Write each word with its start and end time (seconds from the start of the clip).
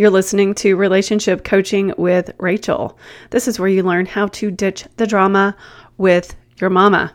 You're 0.00 0.08
listening 0.08 0.54
to 0.54 0.76
Relationship 0.76 1.44
Coaching 1.44 1.92
with 1.98 2.30
Rachel. 2.38 2.98
This 3.28 3.46
is 3.46 3.60
where 3.60 3.68
you 3.68 3.82
learn 3.82 4.06
how 4.06 4.28
to 4.28 4.50
ditch 4.50 4.86
the 4.96 5.06
drama 5.06 5.54
with 5.98 6.34
your 6.58 6.70
mama. 6.70 7.12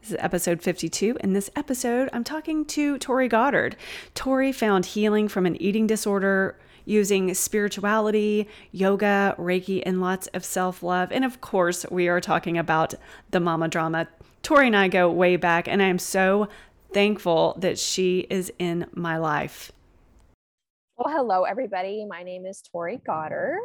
This 0.00 0.10
is 0.10 0.16
episode 0.18 0.60
52. 0.60 1.18
In 1.20 1.34
this 1.34 1.50
episode, 1.54 2.10
I'm 2.12 2.24
talking 2.24 2.64
to 2.64 2.98
Tori 2.98 3.28
Goddard. 3.28 3.76
Tori 4.16 4.50
found 4.50 4.86
healing 4.86 5.28
from 5.28 5.46
an 5.46 5.54
eating 5.62 5.86
disorder 5.86 6.58
using 6.84 7.32
spirituality, 7.34 8.48
yoga, 8.72 9.34
Reiki, 9.38 9.82
and 9.84 10.00
lots 10.00 10.26
of 10.28 10.44
self 10.44 10.82
love. 10.82 11.12
And 11.12 11.24
of 11.24 11.40
course, 11.40 11.86
we 11.90 12.08
are 12.08 12.20
talking 12.20 12.58
about 12.58 12.94
the 13.30 13.40
mama 13.40 13.68
drama. 13.68 14.08
Tori 14.42 14.68
and 14.68 14.76
I 14.76 14.88
go 14.88 15.10
way 15.10 15.36
back, 15.36 15.68
and 15.68 15.82
I 15.82 15.86
am 15.86 15.98
so 15.98 16.48
thankful 16.92 17.56
that 17.58 17.78
she 17.78 18.26
is 18.30 18.52
in 18.58 18.86
my 18.94 19.18
life. 19.18 19.72
Well, 20.96 21.14
hello, 21.14 21.44
everybody. 21.44 22.04
My 22.04 22.22
name 22.22 22.46
is 22.46 22.62
Tori 22.62 23.00
Goddard, 23.06 23.58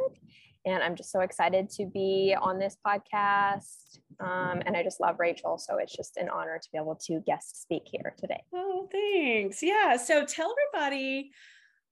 and 0.66 0.84
I'm 0.84 0.96
just 0.96 1.12
so 1.12 1.22
excited 1.22 1.70
to 1.72 1.86
be 1.86 2.36
on 2.40 2.60
this 2.60 2.78
podcast. 2.86 4.00
Um, 4.20 4.62
and 4.66 4.78
I 4.78 4.84
just 4.84 5.02
love 5.02 5.18
Rachel. 5.20 5.58
So 5.58 5.78
it's 5.78 5.96
just 5.96 6.18
an 6.18 6.30
honor 6.30 6.58
to 6.62 6.70
be 6.72 6.78
able 6.78 6.96
to 7.08 7.20
guest 7.26 7.62
speak 7.62 7.84
here 7.86 8.14
today. 8.18 8.42
Oh, 8.54 8.88
thanks. 8.92 9.62
Yeah. 9.62 9.98
So 9.98 10.26
tell 10.26 10.54
everybody 10.74 11.32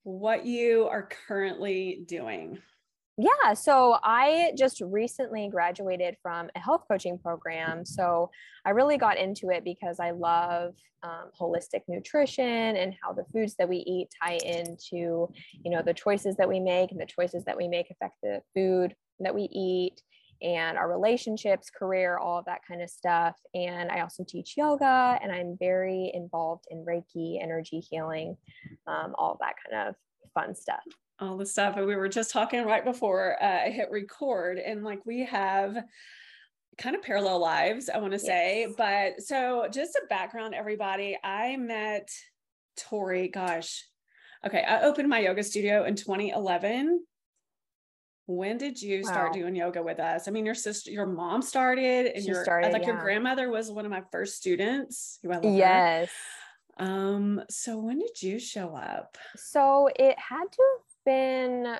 what 0.03 0.45
you 0.45 0.87
are 0.87 1.09
currently 1.27 2.03
doing. 2.07 2.59
Yeah, 3.17 3.53
so 3.53 3.99
I 4.03 4.53
just 4.57 4.81
recently 4.81 5.47
graduated 5.47 6.17
from 6.23 6.49
a 6.55 6.59
health 6.59 6.85
coaching 6.87 7.19
program. 7.19 7.85
So 7.85 8.31
I 8.65 8.71
really 8.71 8.97
got 8.97 9.19
into 9.19 9.51
it 9.51 9.63
because 9.63 9.99
I 9.99 10.11
love 10.11 10.73
um, 11.03 11.29
holistic 11.39 11.81
nutrition 11.87 12.45
and 12.75 12.95
how 13.03 13.13
the 13.13 13.25
foods 13.31 13.55
that 13.59 13.69
we 13.69 13.77
eat 13.77 14.07
tie 14.21 14.39
into, 14.43 15.29
you 15.63 15.69
know, 15.69 15.83
the 15.83 15.93
choices 15.93 16.35
that 16.37 16.49
we 16.49 16.59
make 16.59 16.91
and 16.91 16.99
the 16.99 17.05
choices 17.05 17.43
that 17.45 17.55
we 17.55 17.67
make 17.67 17.91
affect 17.91 18.15
the 18.23 18.41
food 18.55 18.95
that 19.19 19.35
we 19.35 19.43
eat 19.51 20.01
and 20.43 20.77
our 20.77 20.91
relationships, 20.91 21.69
career, 21.69 22.17
all 22.17 22.37
of 22.37 22.45
that 22.45 22.61
kind 22.67 22.81
of 22.81 22.89
stuff. 22.89 23.35
And 23.53 23.89
I 23.89 24.01
also 24.01 24.23
teach 24.27 24.55
yoga 24.57 25.17
and 25.21 25.31
I'm 25.31 25.57
very 25.57 26.11
involved 26.13 26.65
in 26.69 26.85
Reiki, 26.85 27.41
energy 27.41 27.79
healing, 27.79 28.35
um, 28.85 29.15
all 29.17 29.37
that 29.39 29.55
kind 29.65 29.87
of 29.87 29.95
fun 30.33 30.53
stuff. 30.53 30.83
All 31.19 31.37
the 31.37 31.45
stuff. 31.45 31.77
And 31.77 31.87
we 31.87 31.95
were 31.95 32.09
just 32.09 32.31
talking 32.31 32.65
right 32.65 32.83
before 32.83 33.41
uh, 33.41 33.65
I 33.65 33.69
hit 33.69 33.89
record, 33.91 34.57
and 34.57 34.83
like 34.83 35.05
we 35.05 35.25
have 35.25 35.77
kind 36.77 36.95
of 36.95 37.01
parallel 37.01 37.39
lives, 37.39 37.87
I 37.87 37.99
want 37.99 38.13
to 38.13 38.19
say. 38.19 38.65
Yes. 38.67 38.73
But 38.77 39.21
so 39.21 39.67
just 39.71 39.95
a 39.95 40.07
background, 40.07 40.55
everybody, 40.55 41.17
I 41.23 41.55
met 41.55 42.09
Tori, 42.77 43.27
gosh. 43.27 43.85
Okay, 44.45 44.63
I 44.63 44.81
opened 44.81 45.07
my 45.07 45.19
yoga 45.19 45.43
studio 45.43 45.85
in 45.85 45.95
2011 45.95 47.05
when 48.25 48.57
did 48.57 48.81
you 48.81 49.03
start 49.03 49.29
wow. 49.29 49.33
doing 49.33 49.55
yoga 49.55 49.83
with 49.83 49.99
us? 49.99 50.27
I 50.27 50.31
mean, 50.31 50.45
your 50.45 50.55
sister, 50.55 50.91
your 50.91 51.05
mom 51.05 51.41
started, 51.41 52.07
and 52.07 52.23
she 52.23 52.29
your 52.29 52.43
started, 52.43 52.71
like 52.71 52.83
yeah. 52.83 52.89
your 52.89 53.01
grandmother 53.01 53.49
was 53.49 53.69
one 53.69 53.85
of 53.85 53.91
my 53.91 54.03
first 54.11 54.37
students. 54.37 55.19
Who 55.23 55.31
I 55.31 55.35
love 55.35 55.55
yes. 55.55 56.09
Her. 56.77 56.85
Um. 56.85 57.41
So 57.49 57.77
when 57.77 57.99
did 57.99 58.21
you 58.21 58.39
show 58.39 58.75
up? 58.75 59.17
So 59.35 59.89
it 59.95 60.17
had 60.17 60.45
to 60.51 60.63
have 60.77 61.05
been. 61.05 61.77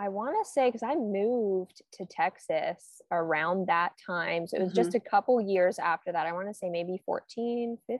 I 0.00 0.10
want 0.10 0.36
to 0.44 0.48
say 0.48 0.68
because 0.68 0.84
I 0.84 0.94
moved 0.94 1.82
to 1.94 2.06
Texas 2.06 3.02
around 3.10 3.66
that 3.66 3.92
time. 4.06 4.46
So 4.46 4.56
it 4.56 4.60
was 4.60 4.68
mm-hmm. 4.68 4.76
just 4.76 4.94
a 4.94 5.00
couple 5.00 5.40
years 5.40 5.80
after 5.80 6.12
that. 6.12 6.24
I 6.24 6.32
want 6.32 6.46
to 6.46 6.54
say 6.54 6.70
maybe 6.70 7.02
14, 7.04 7.76
15 7.88 7.98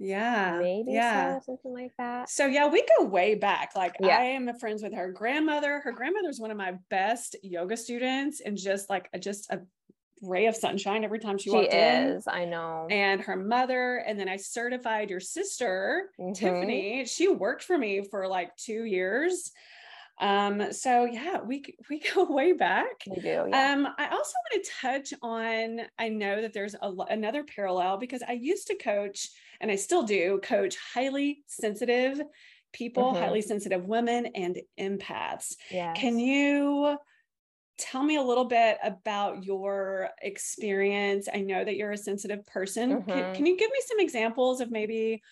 yeah 0.00 0.58
maybe 0.60 0.92
yeah 0.92 1.38
so, 1.38 1.44
something 1.46 1.74
like 1.74 1.92
that 1.98 2.28
so 2.28 2.46
yeah 2.46 2.66
we 2.66 2.82
go 2.98 3.04
way 3.04 3.34
back 3.34 3.72
like 3.76 3.94
yeah. 4.00 4.18
i 4.18 4.22
am 4.22 4.52
friends 4.58 4.82
with 4.82 4.94
her 4.94 5.12
grandmother 5.12 5.80
her 5.80 5.92
grandmother's 5.92 6.40
one 6.40 6.50
of 6.50 6.56
my 6.56 6.72
best 6.88 7.36
yoga 7.42 7.76
students 7.76 8.40
and 8.40 8.56
just 8.56 8.88
like 8.88 9.10
a, 9.12 9.18
just 9.18 9.50
a 9.50 9.60
ray 10.22 10.46
of 10.46 10.56
sunshine 10.56 11.04
every 11.04 11.18
time 11.18 11.38
she, 11.38 11.50
she 11.50 11.56
walked 11.56 11.72
is, 11.72 12.26
in. 12.26 12.32
I 12.32 12.44
know. 12.44 12.86
And 12.90 13.20
her 13.22 13.36
mother, 13.36 14.02
and 14.06 14.18
then 14.18 14.28
I 14.28 14.36
certified 14.36 15.10
your 15.10 15.20
sister, 15.20 16.10
mm-hmm. 16.20 16.32
Tiffany. 16.32 17.04
She 17.06 17.28
worked 17.28 17.62
for 17.62 17.76
me 17.76 18.04
for 18.10 18.26
like 18.28 18.54
two 18.56 18.84
years. 18.84 19.50
Um, 20.20 20.72
so 20.72 21.06
yeah, 21.06 21.40
we 21.40 21.64
we 21.88 22.00
go 22.14 22.24
way 22.24 22.52
back. 22.52 23.02
We 23.08 23.16
do. 23.16 23.46
Yeah. 23.48 23.72
Um, 23.72 23.88
I 23.98 24.08
also 24.08 24.34
want 24.52 24.64
to 24.64 24.70
touch 24.80 25.14
on. 25.22 25.80
I 25.98 26.08
know 26.10 26.42
that 26.42 26.52
there's 26.52 26.74
a, 26.74 26.92
another 27.08 27.42
parallel 27.42 27.96
because 27.96 28.22
I 28.26 28.32
used 28.32 28.66
to 28.66 28.76
coach 28.76 29.30
and 29.60 29.70
I 29.70 29.76
still 29.76 30.02
do 30.02 30.40
coach 30.42 30.76
highly 30.94 31.42
sensitive 31.46 32.20
people, 32.72 33.12
mm-hmm. 33.12 33.22
highly 33.22 33.42
sensitive 33.42 33.84
women, 33.84 34.26
and 34.34 34.58
empaths. 34.78 35.54
Yes. 35.70 35.96
Can 35.98 36.18
you 36.18 36.96
tell 37.78 38.02
me 38.02 38.16
a 38.16 38.22
little 38.22 38.44
bit 38.44 38.78
about 38.82 39.44
your 39.44 40.10
experience? 40.22 41.28
I 41.32 41.40
know 41.40 41.64
that 41.64 41.76
you're 41.76 41.92
a 41.92 41.98
sensitive 41.98 42.46
person. 42.46 42.90
Mm-hmm. 42.90 43.10
Can, 43.10 43.34
can, 43.34 43.46
you 43.46 43.56
give 43.56 43.70
me 43.70 43.80
some 43.86 44.00
examples 44.00 44.60
of 44.60 44.70
maybe 44.70 45.22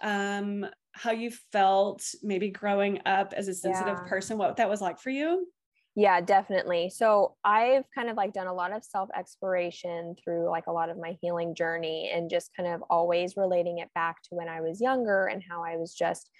um, 0.00 0.66
how 0.92 1.12
you 1.12 1.30
felt 1.50 2.14
maybe 2.22 2.50
growing 2.50 3.00
up 3.06 3.32
as 3.34 3.48
a 3.48 3.54
sensitive 3.54 3.98
yeah. 4.02 4.08
person, 4.08 4.38
what 4.38 4.56
that 4.56 4.68
was 4.68 4.80
like 4.80 5.00
for 5.00 5.10
you? 5.10 5.46
Yeah, 5.94 6.20
definitely. 6.22 6.88
So 6.88 7.34
I've 7.44 7.84
kind 7.94 8.08
of 8.08 8.16
like 8.16 8.32
done 8.32 8.46
a 8.46 8.54
lot 8.54 8.72
of 8.72 8.82
self 8.82 9.10
exploration 9.16 10.16
through 10.22 10.48
like 10.48 10.66
a 10.66 10.72
lot 10.72 10.88
of 10.88 10.96
my 10.98 11.18
healing 11.20 11.54
journey 11.54 12.10
and 12.14 12.30
just 12.30 12.50
kind 12.56 12.68
of 12.72 12.82
always 12.88 13.36
relating 13.36 13.78
it 13.78 13.90
back 13.94 14.22
to 14.24 14.28
when 14.34 14.48
I 14.48 14.62
was 14.62 14.80
younger 14.80 15.26
and 15.26 15.42
how 15.48 15.62
I 15.62 15.76
was 15.76 15.94
just 15.94 16.30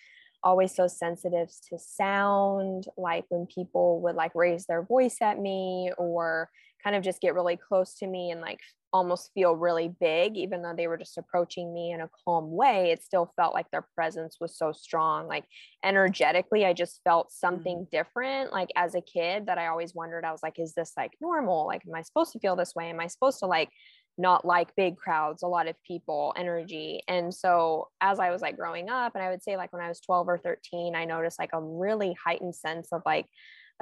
always 0.43 0.75
so 0.75 0.87
sensitive 0.89 1.51
to 1.69 1.79
sound, 1.79 2.85
like 2.97 3.25
when 3.29 3.47
people 3.47 4.01
would 4.03 4.17
like 4.17 4.33
raise 4.35 4.65
their 4.67 4.83
voice 4.83 5.19
at 5.21 5.39
me 5.39 5.93
or 5.99 6.49
kind 6.83 6.97
of 6.97 7.03
just 7.03 7.21
get 7.21 7.35
really 7.35 7.57
close 7.57 7.95
to 7.97 8.07
me 8.07 8.31
and 8.31 8.41
like 8.41 8.61
almost 8.93 9.31
feel 9.33 9.57
really 9.57 9.89
big, 10.01 10.37
even 10.37 10.63
though 10.63 10.75
they 10.77 10.87
were 10.87 10.99
just 10.99 11.17
approaching 11.17 11.73
me 11.73 11.93
in 11.93 12.01
a 12.01 12.11
calm 12.25 12.53
way. 12.53 12.91
It 12.91 13.03
still 13.03 13.33
felt 13.37 13.55
like 13.55 13.71
their 13.71 13.87
presence 13.95 14.37
was 14.41 14.57
so 14.57 14.73
strong. 14.73 15.27
Like 15.27 15.45
energetically, 15.85 16.67
I 16.67 16.73
just 16.75 17.01
felt 17.05 17.33
something 17.33 17.79
mm-hmm. 17.79 17.97
different. 17.97 18.53
Like 18.53 18.71
as 18.77 18.95
a 18.95 19.01
kid, 19.01 19.47
that 19.47 19.59
I 19.59 19.69
always 19.69 19.95
wondered, 19.95 20.25
I 20.25 20.33
was 20.33 20.43
like, 20.43 20.59
is 20.59 20.75
this 20.75 20.93
like 20.97 21.13
normal? 21.21 21.67
Like, 21.67 21.83
am 21.87 21.95
I 21.95 22.03
supposed 22.03 22.33
to 22.33 22.39
feel 22.39 22.57
this 22.57 22.75
way? 22.75 22.91
Am 22.91 23.01
I 23.01 23.07
supposed 23.07 23.39
to 23.39 23.47
like 23.47 23.71
not 24.19 24.45
like 24.45 24.77
big 24.77 24.99
crowds, 24.99 25.43
a 25.43 25.49
lot 25.49 25.69
of 25.69 25.77
people, 25.87 26.35
energy? 26.37 27.01
And 27.09 27.35
so 27.35 27.89
as 28.03 28.19
I 28.19 28.31
was 28.31 28.43
like 28.43 28.59
growing 28.59 28.91
up, 28.91 29.15
and 29.15 29.25
I 29.25 29.31
would 29.31 29.43
say 29.43 29.57
like 29.57 29.73
when 29.73 29.83
I 29.83 29.89
was 29.89 30.01
12 30.01 30.29
or 30.29 30.39
13, 30.39 30.95
I 30.95 31.07
noticed 31.07 31.39
like 31.39 31.51
a 31.55 31.63
really 31.63 32.15
heightened 32.23 32.55
sense 32.55 32.89
of 32.93 33.01
like, 33.07 33.27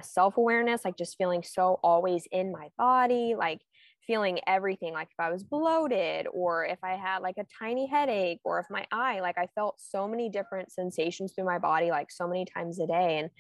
a 0.01 0.05
self 0.05 0.37
awareness, 0.37 0.85
like 0.85 0.97
just 0.97 1.17
feeling 1.17 1.43
so 1.43 1.79
always 1.83 2.27
in 2.33 2.51
my 2.51 2.69
body, 2.77 3.35
like 3.37 3.61
feeling 4.07 4.39
everything 4.47 4.93
like 4.93 5.09
if 5.09 5.21
i 5.21 5.31
was 5.31 5.43
bloated 5.43 6.27
or 6.33 6.65
if 6.65 6.79
i 6.83 6.93
had 6.97 7.19
like 7.19 7.37
a 7.39 7.47
tiny 7.59 7.87
headache 7.87 8.41
or 8.45 8.59
if 8.59 8.67
my 8.71 8.87
eye 8.93 9.21
like 9.21 9.39
i 9.39 9.47
felt 9.55 9.75
so 9.79 10.09
many 10.09 10.29
different 10.29 10.71
sensations 10.73 11.33
through 11.33 11.45
my 11.45 11.59
body 11.59 11.91
like 11.91 12.11
so 12.11 12.27
many 12.27 12.45
times 12.45 12.81
a 12.81 12.87
day 12.87 13.19
and 13.19 13.31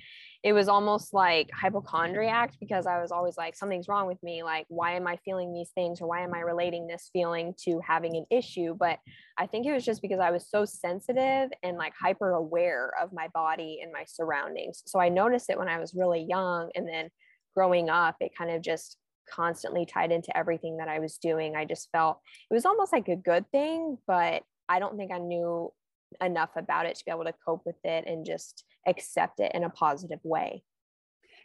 it 0.42 0.52
was 0.52 0.68
almost 0.68 1.12
like 1.12 1.50
hypochondriac 1.52 2.52
because 2.60 2.86
i 2.86 3.00
was 3.00 3.10
always 3.10 3.36
like 3.36 3.54
something's 3.54 3.88
wrong 3.88 4.06
with 4.06 4.22
me 4.22 4.42
like 4.42 4.66
why 4.68 4.92
am 4.92 5.06
i 5.06 5.16
feeling 5.24 5.52
these 5.52 5.70
things 5.74 6.00
or 6.00 6.08
why 6.08 6.22
am 6.22 6.34
i 6.34 6.40
relating 6.40 6.86
this 6.86 7.10
feeling 7.12 7.54
to 7.64 7.80
having 7.86 8.16
an 8.16 8.26
issue? 8.30 8.74
But 8.78 8.98
i 9.38 9.46
think 9.46 9.66
it 9.66 9.72
was 9.72 9.84
just 9.84 10.02
because 10.02 10.20
i 10.20 10.30
was 10.30 10.48
so 10.48 10.64
sensitive 10.64 11.50
and 11.62 11.76
like 11.76 11.92
hyper 12.00 12.32
aware 12.32 12.92
of 13.00 13.12
my 13.12 13.28
body 13.28 13.80
and 13.82 13.92
my 13.92 14.04
surroundings. 14.06 14.82
So 14.86 15.00
i 15.00 15.08
noticed 15.08 15.50
it 15.50 15.58
when 15.58 15.68
i 15.68 15.78
was 15.78 15.94
really 15.94 16.26
young 16.28 16.70
and 16.74 16.88
then 16.88 17.10
growing 17.54 17.90
up 17.90 18.16
it 18.20 18.30
kind 18.36 18.50
of 18.50 18.62
just 18.62 18.96
constantly 19.30 19.86
tied 19.86 20.12
into 20.12 20.36
everything 20.36 20.78
that 20.78 20.88
I 20.88 20.98
was 20.98 21.18
doing. 21.18 21.56
I 21.56 21.64
just 21.64 21.88
felt 21.92 22.20
it 22.50 22.54
was 22.54 22.66
almost 22.66 22.92
like 22.92 23.08
a 23.08 23.16
good 23.16 23.50
thing, 23.50 23.98
but 24.06 24.42
I 24.68 24.78
don't 24.78 24.96
think 24.96 25.12
I 25.12 25.18
knew 25.18 25.72
enough 26.20 26.50
about 26.56 26.86
it 26.86 26.96
to 26.96 27.04
be 27.04 27.10
able 27.10 27.24
to 27.24 27.34
cope 27.44 27.62
with 27.64 27.76
it 27.84 28.04
and 28.06 28.26
just 28.26 28.64
accept 28.86 29.40
it 29.40 29.52
in 29.54 29.64
a 29.64 29.70
positive 29.70 30.20
way. 30.24 30.62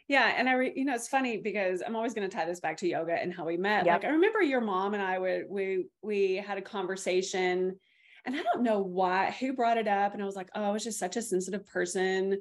Yeah, 0.08 0.32
and 0.36 0.48
I, 0.48 0.52
re, 0.52 0.72
you 0.74 0.84
know, 0.84 0.94
it's 0.94 1.08
funny 1.08 1.38
because 1.38 1.82
I'm 1.84 1.96
always 1.96 2.14
going 2.14 2.28
to 2.28 2.34
tie 2.34 2.44
this 2.44 2.60
back 2.60 2.76
to 2.78 2.88
yoga 2.88 3.14
and 3.14 3.34
how 3.34 3.44
we 3.44 3.56
met. 3.56 3.86
Yep. 3.86 4.02
Like 4.02 4.04
I 4.04 4.14
remember 4.14 4.40
your 4.40 4.60
mom 4.60 4.94
and 4.94 5.02
I 5.02 5.18
would 5.18 5.46
we 5.48 5.86
we 6.02 6.36
had 6.36 6.58
a 6.58 6.62
conversation, 6.62 7.76
and 8.24 8.36
I 8.36 8.42
don't 8.42 8.62
know 8.62 8.80
why 8.80 9.34
who 9.40 9.52
brought 9.52 9.78
it 9.78 9.88
up, 9.88 10.14
and 10.14 10.22
I 10.22 10.26
was 10.26 10.36
like, 10.36 10.48
oh, 10.54 10.62
I 10.62 10.70
was 10.70 10.84
just 10.84 11.00
such 11.00 11.16
a 11.16 11.22
sensitive 11.22 11.66
person, 11.66 12.40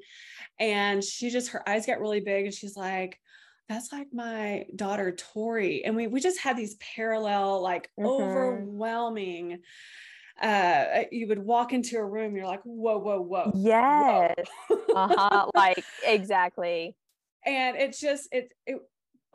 and 0.60 1.04
she 1.04 1.32
just 1.32 1.50
her 1.50 1.68
eyes 1.68 1.88
got 1.88 2.00
really 2.00 2.20
big, 2.20 2.46
and 2.46 2.54
she's 2.54 2.78
like, 2.78 3.20
that's 3.68 3.92
like 3.92 4.08
my 4.14 4.66
daughter 4.76 5.12
Tori. 5.12 5.84
And 5.84 5.96
we 5.96 6.08
we 6.08 6.20
just 6.20 6.40
had 6.40 6.58
these 6.58 6.76
parallel, 6.76 7.62
like 7.62 7.90
mm-hmm. 8.00 8.06
overwhelming. 8.06 9.60
Uh, 10.42 11.04
you 11.12 11.28
would 11.30 11.40
walk 11.40 11.72
into 11.72 11.98
a 11.98 12.06
room, 12.06 12.36
you're 12.36 12.46
like, 12.46 12.62
whoa, 12.64 12.98
whoa, 12.98 13.22
whoa. 13.22 13.52
Yes. 13.56 14.36
Whoa. 14.68 14.94
uh-huh. 14.94 15.50
Like 15.56 15.84
exactly. 16.06 16.96
And 17.46 17.78
it's 17.78 18.00
just 18.00 18.28
it 18.32 18.52
it 18.66 18.80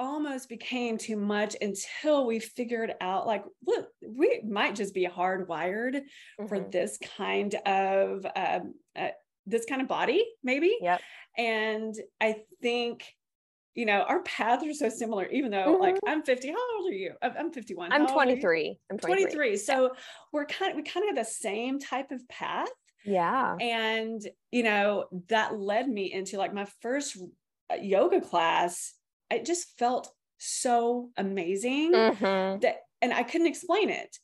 almost 0.00 0.48
became 0.48 0.96
too 0.96 1.16
much 1.16 1.54
until 1.60 2.26
we 2.26 2.40
figured 2.40 2.94
out 3.02 3.26
like 3.26 3.44
look 3.66 3.86
we 4.02 4.40
might 4.48 4.74
just 4.74 4.94
be 4.94 5.06
hardwired 5.06 5.94
mm-hmm. 5.94 6.46
for 6.46 6.58
this 6.58 6.98
kind 7.18 7.54
of 7.66 8.24
um, 8.34 8.74
uh, 8.96 9.08
this 9.44 9.66
kind 9.66 9.82
of 9.82 9.88
body 9.88 10.24
maybe 10.42 10.74
yep 10.80 11.02
and 11.36 11.94
i 12.18 12.34
think 12.62 13.04
you 13.80 13.86
know 13.86 14.02
our 14.02 14.22
paths 14.22 14.64
are 14.64 14.72
so 14.72 14.88
similar 14.88 15.26
even 15.26 15.50
though 15.50 15.72
mm-hmm. 15.72 15.82
like 15.82 15.96
i'm 16.06 16.22
50 16.22 16.48
how 16.48 16.54
old 16.76 16.90
are 16.90 16.94
you 16.94 17.14
i'm 17.22 17.50
51 17.52 17.92
i'm 17.92 18.06
23 18.06 18.78
i'm 18.90 18.98
23, 18.98 19.24
23. 19.24 19.56
so 19.56 19.82
yeah. 19.82 19.88
we're 20.32 20.44
kind 20.44 20.72
of 20.72 20.76
we 20.76 20.82
kind 20.82 21.08
of 21.08 21.16
have 21.16 21.26
the 21.26 21.30
same 21.30 21.78
type 21.78 22.10
of 22.10 22.26
path 22.28 22.68
yeah 23.04 23.56
and 23.60 24.20
you 24.52 24.62
know 24.62 25.06
that 25.28 25.58
led 25.58 25.88
me 25.88 26.12
into 26.12 26.36
like 26.36 26.52
my 26.52 26.66
first 26.80 27.16
uh, 27.72 27.76
yoga 27.80 28.20
class 28.20 28.92
it 29.30 29.44
just 29.44 29.78
felt 29.78 30.12
so 30.38 31.10
amazing 31.16 31.92
mm-hmm. 31.92 32.60
that 32.60 32.80
and 33.02 33.12
I 33.12 33.22
couldn't 33.22 33.46
explain 33.46 33.90
it. 33.90 34.16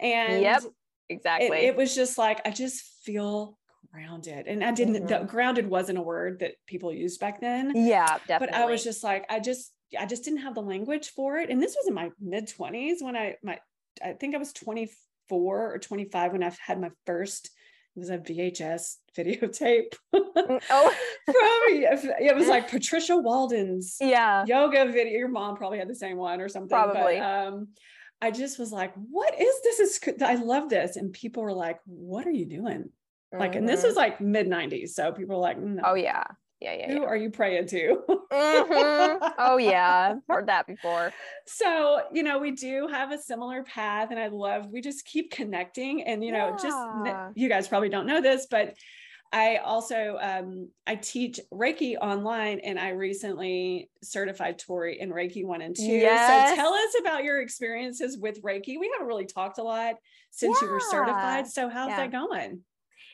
And 0.00 0.42
yep, 0.42 0.62
exactly. 1.08 1.58
It, 1.58 1.64
it, 1.64 1.76
was 1.76 1.94
just 1.94 2.16
like 2.18 2.40
I 2.46 2.50
just 2.50 2.82
feel 3.04 3.58
grounded. 3.92 4.46
And 4.46 4.62
I 4.64 4.72
didn't 4.72 5.06
mm-hmm. 5.06 5.26
grounded 5.26 5.68
wasn't 5.68 5.98
a 5.98 6.02
word 6.02 6.40
that 6.40 6.52
people 6.66 6.92
used 6.92 7.20
back 7.20 7.40
then. 7.40 7.72
Yeah, 7.74 8.18
definitely. 8.26 8.46
But 8.46 8.54
I 8.54 8.66
was 8.66 8.84
just 8.84 9.02
like, 9.02 9.26
I 9.28 9.40
just 9.40 9.72
I 9.98 10.06
just 10.06 10.24
didn't 10.24 10.40
have 10.40 10.54
the 10.54 10.62
language 10.62 11.10
for 11.10 11.36
it. 11.38 11.50
And 11.50 11.62
this 11.62 11.76
was 11.76 11.88
in 11.88 11.94
my 11.94 12.10
mid 12.20 12.48
20s 12.48 13.02
when 13.02 13.16
I 13.16 13.36
my 13.42 13.58
I 14.02 14.12
think 14.12 14.34
I 14.34 14.38
was 14.38 14.52
24 14.52 15.74
or 15.74 15.78
25 15.78 16.32
when 16.32 16.42
I 16.42 16.52
had 16.64 16.80
my 16.80 16.90
first 17.06 17.50
it 17.96 17.98
was 17.98 18.10
a 18.10 18.18
VHS 18.18 18.96
videotape. 19.18 19.94
oh, 20.12 20.60
oh, 20.70 20.94
it 21.28 22.36
was 22.36 22.46
like 22.46 22.70
Patricia 22.70 23.16
Walden's 23.16 23.96
yeah 24.00 24.44
yoga 24.46 24.86
video. 24.86 25.18
Your 25.18 25.28
mom 25.28 25.56
probably 25.56 25.78
had 25.78 25.88
the 25.88 25.94
same 25.94 26.16
one 26.16 26.40
or 26.40 26.48
something. 26.48 26.68
Probably. 26.68 27.18
But, 27.18 27.48
um, 27.48 27.68
I 28.22 28.30
just 28.30 28.58
was 28.58 28.70
like, 28.70 28.92
"What 28.94 29.34
is 29.40 29.54
this? 29.64 29.80
Is 29.80 30.22
I 30.22 30.34
love 30.34 30.68
this." 30.68 30.96
And 30.96 31.12
people 31.12 31.42
were 31.42 31.52
like, 31.52 31.80
"What 31.84 32.26
are 32.26 32.32
you 32.32 32.46
doing?" 32.46 32.90
Like, 33.32 33.50
mm-hmm. 33.52 33.58
and 33.58 33.68
this 33.68 33.84
mm-hmm. 33.84 33.96
like 33.96 34.20
mid 34.20 34.48
'90s, 34.48 34.90
so 34.90 35.12
people 35.12 35.36
were 35.36 35.42
like, 35.42 35.58
no. 35.58 35.82
"Oh 35.84 35.94
yeah, 35.94 36.24
yeah, 36.60 36.74
yeah. 36.74 36.92
Who 36.92 37.00
yeah. 37.00 37.06
are 37.06 37.16
you 37.16 37.30
praying 37.30 37.66
to? 37.68 38.02
mm-hmm. 38.32 39.24
Oh 39.38 39.56
yeah, 39.56 40.16
heard 40.28 40.48
that 40.48 40.66
before. 40.66 41.12
So 41.46 42.02
you 42.12 42.22
know, 42.22 42.38
we 42.38 42.50
do 42.50 42.88
have 42.88 43.12
a 43.12 43.18
similar 43.18 43.62
path, 43.62 44.08
and 44.10 44.18
I 44.18 44.28
love. 44.28 44.66
We 44.70 44.80
just 44.80 45.04
keep 45.06 45.30
connecting, 45.30 46.02
and 46.02 46.24
you 46.24 46.32
know, 46.32 46.56
yeah. 46.56 46.56
just 46.62 47.36
you 47.36 47.48
guys 47.48 47.68
probably 47.68 47.88
don't 47.88 48.06
know 48.06 48.20
this, 48.20 48.46
but 48.50 48.74
I 49.32 49.56
also 49.58 50.18
um, 50.20 50.68
I 50.86 50.96
teach 50.96 51.38
Reiki 51.52 51.96
online, 51.96 52.58
and 52.60 52.78
I 52.78 52.90
recently 52.90 53.88
certified 54.02 54.58
Tori 54.58 55.00
in 55.00 55.10
Reiki 55.10 55.44
one 55.44 55.62
and 55.62 55.74
two. 55.74 55.84
Yes. 55.84 56.50
So 56.50 56.56
tell 56.56 56.74
us 56.74 56.94
about 57.00 57.24
your 57.24 57.40
experiences 57.40 58.18
with 58.18 58.42
Reiki. 58.42 58.78
We 58.78 58.90
haven't 58.92 59.06
really 59.06 59.26
talked 59.26 59.58
a 59.58 59.62
lot 59.62 59.94
since 60.30 60.60
yeah. 60.60 60.66
you 60.66 60.74
were 60.74 60.80
certified. 60.80 61.46
So 61.46 61.68
how's 61.68 61.90
yeah. 61.90 61.96
that 61.96 62.12
going? 62.12 62.62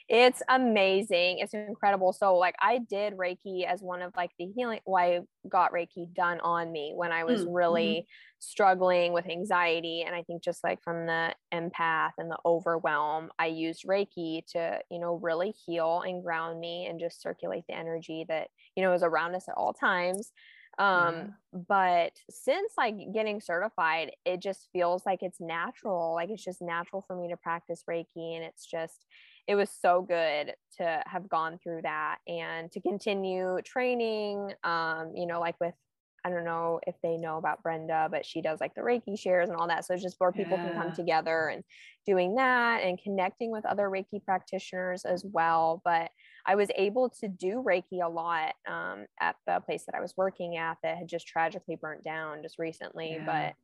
It's 0.08 0.41
amazing. 0.49 1.38
It's 1.38 1.55
incredible. 1.55 2.12
So 2.12 2.37
like 2.37 2.55
i 2.61 2.79
did 2.79 3.14
reiki 3.17 3.67
as 3.67 3.81
one 3.81 4.03
of 4.03 4.12
like 4.17 4.31
the 4.38 4.47
healing 4.55 4.81
well, 4.87 5.03
i 5.03 5.20
got 5.49 5.73
reiki 5.73 6.12
done 6.14 6.41
on 6.41 6.70
me 6.73 6.93
when 6.94 7.12
i 7.12 7.25
was 7.25 7.41
mm, 7.41 7.44
mm-hmm. 7.44 7.55
really 7.55 8.06
struggling 8.38 9.12
with 9.12 9.29
anxiety. 9.29 10.05
And 10.06 10.14
i 10.14 10.23
think 10.23 10.44
just 10.44 10.62
like 10.62 10.82
from 10.82 11.06
the 11.06 11.35
empath 11.53 12.12
and 12.19 12.31
the 12.31 12.38
overwhelm 12.44 13.31
i 13.38 13.47
used 13.47 13.85
reiki 13.85 14.47
to 14.53 14.79
you 14.91 15.00
know 15.00 15.19
really 15.23 15.53
heal 15.67 16.03
and 16.06 16.23
ground 16.23 16.61
me 16.61 16.87
and 16.87 17.00
just 17.00 17.20
circulate 17.20 17.64
the 17.69 17.76
energy 17.76 18.25
that 18.29 18.49
you 18.76 18.82
know 18.82 18.93
is 18.93 19.03
around 19.03 19.35
us 19.35 19.49
at 19.49 19.56
all 19.56 19.73
times. 19.73 20.32
Um 20.79 21.14
yeah. 21.14 21.61
but 21.69 22.12
since 22.29 22.75
like 22.76 22.97
getting 23.14 23.41
certified 23.41 24.12
it 24.25 24.41
just 24.41 24.69
feels 24.73 25.05
like 25.06 25.23
it's 25.23 25.41
natural. 25.41 26.14
Like 26.14 26.31
it's 26.31 26.44
just 26.44 26.62
natural 26.62 27.03
for 27.06 27.17
me 27.17 27.31
to 27.31 27.37
practice 27.37 27.82
reiki 27.88 28.37
and 28.37 28.44
it's 28.44 28.67
just 28.67 29.06
it 29.46 29.54
was 29.54 29.70
so 29.70 30.02
good 30.02 30.54
to 30.78 31.02
have 31.06 31.28
gone 31.28 31.58
through 31.62 31.82
that 31.82 32.19
and 32.26 32.70
to 32.72 32.81
continue 32.81 33.58
training 33.64 34.52
um 34.64 35.12
you 35.14 35.26
know 35.26 35.40
like 35.40 35.54
with 35.60 35.75
I 36.26 36.31
don't 36.31 36.44
know 36.44 36.81
if 36.88 36.96
they 37.04 37.16
know 37.16 37.37
about 37.37 37.62
Brenda, 37.62 38.08
but 38.10 38.26
she 38.26 38.43
does 38.43 38.60
like 38.60 38.75
the 38.75 38.81
Reiki 38.81 39.16
shares 39.16 39.48
and 39.48 39.56
all 39.56 39.69
that. 39.69 39.84
So 39.84 39.94
it's 39.94 40.02
just 40.02 40.16
where 40.19 40.32
people 40.32 40.58
yeah. 40.58 40.72
can 40.72 40.82
come 40.82 40.93
together 40.93 41.50
and 41.50 41.62
doing 42.06 42.37
that 42.37 42.82
and 42.82 43.00
connecting 43.03 43.50
with 43.50 43.67
other 43.67 43.88
Reiki 43.88 44.25
practitioners 44.25 45.05
as 45.05 45.25
well. 45.25 45.82
But 45.85 46.11
I 46.47 46.55
was 46.55 46.69
able 46.76 47.11
to 47.20 47.29
do 47.29 47.64
Reiki 47.67 48.05
a 48.05 48.08
lot 48.08 48.55
um, 48.69 49.06
at 49.20 49.37
the 49.47 49.61
place 49.67 49.85
that 49.87 49.97
I 49.97 50.00
was 50.00 50.14
working 50.17 50.56
at 50.56 50.79
that 50.82 50.97
had 50.97 51.08
just 51.08 51.26
tragically 51.26 51.76
burnt 51.76 52.05
down 52.05 52.43
just 52.43 52.58
recently. 52.58 53.14
Yeah. 53.14 53.25
But 53.26 53.55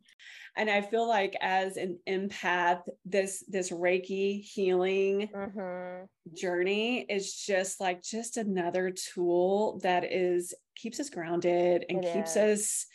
and 0.56 0.69
I 0.69 0.83
feel 0.83 1.09
like 1.09 1.37
as 1.41 1.77
an 1.77 1.99
empath, 2.09 2.83
this 3.05 3.44
this 3.49 3.71
Reiki 3.71 4.43
healing 4.43 5.31
mm-hmm. 5.35 6.05
journey 6.37 7.06
is 7.09 7.35
just 7.35 7.81
like 7.81 8.03
just 8.03 8.37
another 8.37 8.91
tool 8.91 9.81
that 9.83 10.05
is 10.05 10.53
keeps 10.77 10.99
us 10.99 11.11
grounded 11.11 11.85
and 11.89 12.05
it 12.05 12.12
keeps 12.12 12.37
is. 12.37 12.37
us 12.37 12.87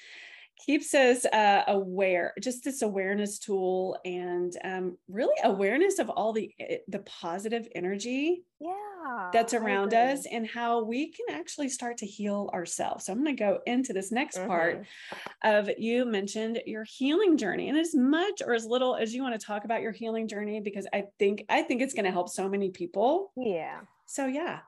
keeps 0.65 0.93
us 0.93 1.25
uh, 1.25 1.63
aware 1.67 2.33
just 2.41 2.63
this 2.63 2.81
awareness 2.81 3.39
tool 3.39 3.97
and 4.05 4.57
um, 4.63 4.97
really 5.07 5.35
awareness 5.43 5.99
of 5.99 6.09
all 6.09 6.33
the 6.33 6.53
eh, 6.59 6.77
the 6.87 6.99
positive 6.99 7.67
energy 7.75 8.43
yeah 8.59 9.29
that's 9.31 9.53
around 9.53 9.93
us 9.93 10.25
and 10.25 10.47
how 10.47 10.83
we 10.83 11.11
can 11.11 11.25
actually 11.31 11.69
start 11.69 11.97
to 11.97 12.05
heal 12.05 12.49
ourselves. 12.53 13.05
So 13.05 13.13
i'm 13.13 13.23
going 13.23 13.35
to 13.35 13.39
go 13.39 13.59
into 13.65 13.93
this 13.93 14.11
next 14.11 14.37
mm-hmm. 14.37 14.47
part 14.47 14.85
of 15.43 15.69
you 15.77 16.05
mentioned 16.05 16.61
your 16.65 16.83
healing 16.83 17.37
journey 17.37 17.69
and 17.69 17.77
as 17.77 17.95
much 17.95 18.41
or 18.45 18.53
as 18.53 18.65
little 18.65 18.95
as 18.95 19.13
you 19.13 19.21
want 19.21 19.39
to 19.39 19.45
talk 19.45 19.63
about 19.65 19.81
your 19.81 19.91
healing 19.91 20.27
journey 20.27 20.59
because 20.59 20.87
i 20.93 21.03
think 21.19 21.45
i 21.49 21.61
think 21.61 21.81
it's 21.81 21.93
going 21.93 22.05
to 22.05 22.11
help 22.11 22.29
so 22.29 22.49
many 22.49 22.69
people. 22.71 23.31
Yeah. 23.37 23.79
So 24.05 24.25
yeah. 24.25 24.59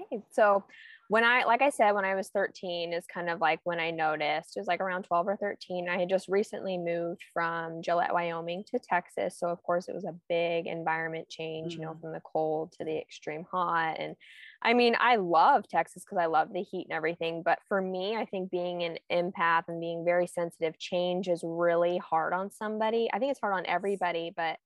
Okay 0.00 0.22
so 0.30 0.64
when 1.08 1.24
I, 1.24 1.44
like 1.44 1.62
I 1.62 1.70
said, 1.70 1.92
when 1.92 2.04
I 2.04 2.14
was 2.14 2.28
13 2.28 2.92
is 2.92 3.06
kind 3.06 3.30
of 3.30 3.40
like 3.40 3.60
when 3.64 3.80
I 3.80 3.90
noticed 3.90 4.56
it 4.56 4.60
was 4.60 4.66
like 4.66 4.80
around 4.80 5.04
12 5.04 5.26
or 5.26 5.36
13. 5.36 5.88
I 5.88 5.98
had 5.98 6.10
just 6.10 6.28
recently 6.28 6.76
moved 6.76 7.22
from 7.32 7.80
Gillette, 7.80 8.12
Wyoming 8.12 8.62
to 8.68 8.78
Texas. 8.78 9.38
So, 9.38 9.48
of 9.48 9.62
course, 9.62 9.88
it 9.88 9.94
was 9.94 10.04
a 10.04 10.14
big 10.28 10.66
environment 10.66 11.30
change, 11.30 11.72
mm-hmm. 11.72 11.80
you 11.80 11.86
know, 11.86 11.92
mm-hmm. 11.92 12.02
from 12.02 12.12
the 12.12 12.20
cold 12.20 12.72
to 12.72 12.84
the 12.84 12.98
extreme 12.98 13.46
hot. 13.50 13.96
And 13.98 14.16
I 14.60 14.74
mean, 14.74 14.96
I 15.00 15.16
love 15.16 15.66
Texas 15.66 16.04
because 16.04 16.22
I 16.22 16.26
love 16.26 16.52
the 16.52 16.62
heat 16.62 16.88
and 16.90 16.96
everything. 16.96 17.42
But 17.42 17.60
for 17.68 17.80
me, 17.80 18.14
I 18.14 18.26
think 18.26 18.50
being 18.50 18.82
an 18.82 18.98
empath 19.10 19.64
and 19.68 19.80
being 19.80 20.04
very 20.04 20.26
sensitive, 20.26 20.78
change 20.78 21.28
is 21.28 21.40
really 21.42 21.96
hard 21.98 22.34
on 22.34 22.50
somebody. 22.50 23.08
I 23.10 23.18
think 23.18 23.30
it's 23.30 23.40
hard 23.40 23.54
on 23.54 23.64
everybody, 23.66 24.30
but 24.36 24.58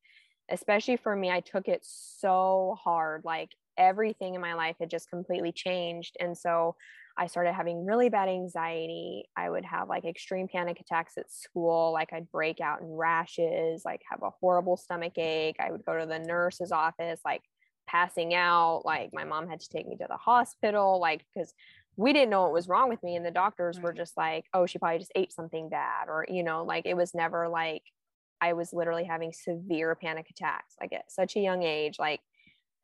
especially 0.49 0.96
for 0.96 1.14
me, 1.14 1.30
I 1.30 1.38
took 1.38 1.68
it 1.68 1.82
so 1.84 2.76
hard. 2.82 3.22
Like 3.25 3.50
everything 3.76 4.34
in 4.34 4.40
my 4.40 4.54
life 4.54 4.76
had 4.80 4.90
just 4.90 5.10
completely 5.10 5.52
changed. 5.52 6.16
And 6.20 6.36
so 6.36 6.76
I 7.16 7.26
started 7.26 7.52
having 7.52 7.84
really 7.84 8.08
bad 8.08 8.28
anxiety. 8.28 9.24
I 9.36 9.50
would 9.50 9.64
have 9.64 9.88
like 9.88 10.04
extreme 10.04 10.48
panic 10.48 10.80
attacks 10.80 11.18
at 11.18 11.30
school. 11.30 11.92
Like 11.92 12.12
I'd 12.12 12.30
break 12.30 12.60
out 12.60 12.80
in 12.80 12.86
rashes, 12.86 13.82
like 13.84 14.02
have 14.10 14.22
a 14.22 14.30
horrible 14.40 14.76
stomach 14.76 15.18
ache. 15.18 15.56
I 15.60 15.70
would 15.70 15.84
go 15.84 15.98
to 15.98 16.06
the 16.06 16.18
nurse's 16.18 16.72
office, 16.72 17.20
like 17.24 17.42
passing 17.86 18.34
out. 18.34 18.82
Like 18.84 19.10
my 19.12 19.24
mom 19.24 19.48
had 19.48 19.60
to 19.60 19.68
take 19.68 19.86
me 19.86 19.96
to 19.96 20.06
the 20.08 20.16
hospital, 20.16 21.00
like, 21.00 21.24
because 21.34 21.52
we 21.96 22.14
didn't 22.14 22.30
know 22.30 22.42
what 22.42 22.52
was 22.52 22.68
wrong 22.68 22.88
with 22.88 23.02
me. 23.02 23.16
And 23.16 23.26
the 23.26 23.30
doctors 23.30 23.76
right. 23.76 23.84
were 23.84 23.92
just 23.92 24.16
like, 24.16 24.46
oh, 24.54 24.64
she 24.64 24.78
probably 24.78 24.98
just 24.98 25.12
ate 25.14 25.32
something 25.32 25.68
bad. 25.68 26.08
Or, 26.08 26.24
you 26.28 26.42
know, 26.42 26.64
like 26.64 26.86
it 26.86 26.96
was 26.96 27.14
never 27.14 27.48
like 27.48 27.82
I 28.40 28.54
was 28.54 28.72
literally 28.72 29.04
having 29.04 29.32
severe 29.32 29.94
panic 29.94 30.28
attacks, 30.30 30.74
like 30.80 30.92
at 30.92 31.12
such 31.12 31.36
a 31.36 31.40
young 31.40 31.62
age. 31.62 31.96
Like 31.98 32.20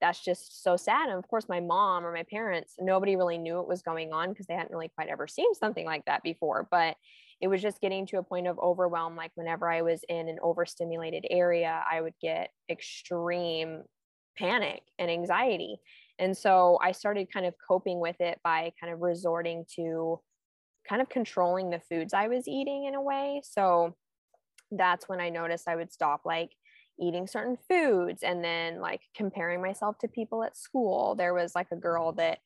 that's 0.01 0.25
just 0.25 0.63
so 0.63 0.77
sad. 0.77 1.09
And 1.09 1.19
of 1.19 1.29
course, 1.29 1.49
my 1.49 1.61
mom 1.61 2.05
or 2.05 2.13
my 2.13 2.25
parents, 2.25 2.75
nobody 2.79 3.17
really 3.17 3.39
knew 3.39 3.57
what 3.57 3.69
was 3.69 3.83
going 3.83 4.13
on 4.13 4.31
because 4.31 4.47
they 4.47 4.55
hadn't 4.55 4.73
really 4.73 4.91
quite 4.95 5.09
ever 5.09 5.27
seen 5.27 5.55
something 5.55 5.87
like 5.87 6.05
that 6.07 6.23
before. 6.23 6.69
But 6.71 6.97
it 7.41 7.49
was 7.49 7.63
just 7.63 7.81
getting 7.81 8.07
to 8.07 8.19
a 8.19 8.23
point 8.23 8.47
of 8.47 8.59
overwhelm. 8.59 9.17
Like 9.17 9.33
whenever 9.35 9.71
I 9.71 9.83
was 9.83 10.03
in 10.09 10.29
an 10.29 10.39
overstimulated 10.43 11.25
area, 11.31 11.83
I 11.91 12.01
would 12.01 12.15
get 12.21 12.51
extreme 12.71 13.83
panic 14.37 14.83
and 14.99 15.11
anxiety. 15.11 15.79
And 16.19 16.37
so 16.37 16.79
I 16.83 16.93
started 16.93 17.33
kind 17.33 17.47
of 17.47 17.55
coping 17.67 18.01
with 18.01 18.21
it 18.21 18.41
by 18.43 18.73
kind 18.81 18.93
of 18.93 19.01
resorting 19.01 19.65
to 19.77 20.21
kind 20.89 21.03
of 21.03 21.09
controlling 21.09 21.71
the 21.71 21.81
foods 21.81 22.15
I 22.15 22.29
was 22.29 22.49
eating 22.49 22.87
in 22.87 22.95
a 22.95 23.03
way. 23.03 23.43
So 23.45 23.95
that's 24.71 25.09
when 25.09 25.21
I 25.21 25.31
noticed 25.31 25.69
I 25.69 25.77
would 25.77 25.93
stop 25.93 26.23
like 26.25 26.51
eating 26.99 27.27
certain 27.27 27.57
foods 27.69 28.23
and 28.23 28.45
then 28.45 28.81
like 28.81 29.03
comparing 29.15 29.61
myself 29.61 29.99
to 29.99 30.09
people 30.09 30.43
at 30.43 30.57
school. 30.57 31.15
There 31.15 31.35
was 31.35 31.55
like 31.55 31.69
a 31.71 31.77
girl 31.77 32.13
that 32.13 32.41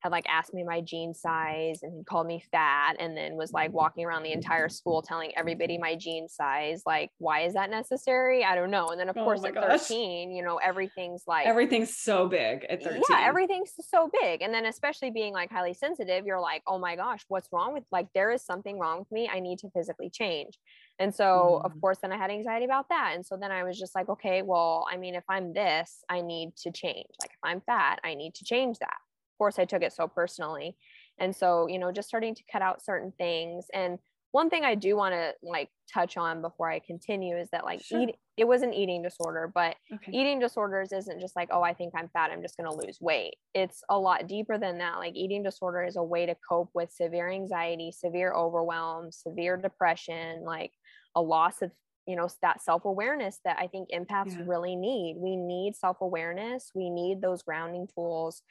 had 0.00 0.12
like 0.12 0.26
asked 0.28 0.54
me 0.54 0.64
my 0.64 0.80
jean 0.80 1.12
size 1.14 1.80
and 1.82 2.04
called 2.06 2.26
me 2.26 2.42
fat 2.50 2.94
and 2.98 3.16
then 3.16 3.36
was 3.36 3.52
like 3.52 3.72
walking 3.72 4.04
around 4.04 4.22
the 4.22 4.32
entire 4.32 4.68
school 4.68 5.02
telling 5.02 5.32
everybody 5.36 5.78
my 5.78 5.94
jean 5.94 6.28
size 6.28 6.82
like 6.86 7.10
why 7.18 7.40
is 7.40 7.54
that 7.54 7.70
necessary 7.70 8.44
i 8.44 8.54
don't 8.54 8.70
know 8.70 8.88
and 8.88 9.00
then 9.00 9.08
of 9.08 9.16
oh 9.16 9.24
course 9.24 9.44
at 9.44 9.54
gosh. 9.54 9.80
13 9.80 10.30
you 10.30 10.42
know 10.42 10.56
everything's 10.56 11.24
like 11.26 11.46
everything's 11.46 11.96
so 11.96 12.28
big 12.28 12.64
at 12.68 12.82
13 12.82 13.02
yeah 13.10 13.26
everything's 13.26 13.72
so 13.80 14.10
big 14.20 14.42
and 14.42 14.52
then 14.52 14.66
especially 14.66 15.10
being 15.10 15.32
like 15.32 15.50
highly 15.50 15.74
sensitive 15.74 16.24
you're 16.24 16.40
like 16.40 16.62
oh 16.66 16.78
my 16.78 16.96
gosh 16.96 17.24
what's 17.28 17.48
wrong 17.52 17.72
with 17.72 17.84
like 17.90 18.06
there 18.14 18.30
is 18.30 18.44
something 18.44 18.78
wrong 18.78 19.00
with 19.00 19.10
me 19.12 19.28
i 19.32 19.40
need 19.40 19.58
to 19.58 19.68
physically 19.70 20.10
change 20.10 20.58
and 20.98 21.14
so, 21.14 21.60
mm. 21.62 21.64
of 21.64 21.80
course, 21.80 21.98
then 22.02 22.12
I 22.12 22.16
had 22.16 22.30
anxiety 22.30 22.64
about 22.64 22.88
that. 22.88 23.12
And 23.14 23.24
so 23.24 23.36
then 23.36 23.52
I 23.52 23.62
was 23.62 23.78
just 23.78 23.94
like, 23.94 24.08
okay, 24.08 24.42
well, 24.42 24.86
I 24.90 24.96
mean, 24.96 25.14
if 25.14 25.24
I'm 25.28 25.52
this, 25.52 26.02
I 26.08 26.20
need 26.20 26.56
to 26.62 26.72
change. 26.72 27.08
Like, 27.22 27.30
if 27.30 27.38
I'm 27.42 27.60
fat, 27.60 28.00
I 28.04 28.14
need 28.14 28.34
to 28.34 28.44
change 28.44 28.78
that. 28.78 28.96
Course, 29.38 29.58
I 29.58 29.64
took 29.64 29.82
it 29.82 29.92
so 29.92 30.08
personally. 30.08 30.76
And 31.18 31.34
so, 31.34 31.66
you 31.68 31.78
know, 31.78 31.92
just 31.92 32.08
starting 32.08 32.34
to 32.34 32.42
cut 32.50 32.62
out 32.62 32.84
certain 32.84 33.12
things. 33.18 33.66
And 33.72 33.98
one 34.32 34.50
thing 34.50 34.64
I 34.64 34.74
do 34.74 34.96
want 34.96 35.14
to 35.14 35.32
like 35.42 35.70
touch 35.92 36.16
on 36.16 36.42
before 36.42 36.70
I 36.70 36.80
continue 36.80 37.36
is 37.36 37.48
that 37.52 37.64
like 37.64 37.82
sure. 37.82 38.00
eat, 38.00 38.16
it 38.36 38.46
was 38.46 38.62
an 38.62 38.74
eating 38.74 39.02
disorder, 39.02 39.50
but 39.52 39.76
okay. 39.92 40.12
eating 40.12 40.38
disorders 40.38 40.92
isn't 40.92 41.20
just 41.20 41.34
like, 41.34 41.48
oh, 41.50 41.62
I 41.62 41.72
think 41.72 41.94
I'm 41.96 42.08
fat, 42.12 42.30
I'm 42.30 42.42
just 42.42 42.56
going 42.56 42.70
to 42.70 42.86
lose 42.86 42.98
weight. 43.00 43.36
It's 43.54 43.82
a 43.88 43.98
lot 43.98 44.26
deeper 44.26 44.58
than 44.58 44.78
that. 44.78 44.98
Like 44.98 45.14
eating 45.16 45.42
disorder 45.42 45.82
is 45.82 45.96
a 45.96 46.02
way 46.02 46.26
to 46.26 46.36
cope 46.48 46.70
with 46.74 46.92
severe 46.92 47.30
anxiety, 47.30 47.90
severe 47.90 48.34
overwhelm, 48.34 49.10
severe 49.12 49.56
depression, 49.56 50.44
like 50.44 50.72
a 51.14 51.22
loss 51.22 51.62
of 51.62 51.70
you 52.06 52.16
know 52.16 52.28
that 52.40 52.62
self-awareness 52.62 53.40
that 53.44 53.58
i 53.60 53.66
think 53.66 53.90
empaths 53.90 54.34
yeah. 54.34 54.42
really 54.46 54.74
need 54.74 55.16
we 55.18 55.36
need 55.36 55.76
self-awareness 55.76 56.70
we 56.74 56.88
need 56.88 57.20
those 57.20 57.42
grounding 57.42 57.86
tools 57.94 58.42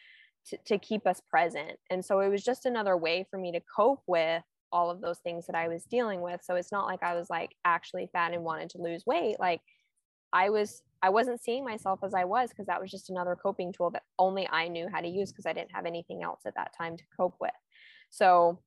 to, 0.65 0.77
keep 0.77 1.05
us 1.07 1.21
present. 1.29 1.77
And 1.89 2.03
so 2.03 2.19
it 2.19 2.29
was 2.29 2.43
just 2.43 2.65
another 2.65 2.95
way 2.97 3.25
for 3.29 3.37
me 3.37 3.51
to 3.51 3.61
cope 3.75 4.03
with 4.07 4.43
all 4.71 4.89
of 4.89 4.99
those 4.99 5.19
things 5.19 5.47
that 5.47 5.55
i 5.55 5.67
was 5.67 5.85
dealing 5.85 6.21
with. 6.21 6.41
So 6.43 6.55
it's 6.55 6.71
not 6.71 6.85
like 6.85 7.01
i 7.01 7.15
was 7.15 7.29
like 7.29 7.55
actually 7.63 8.09
fat 8.11 8.33
and 8.33 8.43
wanted 8.43 8.69
to 8.71 8.81
lose 8.81 9.05
weight. 9.05 9.39
Like 9.39 9.61
i 10.33 10.49
was 10.49 10.81
i 11.01 11.09
wasn't 11.09 11.41
seeing 11.41 11.63
myself 11.63 11.99
as 12.03 12.13
i 12.13 12.25
was 12.25 12.49
because 12.49 12.65
that 12.65 12.81
was 12.81 12.91
just 12.91 13.09
another 13.09 13.33
coping 13.41 13.71
tool 13.71 13.89
that 13.89 14.03
only 14.19 14.45
i 14.49 14.67
knew 14.67 14.89
how 14.91 14.99
to 14.99 15.07
use 15.07 15.31
because 15.31 15.45
i 15.45 15.53
didn't 15.53 15.71
have 15.71 15.85
anything 15.85 16.21
else 16.21 16.41
at 16.45 16.53
that 16.55 16.73
time 16.77 16.97
to 16.97 17.03
cope 17.15 17.35
with. 17.39 17.51
So 18.09 18.59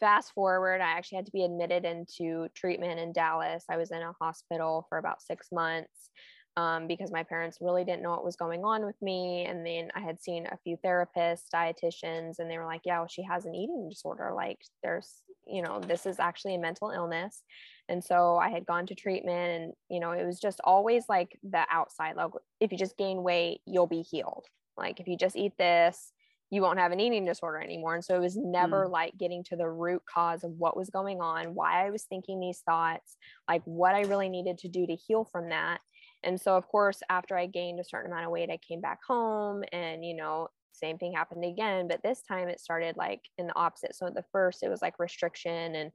fast 0.00 0.32
forward, 0.32 0.80
I 0.80 0.90
actually 0.90 1.16
had 1.16 1.26
to 1.26 1.32
be 1.32 1.44
admitted 1.44 1.84
into 1.84 2.48
treatment 2.54 3.00
in 3.00 3.12
Dallas. 3.12 3.64
I 3.70 3.76
was 3.76 3.90
in 3.90 4.02
a 4.02 4.12
hospital 4.20 4.86
for 4.88 4.98
about 4.98 5.22
six 5.22 5.48
months 5.52 6.10
um, 6.56 6.86
because 6.86 7.10
my 7.10 7.22
parents 7.22 7.58
really 7.60 7.84
didn't 7.84 8.02
know 8.02 8.10
what 8.10 8.24
was 8.24 8.36
going 8.36 8.64
on 8.64 8.84
with 8.86 9.00
me. 9.02 9.44
And 9.44 9.64
then 9.64 9.90
I 9.94 10.00
had 10.00 10.20
seen 10.20 10.46
a 10.46 10.56
few 10.56 10.76
therapists, 10.84 11.48
dietitians, 11.54 12.38
and 12.38 12.50
they 12.50 12.58
were 12.58 12.64
like, 12.64 12.82
yeah, 12.84 12.98
well, 12.98 13.08
she 13.08 13.22
has 13.22 13.44
an 13.44 13.54
eating 13.54 13.88
disorder. 13.90 14.32
Like, 14.34 14.58
there's, 14.82 15.22
you 15.46 15.62
know, 15.62 15.80
this 15.80 16.06
is 16.06 16.18
actually 16.18 16.54
a 16.54 16.58
mental 16.58 16.90
illness. 16.90 17.42
And 17.88 18.02
so 18.02 18.36
I 18.36 18.48
had 18.48 18.66
gone 18.66 18.86
to 18.86 18.94
treatment, 18.94 19.62
and, 19.62 19.72
you 19.90 20.00
know, 20.00 20.12
it 20.12 20.24
was 20.24 20.40
just 20.40 20.60
always 20.64 21.04
like 21.08 21.38
the 21.42 21.64
outside, 21.70 22.16
like, 22.16 22.30
if 22.60 22.72
you 22.72 22.78
just 22.78 22.96
gain 22.96 23.22
weight, 23.22 23.60
you'll 23.66 23.86
be 23.86 24.02
healed. 24.02 24.46
Like, 24.76 24.98
if 24.98 25.06
you 25.06 25.16
just 25.16 25.36
eat 25.36 25.52
this, 25.58 26.12
you 26.50 26.62
won't 26.62 26.78
have 26.78 26.92
an 26.92 27.00
eating 27.00 27.24
disorder 27.24 27.60
anymore. 27.60 27.94
And 27.94 28.04
so 28.04 28.14
it 28.14 28.20
was 28.20 28.36
never 28.36 28.86
mm. 28.86 28.90
like 28.90 29.18
getting 29.18 29.42
to 29.44 29.56
the 29.56 29.68
root 29.68 30.02
cause 30.12 30.44
of 30.44 30.52
what 30.52 30.76
was 30.76 30.90
going 30.90 31.20
on, 31.20 31.54
why 31.54 31.84
I 31.84 31.90
was 31.90 32.04
thinking 32.04 32.38
these 32.38 32.60
thoughts, 32.60 33.16
like 33.48 33.62
what 33.64 33.94
I 33.94 34.02
really 34.02 34.28
needed 34.28 34.58
to 34.58 34.68
do 34.68 34.86
to 34.86 34.94
heal 34.94 35.24
from 35.24 35.48
that. 35.48 35.80
And 36.24 36.40
so, 36.40 36.56
of 36.56 36.66
course, 36.68 37.02
after 37.08 37.36
I 37.36 37.46
gained 37.46 37.80
a 37.80 37.84
certain 37.84 38.10
amount 38.10 38.26
of 38.26 38.32
weight, 38.32 38.50
I 38.50 38.58
came 38.58 38.80
back 38.80 39.00
home 39.06 39.62
and, 39.72 40.04
you 40.04 40.14
know, 40.14 40.48
same 40.72 40.98
thing 40.98 41.12
happened 41.12 41.44
again. 41.44 41.88
But 41.88 42.02
this 42.02 42.22
time 42.22 42.48
it 42.48 42.60
started 42.60 42.96
like 42.96 43.20
in 43.38 43.46
the 43.46 43.56
opposite. 43.56 43.94
So, 43.94 44.06
at 44.06 44.14
the 44.14 44.24
first, 44.32 44.62
it 44.62 44.68
was 44.68 44.82
like 44.82 44.98
restriction 44.98 45.74
and 45.74 45.90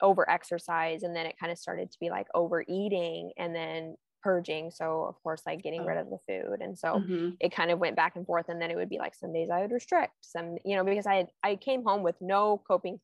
over 0.00 0.28
exercise. 0.28 1.02
And 1.02 1.14
then 1.14 1.26
it 1.26 1.38
kind 1.38 1.52
of 1.52 1.58
started 1.58 1.90
to 1.90 1.98
be 2.00 2.10
like 2.10 2.26
overeating. 2.34 3.32
And 3.36 3.54
then 3.54 3.96
purging 4.22 4.70
so 4.70 5.04
of 5.04 5.20
course 5.22 5.42
like 5.46 5.62
getting 5.62 5.84
rid 5.84 5.98
oh. 5.98 6.02
of 6.02 6.10
the 6.10 6.18
food 6.28 6.60
and 6.60 6.78
so 6.78 6.94
mm-hmm. 6.94 7.30
it 7.40 7.52
kind 7.52 7.70
of 7.70 7.78
went 7.78 7.96
back 7.96 8.16
and 8.16 8.26
forth 8.26 8.48
and 8.48 8.62
then 8.62 8.70
it 8.70 8.76
would 8.76 8.88
be 8.88 8.98
like 8.98 9.14
some 9.14 9.32
days 9.32 9.48
i 9.52 9.60
would 9.60 9.72
restrict 9.72 10.12
some 10.20 10.56
you 10.64 10.76
know 10.76 10.84
because 10.84 11.06
i 11.06 11.16
had 11.16 11.26
i 11.42 11.56
came 11.56 11.82
home 11.82 12.02
with 12.02 12.14
no 12.20 12.62
coping 12.66 13.00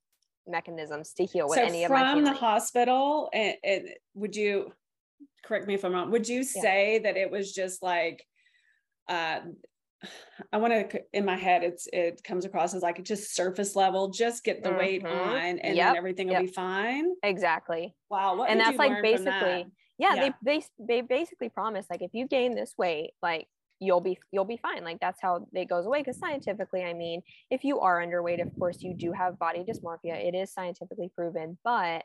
mechanisms 0.46 1.12
to 1.12 1.24
heal 1.24 1.48
with 1.48 1.58
so 1.58 1.64
any 1.64 1.84
of 1.84 1.90
my 1.90 2.12
from 2.12 2.24
the 2.24 2.32
hospital 2.32 3.28
and, 3.34 3.54
and, 3.64 3.88
would 4.14 4.34
you 4.34 4.72
correct 5.44 5.66
me 5.66 5.74
if 5.74 5.84
i'm 5.84 5.92
wrong 5.92 6.10
would 6.10 6.28
you 6.28 6.42
say 6.42 6.94
yeah. 6.94 6.98
that 7.04 7.16
it 7.16 7.30
was 7.30 7.52
just 7.52 7.82
like 7.82 8.24
uh 9.08 9.40
I 10.52 10.58
want 10.58 10.90
to 10.90 11.00
in 11.12 11.24
my 11.24 11.34
head 11.34 11.64
it's 11.64 11.88
it 11.92 12.22
comes 12.22 12.44
across 12.44 12.72
as 12.72 12.82
like 12.82 13.02
just 13.02 13.34
surface 13.34 13.74
level 13.74 14.10
just 14.10 14.44
get 14.44 14.62
the 14.62 14.68
mm-hmm. 14.68 14.78
weight 14.78 15.04
on 15.04 15.58
and 15.58 15.76
yep. 15.76 15.88
then 15.88 15.96
everything 15.96 16.28
will 16.28 16.34
yep. 16.34 16.42
be 16.42 16.52
fine 16.52 17.06
exactly 17.24 17.96
wow 18.08 18.44
and 18.44 18.60
that's 18.60 18.78
like 18.78 19.02
basically 19.02 19.66
yeah, 19.98 20.14
yeah, 20.14 20.30
they 20.44 20.60
they 20.60 20.64
they 20.78 21.00
basically 21.00 21.48
promise 21.48 21.86
like 21.90 22.02
if 22.02 22.10
you 22.14 22.28
gain 22.28 22.54
this 22.54 22.74
weight, 22.78 23.10
like 23.20 23.48
you'll 23.80 24.00
be 24.00 24.18
you'll 24.30 24.44
be 24.44 24.56
fine. 24.56 24.84
Like 24.84 25.00
that's 25.00 25.20
how 25.20 25.46
it 25.52 25.68
goes 25.68 25.86
away. 25.86 26.00
Because 26.00 26.18
scientifically, 26.18 26.84
I 26.84 26.92
mean, 26.94 27.20
if 27.50 27.64
you 27.64 27.80
are 27.80 28.00
underweight, 28.00 28.40
of 28.40 28.56
course 28.58 28.80
you 28.80 28.94
do 28.94 29.12
have 29.12 29.38
body 29.38 29.64
dysmorphia. 29.68 30.24
It 30.24 30.36
is 30.36 30.52
scientifically 30.52 31.10
proven, 31.14 31.58
but 31.64 32.04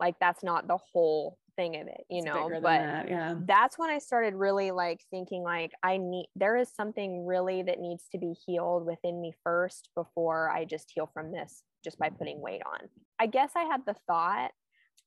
like 0.00 0.14
that's 0.20 0.42
not 0.42 0.66
the 0.66 0.78
whole 0.92 1.38
thing 1.56 1.76
of 1.80 1.86
it, 1.86 2.04
you 2.10 2.18
it's 2.18 2.26
know. 2.26 2.48
But 2.52 2.62
that, 2.62 3.08
yeah. 3.08 3.34
that's 3.44 3.78
when 3.78 3.90
I 3.90 3.98
started 3.98 4.34
really 4.34 4.70
like 4.70 5.00
thinking 5.10 5.42
like 5.42 5.72
I 5.82 5.96
need 5.96 6.26
there 6.36 6.56
is 6.56 6.68
something 6.74 7.26
really 7.26 7.62
that 7.62 7.80
needs 7.80 8.04
to 8.12 8.18
be 8.18 8.34
healed 8.46 8.86
within 8.86 9.20
me 9.20 9.32
first 9.42 9.90
before 9.94 10.50
I 10.50 10.64
just 10.64 10.90
heal 10.94 11.10
from 11.12 11.32
this 11.32 11.62
just 11.82 11.98
by 11.98 12.10
putting 12.10 12.40
weight 12.40 12.62
on. 12.66 12.88
I 13.18 13.26
guess 13.26 13.52
I 13.56 13.64
had 13.64 13.82
the 13.86 13.96
thought, 14.06 14.50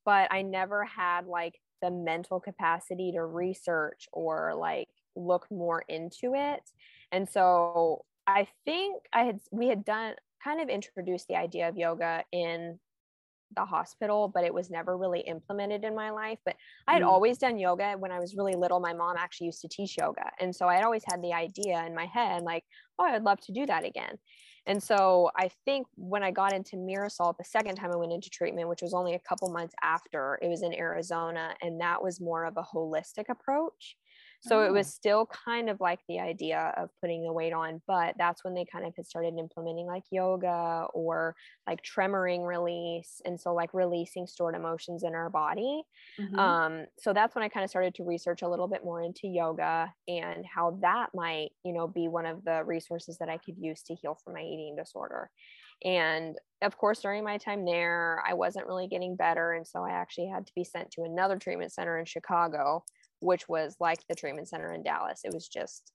but 0.06 0.32
I 0.32 0.42
never 0.42 0.86
had 0.86 1.26
like 1.26 1.60
the 1.82 1.92
mental 1.92 2.40
capacity 2.40 3.12
to 3.14 3.24
research 3.24 4.08
or 4.12 4.54
like 4.56 4.90
look 5.16 5.48
more 5.52 5.84
into 5.88 6.34
it. 6.36 6.62
And 7.12 7.28
so 7.28 8.06
I 8.26 8.48
think 8.66 9.04
I 9.14 9.24
had 9.24 9.40
we 9.52 9.68
had 9.68 9.86
done 9.86 10.16
kind 10.44 10.62
of 10.62 10.70
introduced 10.70 11.28
the 11.28 11.36
idea 11.36 11.68
of 11.68 11.78
yoga 11.78 12.24
in 12.32 12.80
the 13.56 13.66
hospital, 13.66 14.30
but 14.34 14.44
it 14.44 14.54
was 14.54 14.70
never 14.70 14.98
really 14.98 15.22
implemented 15.22 15.84
in 15.84 15.96
my 15.96 16.10
life. 16.10 16.40
But 16.46 16.56
I 16.88 16.94
had 16.94 17.02
mm. 17.02 17.08
always 17.08 17.38
done 17.38 17.58
yoga 17.58 17.96
when 17.98 18.12
I 18.12 18.20
was 18.20 18.36
really 18.36 18.56
little. 18.56 18.80
My 18.80 18.94
mom 18.94 19.16
actually 19.18 19.48
used 19.48 19.62
to 19.62 19.68
teach 19.68 19.98
yoga. 19.98 20.30
And 20.40 20.56
so 20.56 20.68
I 20.68 20.76
had 20.76 20.84
always 20.84 21.04
had 21.06 21.22
the 21.22 21.34
idea 21.34 21.84
in 21.86 21.96
my 21.96 22.06
head, 22.06 22.44
like, 22.44 22.64
oh, 23.00 23.06
I'd 23.06 23.24
love 23.24 23.40
to 23.42 23.52
do 23.52 23.66
that 23.66 23.86
again. 23.86 24.18
And 24.68 24.84
so 24.84 25.32
I 25.38 25.50
think 25.64 25.88
when 25.96 26.24
I 26.24 26.32
got 26.32 26.52
into 26.52 26.76
Mirasol 26.76 27.38
the 27.38 27.44
second 27.46 27.76
time 27.76 27.92
I 27.92 27.96
went 27.96 28.12
into 28.12 28.30
treatment, 28.30 28.68
which 28.68 28.82
was 28.82 28.94
only 28.94 29.14
a 29.14 29.20
couple 29.20 29.50
months 29.50 29.74
after, 29.82 30.38
it 30.42 30.50
was 30.50 30.62
in 30.62 30.74
Arizona, 30.74 31.56
and 31.62 31.80
that 31.80 32.04
was 32.04 32.20
more 32.20 32.44
of 32.44 32.58
a 32.58 32.64
holistic 32.64 33.30
approach. 33.30 33.96
So 34.42 34.60
oh. 34.60 34.66
it 34.66 34.72
was 34.72 34.88
still 34.88 35.28
kind 35.28 35.70
of 35.70 35.80
like 35.82 36.00
the 36.08 36.20
idea 36.20 36.74
of 36.78 36.90
putting 37.02 37.24
the 37.24 37.34
weight 37.34 37.54
on, 37.54 37.82
but 37.88 38.16
that's 38.18 38.44
when 38.44 38.54
they 38.54 38.66
kind 38.66 38.86
of 38.86 38.96
had 38.96 39.06
started 39.06 39.34
implementing 39.38 39.88
like 39.88 40.04
yoga 40.12 40.86
or 40.94 41.36
like 41.66 41.82
tremoring 41.84 42.46
release. 42.46 43.22
And 43.26 43.40
so 43.40 43.54
like 43.54 43.74
releasing 43.74 44.28
stored 44.28 44.56
emotions 44.56 45.04
in 45.04 45.16
our 45.16 45.30
body. 45.30 45.82
Mm-hmm. 46.20 46.40
Um, 46.40 46.86
so 47.00 47.14
that's 47.14 47.36
when 47.36 47.44
I 47.44 47.50
kind 47.50 47.64
of 47.64 47.70
started 47.70 47.96
to 47.96 48.04
research 48.04 48.42
a 48.42 48.48
little 48.50 48.68
bit 48.68 48.84
more 48.84 49.02
into 49.02 49.28
yoga 49.28 49.92
and 50.08 50.46
how 50.46 50.78
that 50.82 51.10
might, 51.14 51.50
you 51.64 51.74
know, 51.74 51.88
be 51.88 52.08
one 52.08 52.26
of 52.26 52.44
the 52.46 52.64
resources 52.64 53.18
that 53.18 53.30
I 53.30 53.38
could 53.38 53.56
use 53.58 53.82
to 53.84 53.96
heal 53.96 54.18
from 54.24 54.36
my 54.36 54.42
eating 54.42 54.76
disorder. 54.78 55.30
And 55.84 56.36
of 56.62 56.78
course, 56.78 57.02
during 57.02 57.24
my 57.24 57.38
time 57.38 57.66
there, 57.66 58.24
I 58.28 58.34
wasn't 58.34 58.66
really 58.66 58.88
getting 58.88 59.16
better. 59.16 59.54
And 59.54 59.68
so 59.68 59.84
I 59.84 59.92
actually 59.92 60.28
had 60.28 60.48
to 60.48 60.54
be 60.56 60.64
sent 60.64 60.92
to 60.92 61.04
another 61.04 61.38
treatment 61.38 61.72
center 61.72 62.00
in 62.00 62.06
Chicago 62.06 62.84
which 63.20 63.48
was 63.48 63.76
like 63.80 64.00
the 64.08 64.16
treatment 64.16 64.48
center 64.48 64.74
in 64.74 64.84
Dallas. 64.84 65.22
It 65.24 65.34
was 65.34 65.48
just 65.48 65.92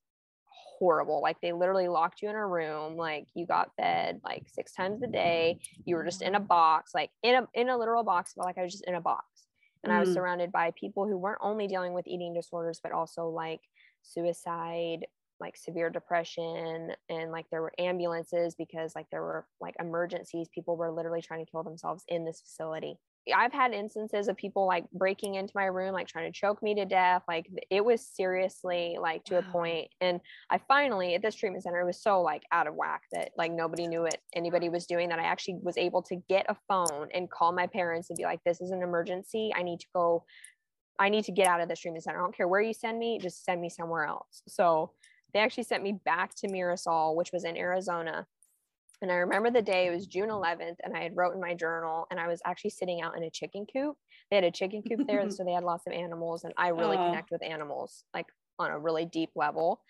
horrible. 0.83 1.23
Like 1.23 1.41
they 1.41 1.53
literally 1.53 1.89
locked 1.89 2.23
you 2.23 2.29
in 2.29 2.35
a 2.35 2.47
room, 2.47 2.97
like 2.97 3.29
you 3.35 3.47
got 3.47 3.71
fed 3.77 4.21
like 4.25 4.45
six 4.49 4.73
times 4.73 5.03
a 5.03 5.07
day. 5.07 5.61
You 5.85 5.97
were 5.97 6.05
just 6.05 6.23
in 6.23 6.35
a 6.35 6.41
box, 6.41 6.93
like 6.95 7.11
in 7.23 7.37
a 7.37 7.49
in 7.55 7.69
a 7.69 7.79
literal 7.79 8.03
box, 8.03 8.33
but 8.37 8.47
like 8.47 8.59
I 8.59 8.63
was 8.63 8.73
just 8.73 8.87
in 8.87 8.95
a 8.95 9.01
box. 9.01 9.27
And 9.85 9.93
mm. 9.93 9.97
I 9.97 10.01
was 10.01 10.11
mm. 10.11 10.15
surrounded 10.15 10.53
by 10.53 10.73
people 10.79 11.07
who 11.07 11.17
weren't 11.17 11.39
only 11.41 11.67
dealing 11.67 11.93
with 11.93 12.07
eating 12.07 12.35
disorders, 12.35 12.81
but 12.83 12.93
also 12.93 13.29
like 13.29 13.61
suicide, 14.03 15.07
like 15.41 15.57
severe 15.57 15.91
depression, 15.91 16.93
and 17.09 17.31
like 17.31 17.47
there 17.51 17.63
were 17.63 17.73
ambulances 17.79 18.55
because 18.55 18.95
like 18.95 19.07
there 19.11 19.23
were 19.23 19.47
like 19.61 19.77
emergencies. 19.79 20.49
People 20.55 20.77
were 20.77 20.91
literally 20.91 21.23
trying 21.23 21.45
to 21.45 21.51
kill 21.51 21.63
themselves 21.63 22.05
in 22.09 22.25
this 22.25 22.41
facility. 22.41 22.99
I've 23.35 23.53
had 23.53 23.73
instances 23.73 24.27
of 24.27 24.37
people 24.37 24.67
like 24.67 24.91
breaking 24.91 25.37
into 25.37 25.53
my 25.55 25.67
room, 25.67 25.93
like 25.93 26.09
trying 26.09 26.31
to 26.31 26.39
choke 26.39 26.63
me 26.63 26.75
to 26.75 26.85
death. 26.85 27.23
Like 27.29 27.49
it 27.71 27.85
was 27.85 28.05
seriously 28.05 28.97
like 29.01 29.25
to 29.25 29.35
wow. 29.35 29.41
a 29.41 29.53
point. 29.53 29.89
And 30.01 30.21
I 30.51 30.59
finally 30.67 31.15
at 31.15 31.23
this 31.23 31.37
treatment 31.37 31.63
center, 31.63 31.81
it 31.81 31.87
was 31.87 32.03
so 32.03 32.21
like 32.21 32.43
out 32.51 32.67
of 32.67 32.75
whack 32.75 33.03
that 33.13 33.31
like 33.37 33.53
nobody 33.53 33.87
knew 33.87 34.07
it, 34.07 34.21
anybody 34.35 34.69
was 34.69 34.87
doing 34.87 35.09
that. 35.11 35.21
I 35.21 35.25
actually 35.25 35.59
was 35.63 35.77
able 35.77 36.03
to 36.03 36.17
get 36.29 36.47
a 36.49 36.57
phone 36.67 37.09
and 37.15 37.31
call 37.31 37.53
my 37.53 37.67
parents 37.67 38.11
and 38.11 38.17
be 38.17 38.25
like, 38.25 38.41
this 38.45 38.61
is 38.61 38.73
an 38.73 38.83
emergency. 38.83 39.53
I 39.55 39.63
need 39.63 39.81
to 39.81 39.87
go, 39.95 40.25
I 40.99 41.09
need 41.09 41.25
to 41.25 41.33
get 41.33 41.47
out 41.47 41.61
of 41.61 41.69
this 41.69 41.79
treatment 41.79 42.05
center. 42.05 42.19
I 42.19 42.23
don't 42.23 42.37
care 42.37 42.49
where 42.49 42.61
you 42.61 42.75
send 42.75 42.99
me, 42.99 43.19
just 43.21 43.45
send 43.45 43.61
me 43.61 43.69
somewhere 43.69 44.05
else. 44.05 44.43
So 44.49 44.93
they 45.33 45.41
actually 45.41 45.65
sent 45.65 45.83
me 45.83 45.93
back 46.05 46.35
to 46.37 46.49
Mirasol, 46.49 47.15
which 47.15 47.33
was 47.33 47.45
in 47.45 47.57
Arizona 47.57 48.27
And 49.03 49.11
I 49.11 49.17
remember 49.17 49.51
the 49.51 49.63
day, 49.63 49.89
it 49.89 49.91
was 49.91 50.07
June 50.07 50.29
11th, 50.29 50.77
and 50.83 50.97
I 50.97 51.03
had 51.03 51.17
wrote 51.17 51.35
in 51.35 51.41
my 51.41 51.55
journal, 51.55 52.07
and 52.11 52.21
I 52.21 52.29
was 52.29 52.41
actually 52.45 52.71
sitting 52.71 53.03
out 53.03 53.17
in 53.17 53.25
a 53.25 53.31
chicken 53.31 53.67
coop. 53.71 53.97
They 54.31 54.37
had 54.37 54.45
a 54.45 54.51
chicken 54.51 54.83
coop 54.83 55.07
there, 55.07 55.19
And 55.19 55.35
so 55.35 55.45
they 55.45 55.53
had 55.53 55.65
lots 55.65 55.87
of 55.87 55.93
animals, 55.93 56.45
and 56.45 56.55
I 56.57 56.69
really 56.69 56.97
oh. 56.97 57.07
connect 57.09 57.31
with 57.33 57.43
animals 57.43 58.05
like 58.15 58.27
on 58.59 58.71
a 58.71 58.79
really 58.79 59.05
deep 59.05 59.31
level. 59.35 59.81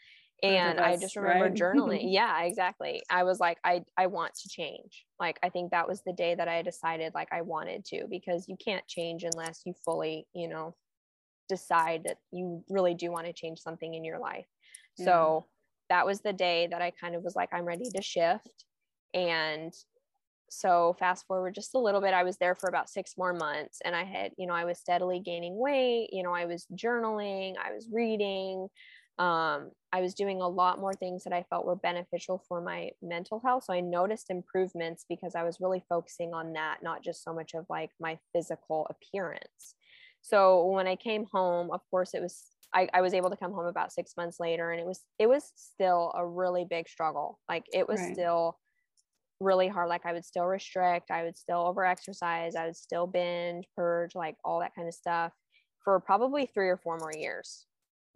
And 0.42 0.80
I 0.80 0.96
just 0.96 1.14
remember 1.14 1.44
right? 1.44 1.54
journaling. 1.54 2.00
yeah, 2.12 2.42
exactly. 2.42 3.02
I 3.08 3.22
was 3.22 3.38
like, 3.38 3.58
I 3.64 3.84
I 3.96 4.06
want 4.06 4.34
to 4.34 4.48
change. 4.48 5.04
Like 5.20 5.38
I 5.42 5.50
think 5.50 5.70
that 5.70 5.86
was 5.86 6.02
the 6.04 6.12
day 6.12 6.34
that 6.34 6.48
I 6.48 6.62
decided 6.62 7.12
like 7.14 7.28
I 7.30 7.42
wanted 7.42 7.84
to 7.86 8.06
because 8.10 8.48
you 8.48 8.56
can't 8.56 8.86
change 8.88 9.22
unless 9.22 9.60
you 9.64 9.74
fully, 9.84 10.26
you 10.34 10.48
know, 10.48 10.74
decide 11.48 12.02
that 12.06 12.16
you 12.32 12.64
really 12.68 12.94
do 12.94 13.12
want 13.12 13.26
to 13.26 13.32
change 13.32 13.60
something 13.60 13.94
in 13.94 14.04
your 14.04 14.18
life. 14.18 14.46
Yeah. 14.98 15.04
So 15.04 15.46
that 15.90 16.06
was 16.06 16.22
the 16.22 16.32
day 16.32 16.66
that 16.70 16.82
I 16.82 16.90
kind 16.90 17.14
of 17.14 17.22
was 17.22 17.36
like, 17.36 17.50
I'm 17.52 17.64
ready 17.64 17.88
to 17.94 18.02
shift. 18.02 18.64
And 19.14 19.72
so 20.50 20.94
fast 20.98 21.26
forward 21.26 21.54
just 21.54 21.74
a 21.74 21.78
little 21.78 22.00
bit, 22.00 22.14
I 22.14 22.24
was 22.24 22.36
there 22.36 22.54
for 22.54 22.68
about 22.68 22.90
six 22.90 23.14
more 23.16 23.32
months 23.32 23.80
and 23.84 23.96
I 23.96 24.04
had, 24.04 24.32
you 24.36 24.46
know, 24.46 24.54
I 24.54 24.64
was 24.64 24.78
steadily 24.78 25.18
gaining 25.18 25.58
weight, 25.58 26.10
you 26.12 26.22
know, 26.22 26.34
I 26.34 26.44
was 26.44 26.66
journaling, 26.74 27.54
I 27.62 27.72
was 27.72 27.88
reading, 27.90 28.68
um, 29.18 29.70
I 29.92 30.00
was 30.00 30.14
doing 30.14 30.40
a 30.40 30.48
lot 30.48 30.78
more 30.78 30.94
things 30.94 31.24
that 31.24 31.32
I 31.32 31.44
felt 31.48 31.66
were 31.66 31.76
beneficial 31.76 32.42
for 32.48 32.60
my 32.60 32.90
mental 33.02 33.40
health. 33.44 33.64
So 33.64 33.72
I 33.72 33.80
noticed 33.80 34.30
improvements 34.30 35.04
because 35.08 35.34
I 35.34 35.42
was 35.42 35.58
really 35.60 35.84
focusing 35.88 36.34
on 36.34 36.52
that, 36.54 36.78
not 36.82 37.02
just 37.02 37.24
so 37.24 37.32
much 37.32 37.54
of 37.54 37.66
like 37.68 37.90
my 38.00 38.18
physical 38.34 38.86
appearance. 38.90 39.74
So 40.22 40.66
when 40.66 40.86
I 40.86 40.96
came 40.96 41.26
home, 41.32 41.70
of 41.70 41.80
course, 41.90 42.14
it 42.14 42.22
was 42.22 42.44
I, 42.74 42.88
I 42.94 43.02
was 43.02 43.12
able 43.12 43.28
to 43.28 43.36
come 43.36 43.52
home 43.52 43.66
about 43.66 43.92
six 43.92 44.16
months 44.16 44.40
later, 44.40 44.70
and 44.70 44.80
it 44.80 44.86
was 44.86 45.00
it 45.18 45.28
was 45.28 45.52
still 45.56 46.12
a 46.16 46.26
really 46.26 46.64
big 46.68 46.88
struggle. 46.88 47.38
Like 47.48 47.64
it 47.72 47.86
was 47.88 48.00
right. 48.00 48.14
still 48.14 48.56
really 49.42 49.68
hard. 49.68 49.88
Like 49.88 50.06
I 50.06 50.12
would 50.12 50.24
still 50.24 50.46
restrict, 50.46 51.10
I 51.10 51.24
would 51.24 51.36
still 51.36 51.60
over 51.60 51.84
exercise, 51.84 52.54
I 52.56 52.66
would 52.66 52.76
still 52.76 53.06
binge, 53.06 53.66
purge, 53.76 54.14
like 54.14 54.36
all 54.44 54.60
that 54.60 54.74
kind 54.74 54.88
of 54.88 54.94
stuff 54.94 55.32
for 55.84 55.98
probably 56.00 56.46
three 56.46 56.68
or 56.68 56.76
four 56.76 56.98
more 56.98 57.12
years. 57.14 57.66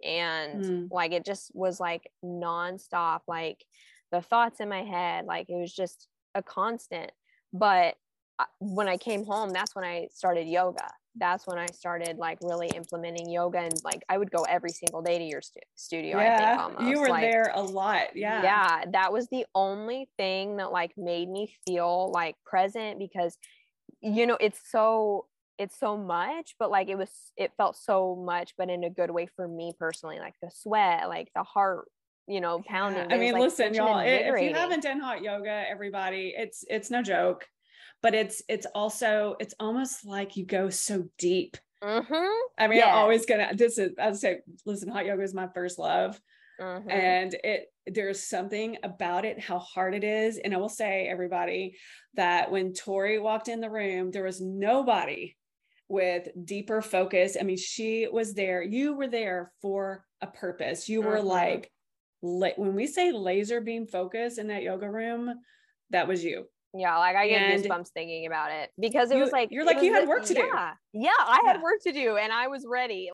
And 0.05 0.65
mm. 0.65 0.89
like 0.91 1.13
it 1.13 1.25
just 1.25 1.51
was 1.55 1.81
like 1.81 2.11
nonstop, 2.25 3.21
like 3.27 3.65
the 4.13 4.21
thoughts 4.21 4.61
in 4.61 4.69
my 4.69 4.83
head, 4.83 5.25
like 5.27 5.49
it 5.49 5.57
was 5.57 5.75
just 5.75 6.07
a 6.35 6.43
constant. 6.43 7.11
But 7.53 7.95
uh, 8.39 8.45
when 8.61 8.89
I 8.89 8.97
came 8.97 9.25
home, 9.25 9.51
that's 9.51 9.75
when 9.75 9.85
I 9.85 10.09
started 10.13 10.47
yoga 10.47 10.89
that's 11.19 11.47
when 11.47 11.59
I 11.59 11.67
started 11.67 12.19
like 12.19 12.39
really 12.43 12.69
implementing 12.69 13.31
yoga 13.31 13.59
and 13.59 13.75
like 13.85 14.05
I 14.09 14.19
would 14.19 14.31
go 14.31 14.43
every 14.43 14.71
single 14.71 15.03
day 15.03 15.19
to 15.19 15.25
your 15.25 15.41
stu- 15.41 15.61
studio. 15.75 16.19
Yeah, 16.19 16.59
I 16.59 16.77
think 16.77 16.91
you 16.91 17.01
were 17.01 17.09
like, 17.09 17.23
there 17.23 17.53
a 17.55 17.63
lot. 17.63 18.15
Yeah. 18.15 18.43
Yeah. 18.43 18.85
That 18.93 19.13
was 19.13 19.29
the 19.29 19.47
only 19.55 20.09
thing 20.17 20.57
that 20.57 20.73
like 20.73 20.93
made 20.97 21.29
me 21.29 21.53
feel 21.67 22.11
like 22.13 22.37
present 22.45 22.99
because, 22.99 23.37
you 24.01 24.27
know, 24.27 24.37
it's 24.41 24.61
so, 24.71 25.27
it's 25.59 25.79
so 25.79 25.97
much, 25.97 26.55
but 26.59 26.71
like 26.71 26.89
it 26.89 26.99
was, 26.99 27.11
it 27.37 27.53
felt 27.57 27.77
so 27.77 28.15
much, 28.15 28.55
but 28.59 28.69
in 28.69 28.85
a 28.85 28.91
good 28.91 29.11
way 29.11 29.27
for 29.37 29.49
me 29.49 29.73
personally, 29.79 30.19
like 30.19 30.35
the 30.43 30.51
sweat, 30.53 31.09
like 31.09 31.31
the 31.35 31.43
heart 31.43 31.87
you 32.29 32.41
know 32.41 32.61
pounding 32.67 33.09
yeah. 33.09 33.15
i 33.15 33.19
mean 33.21 33.33
like 33.35 33.43
listen 33.43 33.73
y'all 33.73 34.01
if 34.01 34.43
you 34.43 34.53
haven't 34.53 34.83
done 34.83 34.99
hot 34.99 35.23
yoga 35.23 35.63
everybody 35.71 36.35
it's 36.37 36.65
it's 36.69 36.91
no 36.91 37.01
joke 37.01 37.47
but 38.03 38.15
it's 38.15 38.43
it's 38.49 38.67
also 38.75 39.37
it's 39.41 39.55
almost 39.59 40.07
like 40.07 40.37
you 40.37 40.47
go 40.47 40.71
so 40.71 41.05
deep. 41.19 41.57
Mm-hmm. 41.83 42.39
i 42.59 42.69
mean 42.69 42.83
i'm 42.83 42.95
always 42.95 43.27
gonna 43.27 43.51
this 43.55 43.77
is 43.77 43.93
i 43.99 44.11
say 44.13 44.39
listen 44.65 44.89
hot 44.89 45.05
yoga 45.05 45.23
is 45.23 45.35
my 45.35 45.49
first 45.55 45.79
love. 45.79 46.19
Mm-hmm. 46.59 46.91
and 46.91 47.35
it 47.45 47.67
there's 47.87 48.23
something 48.23 48.79
about 48.83 49.27
it 49.27 49.39
how 49.39 49.59
hard 49.59 49.95
it 49.95 50.03
is. 50.03 50.39
And 50.39 50.55
i 50.55 50.57
will 50.57 50.71
say 50.71 51.07
everybody 51.07 51.77
that 52.15 52.51
when 52.51 52.73
tori 52.73 53.19
walked 53.19 53.49
in 53.49 53.61
the 53.61 53.71
room 53.71 54.11
there 54.11 54.25
was 54.25 54.41
nobody 54.41 55.37
with 55.89 56.29
deeper 56.45 56.81
focus. 56.81 57.37
I 57.39 57.45
mean 57.45 57.59
she 57.59 58.09
was 58.11 58.33
there 58.33 58.63
you 58.63 58.95
were 58.95 59.09
there 59.09 59.53
for 59.61 60.05
a 60.23 60.27
purpose. 60.27 60.89
You 60.89 61.03
were 61.03 61.19
mm-hmm. 61.19 61.27
like 61.27 61.71
when 62.57 62.75
we 62.75 62.87
say 62.87 63.13
laser 63.13 63.61
beam 63.61 63.87
focus 63.87 64.39
in 64.39 64.49
that 64.49 64.63
yoga 64.63 64.91
room 64.91 65.35
that 65.91 66.09
was 66.09 66.25
you 66.25 66.47
yeah, 66.75 66.99
like 66.99 67.17
I 67.17 67.29
get 67.29 67.43
and 67.43 67.63
goosebumps 67.63 67.89
thinking 67.89 68.27
about 68.27 68.51
it 68.51 68.71
because 68.79 69.11
it 69.11 69.17
you, 69.17 69.23
was 69.23 69.33
like 69.33 69.51
you're 69.51 69.65
like 69.65 69.83
you 69.83 69.93
had 69.93 70.09
work 70.09 70.25
to 70.27 70.35
yeah, 70.35 70.73
do. 70.93 71.01
Yeah, 71.01 71.11
I 71.19 71.43
had 71.47 71.63
work 71.63 71.81
to 71.85 71.93
do 71.93 72.17
and 72.17 72.33
I 72.33 72.49
was 72.49 72.65
ready. 72.69 73.11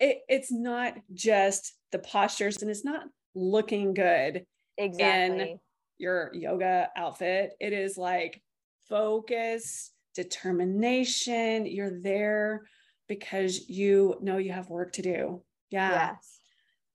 It, 0.00 0.18
it's 0.28 0.52
not 0.52 0.94
just 1.14 1.74
the 1.92 1.98
postures 1.98 2.62
and 2.62 2.70
it's 2.70 2.84
not 2.84 3.04
looking 3.34 3.94
good 3.94 4.44
exactly 4.76 5.52
in 5.52 5.58
your 5.98 6.30
yoga 6.34 6.88
outfit. 6.96 7.52
It 7.60 7.72
is 7.72 7.96
like 7.96 8.42
focus, 8.88 9.92
determination. 10.14 11.66
You're 11.66 12.00
there 12.02 12.62
because 13.08 13.68
you 13.68 14.16
know 14.20 14.38
you 14.38 14.52
have 14.52 14.68
work 14.68 14.92
to 14.94 15.02
do. 15.02 15.42
Yeah. 15.70 16.12
Yes. 16.12 16.40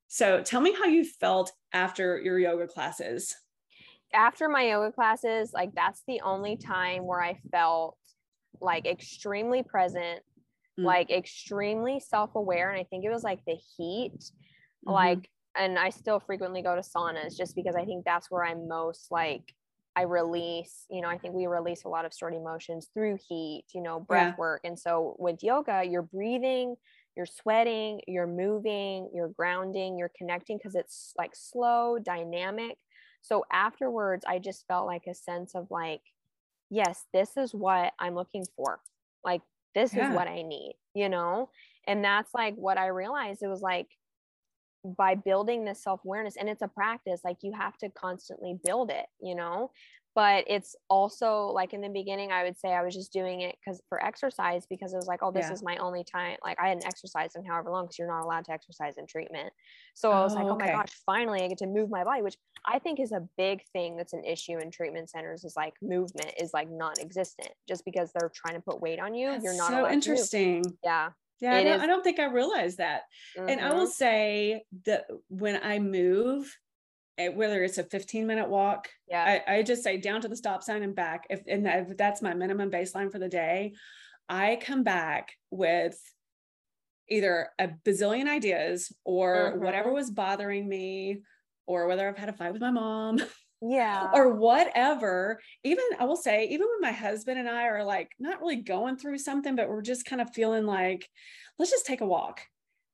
So 0.07 0.41
tell 0.41 0.61
me 0.61 0.73
how 0.73 0.85
you 0.85 1.05
felt 1.05 1.53
after 1.73 2.19
your 2.19 2.37
yoga 2.37 2.67
classes 2.67 3.33
after 4.13 4.49
my 4.49 4.63
yoga 4.63 4.91
classes, 4.91 5.51
like 5.53 5.73
that's 5.73 6.03
the 6.07 6.21
only 6.21 6.57
time 6.57 7.05
where 7.05 7.21
I 7.21 7.39
felt 7.51 7.97
like 8.59 8.85
extremely 8.85 9.63
present, 9.63 10.21
mm. 10.79 10.83
like 10.83 11.09
extremely 11.09 11.99
self 11.99 12.35
aware. 12.35 12.71
And 12.71 12.79
I 12.79 12.83
think 12.83 13.05
it 13.05 13.09
was 13.09 13.23
like 13.23 13.39
the 13.45 13.57
heat, 13.77 14.17
mm-hmm. 14.17 14.91
like, 14.91 15.29
and 15.57 15.77
I 15.77 15.89
still 15.89 16.19
frequently 16.19 16.61
go 16.61 16.75
to 16.75 16.81
saunas 16.81 17.37
just 17.37 17.55
because 17.55 17.75
I 17.75 17.85
think 17.85 18.05
that's 18.05 18.31
where 18.31 18.45
I'm 18.45 18.67
most 18.67 19.11
like, 19.11 19.53
I 19.95 20.03
release, 20.03 20.85
you 20.89 21.01
know, 21.01 21.09
I 21.09 21.17
think 21.17 21.33
we 21.33 21.47
release 21.47 21.83
a 21.83 21.89
lot 21.89 22.05
of 22.05 22.13
stored 22.13 22.33
emotions 22.33 22.87
through 22.93 23.17
heat, 23.27 23.65
you 23.73 23.81
know, 23.81 23.99
breath 23.99 24.33
yeah. 24.33 24.35
work. 24.37 24.61
And 24.63 24.79
so 24.79 25.17
with 25.19 25.43
yoga, 25.43 25.83
you're 25.85 26.01
breathing, 26.01 26.75
you're 27.17 27.25
sweating, 27.25 27.99
you're 28.07 28.27
moving, 28.27 29.09
you're 29.13 29.27
grounding, 29.27 29.97
you're 29.97 30.11
connecting 30.17 30.57
because 30.57 30.75
it's 30.75 31.13
like 31.17 31.31
slow, 31.33 31.97
dynamic. 31.99 32.77
So 33.21 33.45
afterwards, 33.51 34.25
I 34.27 34.39
just 34.39 34.65
felt 34.67 34.87
like 34.87 35.07
a 35.07 35.13
sense 35.13 35.55
of 35.55 35.67
like, 35.69 36.01
yes, 36.69 37.05
this 37.13 37.37
is 37.37 37.53
what 37.53 37.93
I'm 37.99 38.15
looking 38.15 38.45
for. 38.55 38.79
Like, 39.23 39.41
this 39.75 39.93
yeah. 39.93 40.09
is 40.09 40.15
what 40.15 40.27
I 40.27 40.41
need, 40.41 40.75
you 40.93 41.09
know? 41.09 41.49
And 41.87 42.03
that's 42.03 42.33
like 42.33 42.55
what 42.55 42.77
I 42.77 42.87
realized. 42.87 43.43
It 43.43 43.47
was 43.47 43.61
like, 43.61 43.87
by 44.83 45.13
building 45.13 45.63
this 45.63 45.83
self 45.83 46.03
awareness, 46.03 46.37
and 46.37 46.49
it's 46.49 46.63
a 46.63 46.67
practice, 46.67 47.21
like 47.23 47.37
you 47.41 47.53
have 47.53 47.77
to 47.77 47.89
constantly 47.89 48.57
build 48.63 48.89
it, 48.89 49.05
you 49.21 49.35
know? 49.35 49.71
But 50.15 50.43
it's 50.47 50.75
also 50.89 51.45
like 51.47 51.73
in 51.73 51.81
the 51.81 51.89
beginning 51.89 52.31
i 52.31 52.43
would 52.43 52.57
say 52.57 52.69
i 52.69 52.83
was 52.83 52.93
just 52.93 53.13
doing 53.13 53.41
it 53.41 53.55
because 53.59 53.81
for 53.87 54.03
exercise 54.03 54.65
because 54.69 54.93
it 54.93 54.97
was 54.97 55.07
like 55.07 55.19
oh 55.21 55.31
this 55.31 55.47
yeah. 55.47 55.53
is 55.53 55.63
my 55.63 55.77
only 55.77 56.03
time 56.03 56.35
like 56.43 56.57
i 56.59 56.67
hadn't 56.67 56.85
exercised 56.85 57.35
in 57.35 57.45
however 57.45 57.71
long 57.71 57.85
because 57.85 57.97
you're 57.97 58.07
not 58.07 58.23
allowed 58.23 58.45
to 58.45 58.51
exercise 58.51 58.95
in 58.97 59.05
treatment 59.07 59.51
so 59.93 60.11
i 60.11 60.21
was 60.21 60.35
like 60.35 60.45
oh 60.45 60.57
my 60.57 60.67
gosh 60.67 60.91
finally 61.05 61.41
i 61.41 61.47
get 61.47 61.57
to 61.57 61.67
move 61.67 61.89
my 61.89 62.03
body 62.03 62.21
which 62.21 62.35
i 62.65 62.79
think 62.79 62.99
is 62.99 63.11
a 63.11 63.21
big 63.37 63.61
thing 63.73 63.95
that's 63.95 64.13
an 64.13 64.23
issue 64.23 64.57
in 64.57 64.69
treatment 64.71 65.09
centers 65.09 65.43
is 65.43 65.53
like 65.55 65.73
movement 65.81 66.31
is 66.39 66.51
like 66.53 66.69
non-existent 66.69 67.49
just 67.67 67.85
because 67.85 68.11
they're 68.13 68.31
trying 68.33 68.55
to 68.55 68.61
put 68.61 68.81
weight 68.81 68.99
on 68.99 69.13
you 69.13 69.29
that's 69.29 69.43
you're 69.43 69.57
not 69.57 69.71
allowed 69.71 69.89
to 69.89 69.95
exercise. 69.95 70.29
so 70.29 70.37
interesting 70.37 70.77
yeah 70.83 71.09
yeah 71.39 71.55
I 71.55 71.63
don't, 71.63 71.81
I 71.81 71.87
don't, 71.87 72.03
think 72.03 72.19
i 72.19 72.25
realized 72.25 72.77
that 72.77 73.03
mm-hmm. 73.37 73.49
and 73.49 73.61
i 73.61 73.69
will 73.73 73.85
mm-hmm. 73.85 73.91
say 73.91 74.63
that 74.85 75.05
when 75.29 75.59
i 75.63 75.79
move 75.79 76.55
whether 77.17 77.63
it's 77.63 77.77
a 77.77 77.83
15 77.83 78.25
minute 78.25 78.49
walk 78.49 78.89
yeah. 79.07 79.41
I, 79.47 79.55
I, 79.55 79.63
just 79.63 79.83
say 79.83 79.97
down 79.97 80.21
to 80.21 80.27
the 80.27 80.35
stop 80.35 80.63
sign 80.63 80.81
and 80.81 80.95
back. 80.95 81.25
If 81.29 81.41
and 81.47 81.67
if 81.67 81.97
that's 81.97 82.21
my 82.21 82.33
minimum 82.33 82.71
baseline 82.71 83.11
for 83.11 83.19
the 83.19 83.29
day 83.29 83.73
i 84.29 84.57
come 84.61 84.83
back 84.83 85.33
with 85.49 85.99
either 87.09 87.49
a 87.59 87.69
bazillion 87.85 88.27
ideas 88.27 88.91
or 89.03 89.51
mm-hmm. 89.51 89.63
whatever 89.63 89.91
was 89.91 90.09
bothering 90.09 90.67
me 90.67 91.19
or 91.67 91.87
whether 91.87 92.07
i've 92.07 92.17
had 92.17 92.29
a 92.29 92.33
fight 92.33 92.53
with 92.53 92.61
my 92.61 92.71
mom 92.71 93.19
yeah. 93.61 94.09
or 94.13 94.33
whatever. 94.33 95.39
Even 95.63 95.83
i 95.99 96.05
will 96.05 96.15
say 96.15 96.47
even 96.47 96.67
when 96.67 96.81
my 96.81 96.97
husband 96.97 97.39
and 97.39 97.49
i 97.49 97.65
are 97.65 97.83
like 97.83 98.11
not 98.19 98.39
really 98.39 98.57
going 98.57 98.97
through 98.97 99.17
something 99.17 99.55
but 99.55 99.69
we're 99.69 99.81
just 99.81 100.05
kind 100.05 100.21
of 100.21 100.33
feeling 100.33 100.65
like 100.65 101.07
let's 101.59 101.71
just 101.71 101.85
take 101.85 102.01
a 102.01 102.05
walk 102.05 102.41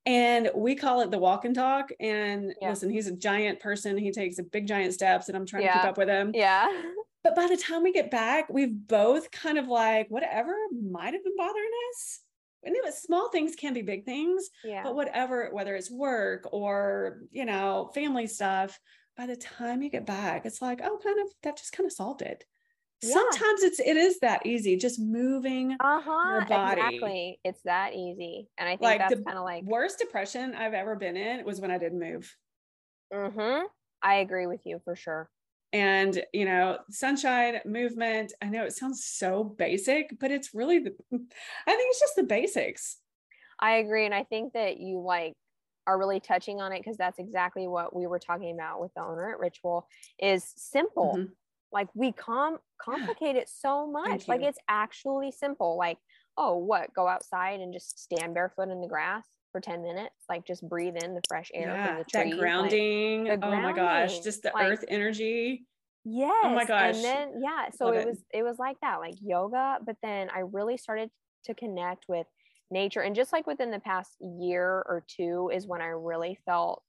and 0.08 0.50
we 0.56 0.74
call 0.74 1.02
it 1.02 1.12
the 1.12 1.18
walk 1.18 1.44
and 1.44 1.54
talk 1.54 1.92
and 2.00 2.54
yeah. 2.62 2.70
listen 2.70 2.90
he's 2.90 3.08
a 3.08 3.16
giant 3.16 3.60
person 3.60 3.98
he 3.98 4.10
takes 4.10 4.40
a 4.40 4.44
big 4.44 4.66
giant 4.66 4.94
steps 4.94 5.28
and 5.28 5.38
i'm 5.38 5.46
trying 5.46 5.64
yeah. 5.64 5.74
to 5.74 5.80
keep 5.80 5.90
up 5.90 5.98
with 5.98 6.08
him 6.08 6.32
yeah 6.34 6.68
but 7.24 7.36
by 7.36 7.46
the 7.46 7.58
time 7.58 7.84
we 7.84 7.92
get 7.92 8.10
back 8.10 8.50
we've 8.50 8.88
both 8.88 9.30
kind 9.32 9.58
of 9.58 9.68
like 9.68 10.08
whatever 10.10 10.56
might 10.90 11.14
have 11.14 11.24
been 11.24 11.36
bothering 11.38 11.70
us 11.92 12.22
and 12.64 12.76
it 12.76 12.82
was 12.84 12.98
small 13.02 13.30
things 13.30 13.56
can 13.56 13.74
be 13.74 13.82
big 13.82 14.06
things 14.06 14.50
yeah. 14.64 14.82
but 14.82 14.96
whatever 14.96 15.50
whether 15.52 15.76
it's 15.76 15.92
work 15.92 16.48
or 16.52 17.20
you 17.32 17.46
know 17.46 17.92
family 17.94 18.28
stuff 18.28 18.80
by 19.18 19.26
the 19.26 19.36
time 19.36 19.82
you 19.82 19.90
get 19.90 20.06
back 20.06 20.46
it's 20.46 20.62
like 20.62 20.80
oh 20.84 20.98
kind 21.04 21.20
of 21.20 21.28
that 21.44 21.58
just 21.58 21.74
kind 21.74 21.86
of 21.86 21.92
solved 21.92 22.22
it 22.22 22.46
yeah. 23.02 23.14
sometimes 23.14 23.64
it's 23.64 23.80
it 23.80 23.98
is 23.98 24.20
that 24.20 24.46
easy 24.46 24.76
just 24.76 25.00
moving 25.00 25.74
uh-huh 25.80 26.30
your 26.30 26.46
body. 26.46 26.82
exactly 26.82 27.40
it's 27.44 27.62
that 27.64 27.94
easy 27.94 28.48
and 28.58 28.68
i 28.68 28.72
think 28.72 28.82
like 28.82 29.00
that's 29.00 29.22
kind 29.22 29.38
of 29.38 29.44
like 29.44 29.64
worst 29.64 30.00
depression 30.00 30.56
i've 30.56 30.74
ever 30.74 30.96
been 30.96 31.16
in 31.16 31.46
was 31.46 31.62
when 31.62 31.72
i 31.72 31.78
didn't 31.78 32.00
move. 32.00 32.36
Mm-hmm 33.14 33.66
i 34.02 34.16
agree 34.16 34.48
with 34.48 34.62
you 34.66 34.80
for 34.84 34.96
sure. 34.96 35.30
And 35.74 36.24
you 36.34 36.46
know 36.46 36.78
sunshine 36.90 37.60
movement 37.66 38.34
i 38.42 38.46
know 38.48 38.64
it 38.64 38.74
sounds 38.74 39.04
so 39.04 39.44
basic 39.44 40.18
but 40.20 40.32
it's 40.32 40.54
really 40.54 40.80
the, 40.80 40.92
i 41.12 41.16
think 41.16 41.90
it's 41.90 42.00
just 42.00 42.16
the 42.16 42.24
basics. 42.24 42.98
I 43.60 43.78
agree 43.78 44.06
and 44.06 44.14
i 44.14 44.24
think 44.24 44.54
that 44.54 44.80
you 44.80 45.02
like 45.02 45.34
are 45.88 45.98
really 45.98 46.20
touching 46.20 46.60
on 46.62 46.74
it 46.74 46.80
because 46.80 46.98
that's 46.98 47.18
exactly 47.18 47.68
what 47.68 47.96
we 47.96 48.06
were 48.06 48.20
talking 48.20 48.54
about 48.54 48.82
with 48.82 48.94
the 48.94 49.02
owner 49.02 49.32
at 49.32 49.40
ritual 49.40 49.88
is 50.20 50.44
simple. 50.58 51.14
Mm-hmm. 51.16 51.32
Like 51.72 51.88
we 51.94 52.12
com 52.12 52.58
complicate 52.82 53.36
it 53.36 53.50
so 53.50 53.88
much. 53.88 54.28
Like 54.28 54.42
it's 54.42 54.60
actually 54.68 55.32
simple. 55.32 55.78
Like 55.78 55.98
oh 56.38 56.58
what? 56.58 56.94
Go 56.94 57.08
outside 57.08 57.60
and 57.60 57.74
just 57.74 58.00
stand 58.00 58.34
barefoot 58.34 58.70
in 58.70 58.82
the 58.82 58.88
grass 58.88 59.26
for 59.52 59.62
10 59.62 59.82
minutes? 59.82 60.16
Like 60.30 60.46
just 60.46 60.68
breathe 60.68 60.96
in 61.04 61.16
the 61.16 61.22
fresh 61.28 61.50
air 61.54 61.70
yeah, 61.70 61.88
from 61.88 61.98
the 61.98 62.04
trees 62.04 62.32
that 62.34 62.40
grounding. 62.40 63.26
like, 63.26 63.40
oh 63.44 63.56
my 63.56 63.74
gosh 63.74 64.20
just 64.20 64.44
the 64.44 64.52
like, 64.54 64.72
earth 64.72 64.86
energy. 64.88 65.66
Yes 66.10 66.32
oh 66.44 66.56
my 66.56 66.64
gosh 66.64 66.96
and 66.96 67.04
then 67.04 67.42
yeah 67.44 67.66
so 67.76 67.90
it, 67.90 67.98
it. 67.98 68.08
was 68.08 68.24
it 68.34 68.44
was 68.44 68.58
like 68.58 68.78
that 68.80 69.00
like 69.02 69.16
yoga 69.22 69.78
but 69.86 69.98
then 70.02 70.30
i 70.34 70.40
really 70.40 70.78
started 70.78 71.10
to 71.44 71.54
connect 71.54 72.06
with 72.08 72.26
nature 72.72 73.02
and 73.02 73.14
just 73.14 73.34
like 73.34 73.46
within 73.46 73.72
the 73.72 73.80
past 73.80 74.16
year 74.22 74.86
or 74.88 75.04
two 75.06 75.52
is 75.54 75.68
when 75.68 75.82
i 75.82 75.88
really 75.88 76.40
felt 76.46 76.82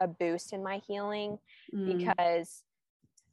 a 0.00 0.06
boost 0.08 0.52
in 0.52 0.62
my 0.62 0.80
healing 0.86 1.38
mm. 1.74 1.98
because 1.98 2.62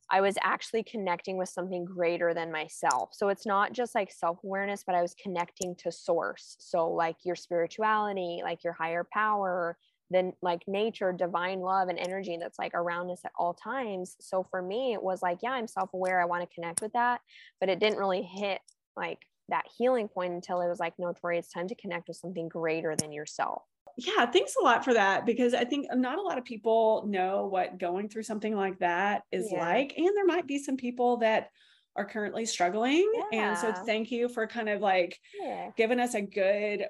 I 0.10 0.22
was 0.22 0.36
actually 0.41 0.84
connecting 0.84 1.38
with 1.38 1.50
something 1.50 1.84
greater 1.84 2.34
than 2.34 2.52
myself. 2.52 3.10
So 3.13 3.28
it's 3.30 3.46
not 3.46 3.74
just 3.74 3.93
like 3.93 4.12
self 4.12 4.39
awareness, 4.43 4.84
but 4.86 4.96
I 4.96 5.02
was 5.02 5.15
connecting 5.22 5.76
to 5.78 5.91
source. 5.91 6.56
So, 6.60 6.89
like 6.89 7.17
your 7.24 7.36
spirituality, 7.36 8.41
like 8.43 8.63
your 8.63 8.74
higher 8.74 9.06
power, 9.12 9.78
then 10.10 10.34
like 10.41 10.62
nature, 10.67 11.12
divine 11.12 11.60
love, 11.60 11.89
and 11.89 12.00
energy 12.00 12.38
that's 12.39 12.60
like 12.60 12.74
around 12.74 13.12
us 13.12 13.22
at 13.26 13.34
all 13.38 13.54
times. 13.54 14.15
So, 14.22 14.46
for 14.50 14.62
me, 14.62 14.93
it 14.93 15.04
was 15.04 15.22
like, 15.22 15.39
yeah, 15.43 15.52
I'm 15.52 15.67
self 15.67 15.93
aware. 15.93 16.22
I 16.22 16.26
want 16.26 16.48
to 16.48 16.56
connect 16.56 16.82
with 16.82 16.93
that. 16.93 17.22
But 17.60 17.70
it 17.70 17.80
didn't 17.80 18.00
really 18.00 18.24
hit 18.24 18.62
like 18.96 19.20
that 19.50 19.65
healing 19.78 20.08
point 20.08 20.34
until 20.34 20.62
it 20.62 20.70
was 20.70 20.80
like, 20.80 20.93
no, 20.98 21.13
Tori, 21.13 21.38
it's 21.38 21.52
time 21.52 21.67
to 21.67 21.76
connect 21.76 22.08
with 22.08 22.17
something 22.17 22.48
greater 22.48 22.96
than 22.96 23.12
yourself 23.12 23.63
yeah, 23.98 24.28
thanks 24.28 24.56
a 24.60 24.64
lot 24.64 24.86
for 24.86 24.94
that 24.94 25.26
because 25.26 25.56
I 25.56 25.66
think 25.66 25.88
uh, 25.92 25.96
not 25.96 26.20
a 26.20 26.22
lot 26.22 26.38
of 26.38 26.46
people 26.46 27.06
know 27.08 27.48
what 27.48 27.80
going 27.80 28.10
through 28.10 28.24
something 28.24 28.56
like 28.56 28.78
that 28.80 29.24
is 29.32 29.50
yeah. 29.52 29.60
like. 29.60 29.94
And 29.98 30.16
there 30.16 30.26
might 30.26 30.46
be 30.46 30.60
some 30.60 30.78
people 30.78 31.18
that 31.18 31.50
are 31.96 32.06
currently 32.06 32.46
struggling. 32.46 33.12
Yeah. 33.32 33.50
And 33.50 33.58
so 33.58 33.74
thank 33.86 34.12
you 34.12 34.30
for 34.30 34.46
kind 34.46 34.70
of 34.70 34.82
like 34.82 35.20
yeah. 35.42 35.72
giving 35.76 36.00
us 36.00 36.14
a 36.14 36.22
good 36.22 36.86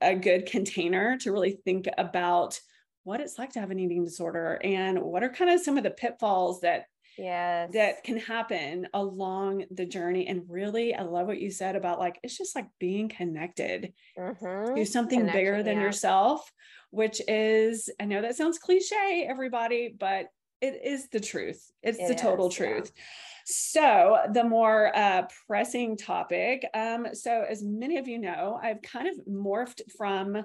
a 0.00 0.14
good 0.16 0.46
container 0.46 1.16
to 1.18 1.30
really 1.30 1.60
think 1.64 1.86
about 1.96 2.58
what 3.04 3.20
it's 3.20 3.38
like 3.38 3.52
to 3.52 3.60
have 3.60 3.70
an 3.70 3.78
eating 3.78 4.04
disorder 4.04 4.60
and 4.64 5.00
what 5.00 5.22
are 5.22 5.28
kind 5.28 5.48
of 5.48 5.60
some 5.60 5.78
of 5.78 5.84
the 5.84 5.90
pitfalls 5.90 6.62
that 6.62 6.86
yes 7.18 7.70
that 7.72 8.04
can 8.04 8.18
happen 8.18 8.86
along 8.94 9.64
the 9.70 9.86
journey 9.86 10.26
and 10.26 10.42
really 10.48 10.94
i 10.94 11.02
love 11.02 11.26
what 11.26 11.40
you 11.40 11.50
said 11.50 11.76
about 11.76 11.98
like 11.98 12.18
it's 12.22 12.36
just 12.36 12.54
like 12.54 12.66
being 12.78 13.08
connected 13.08 13.92
mm-hmm. 14.18 14.74
to 14.74 14.84
something 14.84 15.20
Connection, 15.20 15.40
bigger 15.40 15.62
than 15.62 15.76
yeah. 15.76 15.82
yourself 15.82 16.50
which 16.90 17.20
is 17.28 17.90
i 18.00 18.04
know 18.04 18.22
that 18.22 18.36
sounds 18.36 18.58
cliche 18.58 19.26
everybody 19.28 19.94
but 19.98 20.26
it 20.60 20.80
is 20.84 21.08
the 21.08 21.20
truth 21.20 21.70
it's 21.82 21.98
it 21.98 22.08
the 22.08 22.14
total 22.14 22.48
is, 22.48 22.54
truth 22.54 22.92
yeah. 22.94 23.02
So, 23.48 24.18
the 24.32 24.42
more 24.42 24.90
uh, 24.92 25.28
pressing 25.46 25.96
topic. 25.96 26.68
Um, 26.74 27.06
so, 27.12 27.46
as 27.48 27.62
many 27.62 27.96
of 27.96 28.08
you 28.08 28.18
know, 28.18 28.58
I've 28.60 28.82
kind 28.82 29.06
of 29.06 29.24
morphed 29.24 29.82
from 29.96 30.44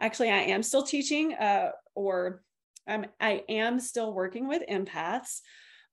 actually, 0.00 0.30
I 0.30 0.42
am 0.42 0.62
still 0.62 0.84
teaching, 0.84 1.34
uh, 1.34 1.72
or 1.96 2.42
um, 2.86 3.06
I 3.20 3.42
am 3.48 3.80
still 3.80 4.12
working 4.14 4.46
with 4.46 4.62
empaths. 4.70 5.40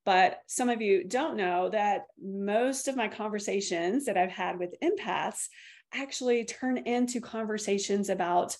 But 0.05 0.41
some 0.45 0.69
of 0.69 0.81
you 0.81 1.03
don't 1.03 1.35
know 1.35 1.69
that 1.69 2.03
most 2.21 2.87
of 2.87 2.95
my 2.95 3.07
conversations 3.07 4.05
that 4.05 4.17
I've 4.17 4.31
had 4.31 4.59
with 4.59 4.75
empaths 4.83 5.47
actually 5.93 6.45
turn 6.45 6.77
into 6.77 7.19
conversations 7.19 8.09
about, 8.09 8.55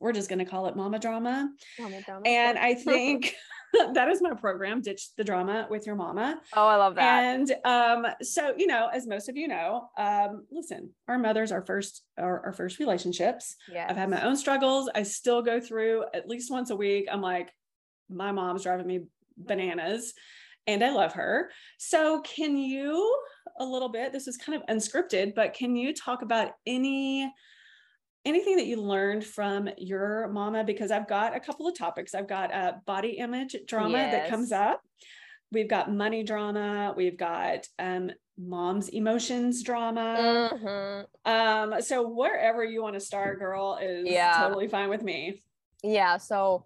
we're 0.00 0.12
just 0.12 0.28
going 0.28 0.38
to 0.38 0.44
call 0.44 0.66
it 0.66 0.76
mama 0.76 1.00
drama. 1.00 1.50
Mama 1.78 2.02
drama. 2.02 2.22
And 2.28 2.56
I 2.56 2.74
think 2.74 3.34
that 3.94 4.08
is 4.08 4.22
my 4.22 4.34
program, 4.34 4.80
Ditch 4.80 5.08
the 5.16 5.24
Drama 5.24 5.66
with 5.68 5.86
Your 5.86 5.96
Mama. 5.96 6.40
Oh, 6.54 6.68
I 6.68 6.76
love 6.76 6.94
that. 6.94 7.24
And 7.24 7.52
um, 7.64 8.06
so, 8.22 8.54
you 8.56 8.68
know, 8.68 8.88
as 8.92 9.08
most 9.08 9.28
of 9.28 9.36
you 9.36 9.48
know, 9.48 9.88
um, 9.98 10.46
listen, 10.52 10.90
our 11.08 11.18
mothers 11.18 11.50
are 11.50 11.62
first 11.62 12.04
our, 12.16 12.46
our 12.46 12.52
first 12.52 12.78
relationships. 12.78 13.56
Yeah. 13.68 13.86
I've 13.88 13.96
had 13.96 14.10
my 14.10 14.22
own 14.22 14.36
struggles. 14.36 14.88
I 14.94 15.02
still 15.02 15.42
go 15.42 15.58
through 15.58 16.04
at 16.14 16.28
least 16.28 16.52
once 16.52 16.70
a 16.70 16.76
week. 16.76 17.08
I'm 17.10 17.22
like, 17.22 17.52
my 18.08 18.30
mom's 18.30 18.62
driving 18.62 18.86
me 18.86 19.00
bananas 19.36 20.14
and 20.66 20.82
I 20.82 20.90
love 20.90 21.12
her. 21.14 21.50
So, 21.78 22.20
can 22.22 22.56
you 22.56 23.18
a 23.58 23.64
little 23.64 23.88
bit? 23.88 24.12
This 24.12 24.28
is 24.28 24.36
kind 24.36 24.60
of 24.60 24.66
unscripted, 24.74 25.34
but 25.34 25.54
can 25.54 25.76
you 25.76 25.94
talk 25.94 26.22
about 26.22 26.52
any 26.66 27.30
anything 28.24 28.56
that 28.56 28.66
you 28.66 28.80
learned 28.80 29.24
from 29.24 29.68
your 29.76 30.28
mama? 30.28 30.64
Because 30.64 30.90
I've 30.90 31.08
got 31.08 31.36
a 31.36 31.40
couple 31.40 31.68
of 31.68 31.76
topics. 31.76 32.14
I've 32.14 32.28
got 32.28 32.52
a 32.52 32.80
body 32.86 33.18
image 33.18 33.56
drama 33.66 33.98
yes. 33.98 34.12
that 34.12 34.30
comes 34.30 34.52
up. 34.52 34.80
We've 35.52 35.68
got 35.68 35.92
money 35.92 36.22
drama. 36.22 36.94
We've 36.96 37.16
got 37.16 37.66
um, 37.78 38.10
mom's 38.38 38.88
emotions 38.88 39.62
drama. 39.62 40.50
Mm-hmm. 40.52 41.30
Um, 41.30 41.82
so 41.82 42.08
wherever 42.08 42.64
you 42.64 42.82
want 42.82 42.94
to 42.94 43.00
start, 43.00 43.38
girl, 43.38 43.78
is 43.80 44.06
yeah. 44.08 44.38
totally 44.40 44.68
fine 44.68 44.88
with 44.88 45.02
me. 45.02 45.42
Yeah. 45.82 46.16
So 46.16 46.64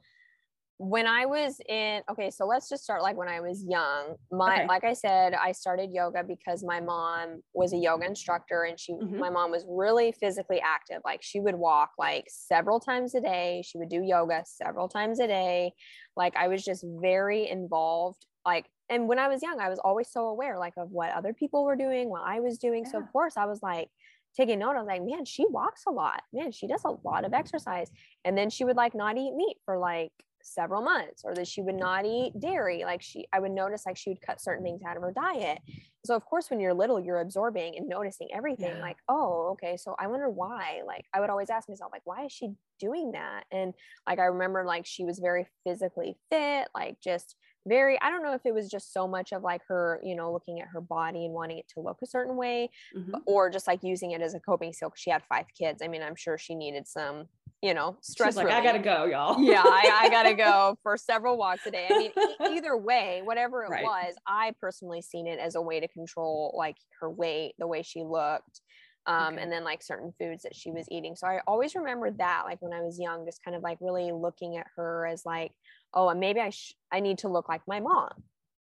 when 0.79 1.09
I 1.09 1.27
was 1.27 1.61
in, 1.69 2.03
okay, 2.09 2.31
so 2.31 2.47
let's 2.47 2.69
just 2.69 2.85
start 2.85 3.03
like 3.03 3.17
when 3.17 3.27
I 3.27 3.41
was 3.41 3.65
young. 3.69 4.15
My, 4.31 4.59
okay. 4.59 4.67
like 4.69 4.85
I 4.85 4.93
said, 4.93 5.35
I 5.35 5.51
started 5.51 5.91
yoga 5.93 6.23
because 6.23 6.63
my 6.63 6.81
mom 6.81 7.43
was 7.53 7.73
a 7.73 7.77
yoga 7.77 8.07
instructor 8.07 8.63
and 8.63 8.79
she, 8.79 8.93
mm-hmm. 8.93 9.19
my 9.19 9.29
mom 9.29 9.51
was 9.51 9.65
really 9.69 10.13
physically 10.13 10.61
active. 10.61 11.03
Like 11.05 11.21
she 11.21 11.41
would 11.41 11.57
walk 11.57 11.91
like 11.99 12.27
several 12.29 12.79
times 12.79 13.17
a 13.17 13.21
day. 13.21 13.63
She 13.67 13.77
would 13.77 13.89
do 13.89 14.05
yoga 14.05 14.45
several 14.47 14.89
times 14.89 15.19
a 15.19 15.27
day. 15.27 15.73
Like 16.17 16.37
I 16.37 16.47
was 16.47 16.65
just 16.65 16.85
very 16.87 17.49
involved. 17.49 18.25
Like, 18.47 18.67
and 18.89 19.09
when 19.09 19.19
I 19.19 19.27
was 19.27 19.43
young, 19.43 19.59
I 19.59 19.69
was 19.69 19.81
always 19.81 20.09
so 20.09 20.27
aware 20.27 20.59
like 20.59 20.75
of 20.77 20.93
what 20.93 21.11
other 21.11 21.33
people 21.33 21.65
were 21.65 21.77
doing, 21.77 22.09
what 22.09 22.23
I 22.25 22.39
was 22.39 22.57
doing. 22.57 22.85
Yeah. 22.85 22.93
So 22.93 22.99
of 22.99 23.13
course 23.13 23.37
I 23.37 23.47
was 23.47 23.63
like, 23.65 23.89
taking 24.37 24.61
note. 24.61 24.77
I 24.77 24.79
was 24.79 24.87
like, 24.87 25.05
man, 25.05 25.25
she 25.25 25.45
walks 25.49 25.83
a 25.89 25.91
lot. 25.91 26.23
Man, 26.33 26.53
she 26.53 26.69
does 26.69 26.85
a 26.85 26.95
lot 27.05 27.25
of 27.25 27.33
exercise. 27.33 27.91
And 28.25 28.39
then 28.39 28.51
she 28.51 28.65
would 28.65 28.77
like 28.77 28.95
not 28.95 29.17
eat 29.17 29.35
meat 29.35 29.57
for 29.65 29.79
like 29.79 30.13
several 30.49 30.83
months 30.83 31.23
or 31.25 31.35
that 31.35 31.47
she 31.47 31.63
would 31.63 31.75
not 31.75 32.05
eat 32.05 32.33
dairy. 32.39 32.85
Like 32.85 33.03
she 33.03 33.27
i 33.33 33.39
would 33.39 33.53
notice 33.53 33.85
like 33.87 33.97
she 33.97 34.11
would 34.11 34.21
cut 34.21 34.41
certain 34.41 34.65
things 34.65 34.83
out 34.87 34.97
of 34.97 35.03
her 35.03 35.13
diet. 35.13 35.59
So 36.05 36.15
of 36.15 36.25
course 36.25 36.51
when 36.51 36.61
you're 36.61 36.75
little 36.75 37.01
you're 37.01 37.21
absorbing 37.21 37.77
and 37.77 37.89
noticing 37.89 38.29
everything 38.33 38.77
yeah. 38.77 38.81
like 38.81 38.99
oh 39.09 39.51
okay 39.53 39.77
so 39.77 39.95
i 39.99 40.07
wonder 40.07 40.29
why. 40.29 40.81
Like 40.87 41.05
i 41.15 41.21
would 41.21 41.31
always 41.31 41.51
ask 41.51 41.69
myself 41.69 41.93
like 41.93 42.03
why 42.05 42.25
is 42.25 42.33
she 42.33 42.51
doing 42.81 43.13
that? 43.13 43.45
And 43.51 43.75
like 44.07 44.19
i 44.19 44.25
remember 44.25 44.65
like 44.65 44.87
she 44.87 45.05
was 45.05 45.19
very 45.19 45.47
physically 45.65 46.17
fit 46.31 46.69
like 46.75 47.01
just 47.01 47.37
very 47.67 48.01
i 48.01 48.11
don't 48.11 48.23
know 48.23 48.33
if 48.33 48.47
it 48.47 48.55
was 48.55 48.69
just 48.69 48.93
so 48.93 49.07
much 49.07 49.33
of 49.33 49.43
like 49.43 49.61
her 49.69 50.01
you 50.03 50.15
know 50.15 50.33
looking 50.33 50.61
at 50.61 50.69
her 50.69 50.81
body 50.81 51.27
and 51.27 51.35
wanting 51.35 51.59
it 51.59 51.69
to 51.69 51.81
look 51.81 51.99
a 52.03 52.07
certain 52.07 52.37
way 52.37 52.71
mm-hmm. 52.97 53.15
or 53.27 53.51
just 53.51 53.67
like 53.67 53.83
using 53.83 54.13
it 54.13 54.23
as 54.23 54.35
a 54.35 54.41
coping 54.41 54.73
skill 54.73 54.93
she 54.97 55.11
had 55.11 55.23
five 55.29 55.45
kids. 55.57 55.83
I 55.83 55.89
mean 55.89 56.03
i'm 56.03 56.17
sure 56.17 56.39
she 56.39 56.55
needed 56.55 56.89
some 56.89 57.27
you 57.63 57.75
know, 57.75 57.97
stress. 58.03 58.31
She's 58.31 58.37
like, 58.37 58.47
relief. 58.47 58.61
I 58.61 58.65
gotta 58.65 58.79
go, 58.79 59.05
y'all. 59.07 59.41
yeah, 59.43 59.63
I, 59.65 60.03
I, 60.03 60.09
gotta 60.11 60.35
go 60.35 60.79
for 60.83 60.97
several 60.97 61.37
walks 61.37 61.67
a 61.67 61.71
day. 61.71 61.89
I 61.91 61.99
mean, 61.99 62.13
either 62.57 62.77
way, 62.77 63.21
whatever 63.25 63.65
it 63.65 63.71
right. 63.71 63.85
was, 63.85 64.15
I 64.27 64.53
personally 64.61 65.03
seen 65.03 65.27
it 65.27 65.39
as 65.41 65.57
a 65.57 65.61
way 65.61 65.81
to 65.81 65.89
control 65.89 66.55
like 66.57 66.77
her 67.01 67.11
weight, 67.11 67.55
the 67.59 67.67
way 67.67 67.83
she 67.83 68.03
looked, 68.05 68.61
um, 69.07 69.35
okay. 69.35 69.43
and 69.43 69.51
then 69.51 69.65
like 69.65 69.83
certain 69.83 70.13
foods 70.21 70.45
that 70.45 70.55
she 70.55 70.71
was 70.71 70.87
eating. 70.91 71.17
So 71.17 71.27
I 71.27 71.41
always 71.47 71.75
remember 71.75 72.11
that, 72.13 72.43
like 72.45 72.63
when 72.63 72.73
I 72.73 72.81
was 72.81 73.01
young, 73.01 73.25
just 73.27 73.43
kind 73.45 73.57
of 73.57 73.63
like 73.63 73.79
really 73.81 74.13
looking 74.13 74.57
at 74.57 74.67
her 74.77 75.07
as 75.07 75.27
like, 75.27 75.51
oh, 75.95 76.15
maybe 76.15 76.41
I 76.41 76.51
sh- 76.51 76.75
I 76.93 77.01
need 77.01 77.19
to 77.19 77.29
look 77.29 77.49
like 77.49 77.63
my 77.67 77.81
mom. 77.81 78.11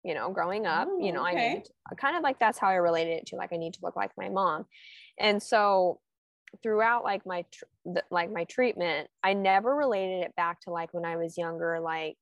You 0.03 0.15
know, 0.15 0.31
growing 0.31 0.65
up, 0.65 0.89
oh, 0.91 1.05
you 1.05 1.13
know, 1.13 1.27
okay. 1.27 1.51
I 1.51 1.55
need 1.55 1.65
to, 1.65 1.97
kind 1.97 2.17
of 2.17 2.23
like 2.23 2.39
that's 2.39 2.57
how 2.57 2.69
I 2.69 2.75
related 2.75 3.19
it 3.19 3.27
to 3.27 3.37
like 3.37 3.53
I 3.53 3.57
need 3.57 3.75
to 3.75 3.81
look 3.83 3.97
like 3.97 4.13
my 4.17 4.31
mom, 4.31 4.65
and 5.19 5.43
so 5.43 6.01
throughout 6.63 7.05
like 7.05 7.27
my 7.27 7.45
tr- 7.51 7.65
the, 7.85 8.03
like 8.11 8.33
my 8.33 8.45
treatment 8.45 9.09
i 9.23 9.33
never 9.33 9.75
related 9.75 10.25
it 10.25 10.35
back 10.37 10.61
to 10.61 10.71
like 10.71 10.93
when 10.95 11.05
i 11.05 11.17
was 11.17 11.37
younger 11.37 11.79
like 11.81 12.17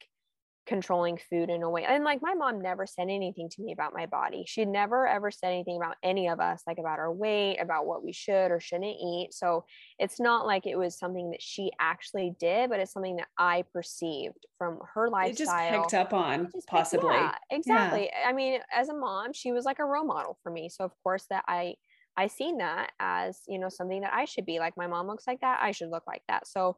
controlling 0.67 1.19
food 1.31 1.49
in 1.49 1.63
a 1.63 1.71
way 1.71 1.85
and 1.85 2.03
like 2.03 2.21
my 2.21 2.35
mom 2.35 2.61
never 2.61 2.87
said 2.87 3.05
anything 3.09 3.49
to 3.49 3.63
me 3.63 3.73
about 3.73 3.95
my 3.95 4.05
body. 4.07 4.45
She 4.47 4.65
never 4.65 5.07
ever 5.07 5.31
said 5.31 5.53
anything 5.53 5.77
about 5.77 5.95
any 6.03 6.29
of 6.29 6.41
us 6.41 6.63
like 6.67 6.79
about 6.79 6.99
our 6.99 7.13
weight 7.13 7.59
about 7.59 7.87
what 7.87 8.05
we 8.05 8.13
should 8.13 8.51
or 8.51 8.59
shouldn't 8.59 8.85
eat 8.85 9.29
so 9.31 9.65
it's 9.99 10.19
not 10.19 10.45
like 10.45 10.67
it 10.67 10.77
was 10.77 10.99
something 10.99 11.31
that 11.31 11.41
she 11.41 11.71
actually 11.81 12.35
did 12.41 12.69
but 12.69 12.81
it's 12.81 12.93
something 12.93 13.17
that 13.17 13.29
i 13.39 13.63
perceived 13.73 14.45
from 14.59 14.81
her 14.95 15.09
lifestyle 15.09 15.33
it 15.33 15.39
just 15.39 15.91
picked 15.91 15.95
up 15.95 16.13
on 16.13 16.51
possibly. 16.67 17.15
yeah, 17.15 17.35
exactly 17.51 18.11
yeah. 18.13 18.29
i 18.29 18.33
mean 18.33 18.61
as 18.75 18.89
a 18.89 18.95
mom 18.95 19.33
she 19.33 19.53
was 19.53 19.65
like 19.65 19.79
a 19.79 19.85
role 19.85 20.05
model 20.05 20.37
for 20.43 20.51
me 20.51 20.69
so 20.69 20.85
of 20.85 20.93
course 21.05 21.27
that 21.31 21.45
i 21.47 21.75
I 22.17 22.29
seen 22.29 22.59
that 22.59 22.93
as, 23.01 23.41
you 23.47 23.59
know, 23.59 23.69
something 23.69 24.01
that 24.01 24.15
I 24.15 24.25
should 24.25 24.47
be 24.47 24.59
like 24.59 24.77
my 24.77 24.87
mom 24.87 25.07
looks 25.07 25.27
like 25.27 25.41
that, 25.41 25.61
I 25.63 25.73
should 25.73 25.91
look 25.91 26.07
like 26.07 26.23
that. 26.29 26.47
So 26.47 26.77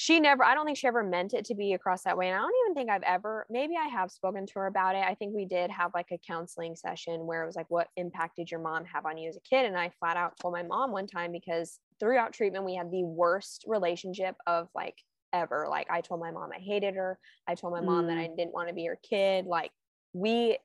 she 0.00 0.20
never 0.20 0.44
i 0.44 0.54
don't 0.54 0.64
think 0.64 0.78
she 0.78 0.86
ever 0.86 1.02
meant 1.02 1.34
it 1.34 1.44
to 1.44 1.56
be 1.56 1.72
across 1.72 2.04
that 2.04 2.16
way 2.16 2.28
and 2.28 2.36
i 2.36 2.40
don't 2.40 2.54
even 2.64 2.74
think 2.74 2.88
i've 2.88 3.02
ever 3.02 3.44
maybe 3.50 3.74
i 3.76 3.88
have 3.88 4.12
spoken 4.12 4.46
to 4.46 4.52
her 4.54 4.68
about 4.68 4.94
it 4.94 5.02
i 5.04 5.12
think 5.12 5.34
we 5.34 5.44
did 5.44 5.72
have 5.72 5.90
like 5.92 6.06
a 6.12 6.20
counseling 6.24 6.76
session 6.76 7.26
where 7.26 7.42
it 7.42 7.46
was 7.46 7.56
like 7.56 7.68
what 7.68 7.88
impact 7.96 8.36
did 8.36 8.48
your 8.48 8.60
mom 8.60 8.84
have 8.84 9.06
on 9.06 9.18
you 9.18 9.28
as 9.28 9.36
a 9.36 9.40
kid 9.40 9.66
and 9.66 9.76
i 9.76 9.90
flat 9.98 10.16
out 10.16 10.38
told 10.40 10.54
my 10.54 10.62
mom 10.62 10.92
one 10.92 11.08
time 11.08 11.32
because 11.32 11.80
throughout 11.98 12.32
treatment 12.32 12.64
we 12.64 12.76
had 12.76 12.92
the 12.92 13.02
worst 13.02 13.64
relationship 13.66 14.36
of 14.46 14.68
like 14.72 14.94
ever 15.32 15.66
like 15.68 15.88
i 15.90 16.00
told 16.00 16.20
my 16.20 16.30
mom 16.30 16.50
i 16.54 16.60
hated 16.60 16.94
her 16.94 17.18
i 17.48 17.54
told 17.56 17.72
my 17.72 17.80
mom 17.80 18.04
mm. 18.04 18.06
that 18.06 18.18
i 18.18 18.28
didn't 18.36 18.54
want 18.54 18.68
to 18.68 18.74
be 18.74 18.86
her 18.86 19.00
kid 19.02 19.46
like 19.46 19.72
we 20.12 20.56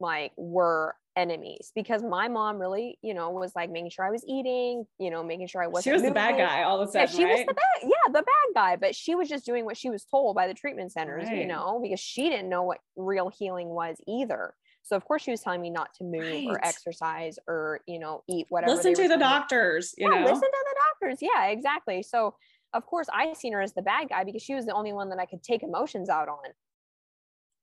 like 0.00 0.32
were 0.36 0.92
enemies 1.16 1.72
because 1.74 2.02
my 2.02 2.28
mom 2.28 2.58
really, 2.58 2.98
you 3.02 3.14
know, 3.14 3.30
was 3.30 3.52
like 3.56 3.70
making 3.70 3.90
sure 3.90 4.04
I 4.04 4.10
was 4.10 4.24
eating, 4.26 4.86
you 4.98 5.10
know, 5.10 5.24
making 5.24 5.48
sure 5.48 5.62
I 5.62 5.66
wasn't. 5.66 5.84
She 5.84 5.92
was 5.92 6.02
moving. 6.02 6.12
the 6.12 6.14
bad 6.14 6.36
guy 6.36 6.62
all 6.62 6.80
of 6.80 6.88
a 6.88 6.92
sudden. 6.92 7.08
Yeah, 7.08 7.16
she 7.16 7.24
right? 7.24 7.38
was 7.38 7.46
the 7.46 7.54
bad, 7.54 7.82
yeah, 7.82 8.12
the 8.12 8.22
bad 8.22 8.54
guy. 8.54 8.76
But 8.76 8.94
she 8.94 9.14
was 9.14 9.28
just 9.28 9.44
doing 9.46 9.64
what 9.64 9.76
she 9.76 9.90
was 9.90 10.04
told 10.04 10.36
by 10.36 10.46
the 10.46 10.54
treatment 10.54 10.92
centers, 10.92 11.26
right. 11.26 11.38
you 11.38 11.46
know, 11.46 11.80
because 11.82 12.00
she 12.00 12.28
didn't 12.28 12.48
know 12.48 12.62
what 12.62 12.78
real 12.96 13.30
healing 13.30 13.68
was 13.68 13.96
either. 14.06 14.54
So 14.82 14.94
of 14.94 15.04
course 15.04 15.22
she 15.22 15.32
was 15.32 15.40
telling 15.40 15.60
me 15.60 15.70
not 15.70 15.94
to 15.94 16.04
move 16.04 16.22
right. 16.22 16.46
or 16.48 16.64
exercise 16.64 17.38
or 17.48 17.80
you 17.86 17.98
know 17.98 18.22
eat 18.28 18.46
whatever. 18.50 18.74
Listen 18.74 18.94
to 18.94 19.08
the 19.08 19.16
doctors. 19.16 19.94
You 19.98 20.12
yeah, 20.12 20.20
know, 20.20 20.26
listen 20.26 20.40
to 20.42 20.64
the 20.64 20.76
doctors. 21.00 21.18
Yeah, 21.20 21.46
exactly. 21.46 22.02
So 22.02 22.36
of 22.72 22.86
course 22.86 23.08
I 23.12 23.32
seen 23.32 23.52
her 23.54 23.62
as 23.62 23.72
the 23.72 23.82
bad 23.82 24.10
guy 24.10 24.22
because 24.22 24.42
she 24.42 24.54
was 24.54 24.66
the 24.66 24.74
only 24.74 24.92
one 24.92 25.08
that 25.08 25.18
I 25.18 25.26
could 25.26 25.42
take 25.42 25.62
emotions 25.62 26.08
out 26.08 26.28
on. 26.28 26.50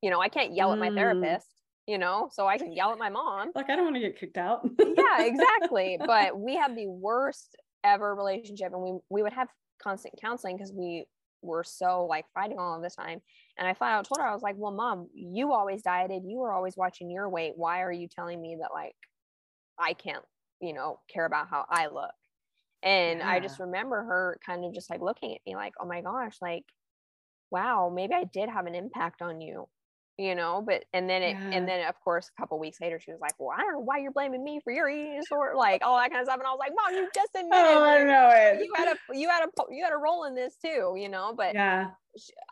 You 0.01 0.09
know, 0.09 0.19
I 0.19 0.27
can't 0.27 0.53
yell 0.53 0.69
mm. 0.69 0.73
at 0.73 0.79
my 0.79 0.89
mm. 0.89 0.95
therapist 0.95 1.47
you 1.87 1.97
know, 1.97 2.29
so 2.31 2.47
I 2.47 2.57
can 2.57 2.71
yell 2.71 2.91
at 2.91 2.97
my 2.97 3.09
mom. 3.09 3.51
Like, 3.55 3.69
I 3.69 3.75
don't 3.75 3.85
want 3.85 3.95
to 3.95 4.01
get 4.01 4.19
kicked 4.19 4.37
out. 4.37 4.67
yeah, 4.79 5.23
exactly. 5.23 5.97
But 6.05 6.37
we 6.37 6.55
had 6.55 6.75
the 6.75 6.87
worst 6.87 7.55
ever 7.83 8.15
relationship, 8.15 8.71
and 8.73 8.81
we 8.81 8.93
we 9.09 9.23
would 9.23 9.33
have 9.33 9.49
constant 9.81 10.13
counseling 10.21 10.55
because 10.55 10.71
we 10.71 11.05
were 11.41 11.63
so 11.63 12.05
like 12.05 12.25
fighting 12.33 12.57
all 12.57 12.75
of 12.75 12.81
the 12.81 12.89
time. 12.89 13.21
And 13.57 13.67
I 13.67 13.73
flat 13.73 13.93
out 13.93 14.07
told 14.07 14.19
her, 14.19 14.27
I 14.27 14.33
was 14.33 14.41
like, 14.41 14.55
Well, 14.57 14.71
mom, 14.71 15.09
you 15.13 15.51
always 15.51 15.81
dieted, 15.81 16.23
you 16.25 16.39
were 16.39 16.53
always 16.53 16.77
watching 16.77 17.09
your 17.09 17.29
weight. 17.29 17.53
Why 17.55 17.81
are 17.81 17.91
you 17.91 18.07
telling 18.07 18.41
me 18.41 18.57
that 18.61 18.69
like 18.73 18.95
I 19.77 19.93
can't, 19.93 20.23
you 20.61 20.73
know, 20.73 20.99
care 21.11 21.25
about 21.25 21.49
how 21.49 21.65
I 21.69 21.87
look? 21.87 22.13
And 22.81 23.19
yeah. 23.19 23.29
I 23.29 23.39
just 23.39 23.59
remember 23.59 24.03
her 24.03 24.39
kind 24.45 24.65
of 24.65 24.73
just 24.73 24.89
like 24.89 25.01
looking 25.01 25.33
at 25.35 25.41
me 25.45 25.55
like, 25.55 25.73
oh 25.79 25.85
my 25.85 26.01
gosh, 26.01 26.37
like, 26.41 26.65
wow, 27.51 27.91
maybe 27.93 28.13
I 28.13 28.25
did 28.25 28.49
have 28.49 28.65
an 28.65 28.75
impact 28.75 29.21
on 29.21 29.41
you 29.41 29.67
you 30.17 30.35
know 30.35 30.63
but 30.65 30.85
and 30.93 31.09
then 31.09 31.23
it 31.23 31.31
yeah. 31.31 31.49
and 31.51 31.67
then 31.67 31.87
of 31.87 31.99
course 32.01 32.29
a 32.35 32.41
couple 32.41 32.59
weeks 32.59 32.79
later 32.79 32.99
she 32.99 33.11
was 33.11 33.19
like 33.19 33.33
well 33.39 33.49
i 33.55 33.61
don't 33.61 33.73
know 33.73 33.79
why 33.79 33.97
you're 33.97 34.11
blaming 34.11 34.43
me 34.43 34.59
for 34.63 34.71
your 34.71 34.87
eating 34.87 35.19
disorder 35.19 35.55
like 35.55 35.81
all 35.83 35.97
that 35.97 36.11
kind 36.11 36.21
of 36.21 36.27
stuff 36.27 36.37
and 36.37 36.47
i 36.47 36.51
was 36.51 36.59
like 36.59 36.71
mom 36.75 36.93
you 36.93 37.09
just 37.15 37.31
admitted 37.35 37.77
oh, 37.77 37.83
I 37.83 38.03
know 38.03 38.29
it. 38.31 38.63
you 38.63 38.71
had 38.75 38.89
a 38.89 39.17
you 39.17 39.29
had 39.29 39.43
a 39.43 39.49
you 39.73 39.83
had 39.83 39.93
a 39.93 39.97
role 39.97 40.25
in 40.25 40.35
this 40.35 40.55
too 40.63 40.93
you 40.97 41.09
know 41.09 41.33
but 41.35 41.55
yeah 41.55 41.91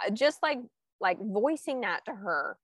uh, 0.06 0.10
just 0.10 0.40
like 0.42 0.58
like 1.00 1.18
voicing 1.20 1.82
that 1.82 2.04
to 2.06 2.14
her 2.14 2.58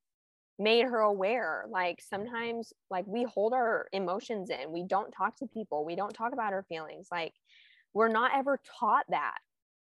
made 0.58 0.84
her 0.84 0.98
aware 0.98 1.66
like 1.70 2.00
sometimes 2.00 2.72
like 2.90 3.06
we 3.06 3.22
hold 3.22 3.52
our 3.52 3.86
emotions 3.92 4.50
in 4.50 4.72
we 4.72 4.82
don't 4.82 5.12
talk 5.12 5.36
to 5.36 5.46
people 5.46 5.84
we 5.84 5.94
don't 5.94 6.12
talk 6.12 6.32
about 6.32 6.52
our 6.52 6.64
feelings 6.64 7.06
like 7.12 7.34
we're 7.94 8.08
not 8.08 8.32
ever 8.34 8.60
taught 8.80 9.04
that 9.08 9.38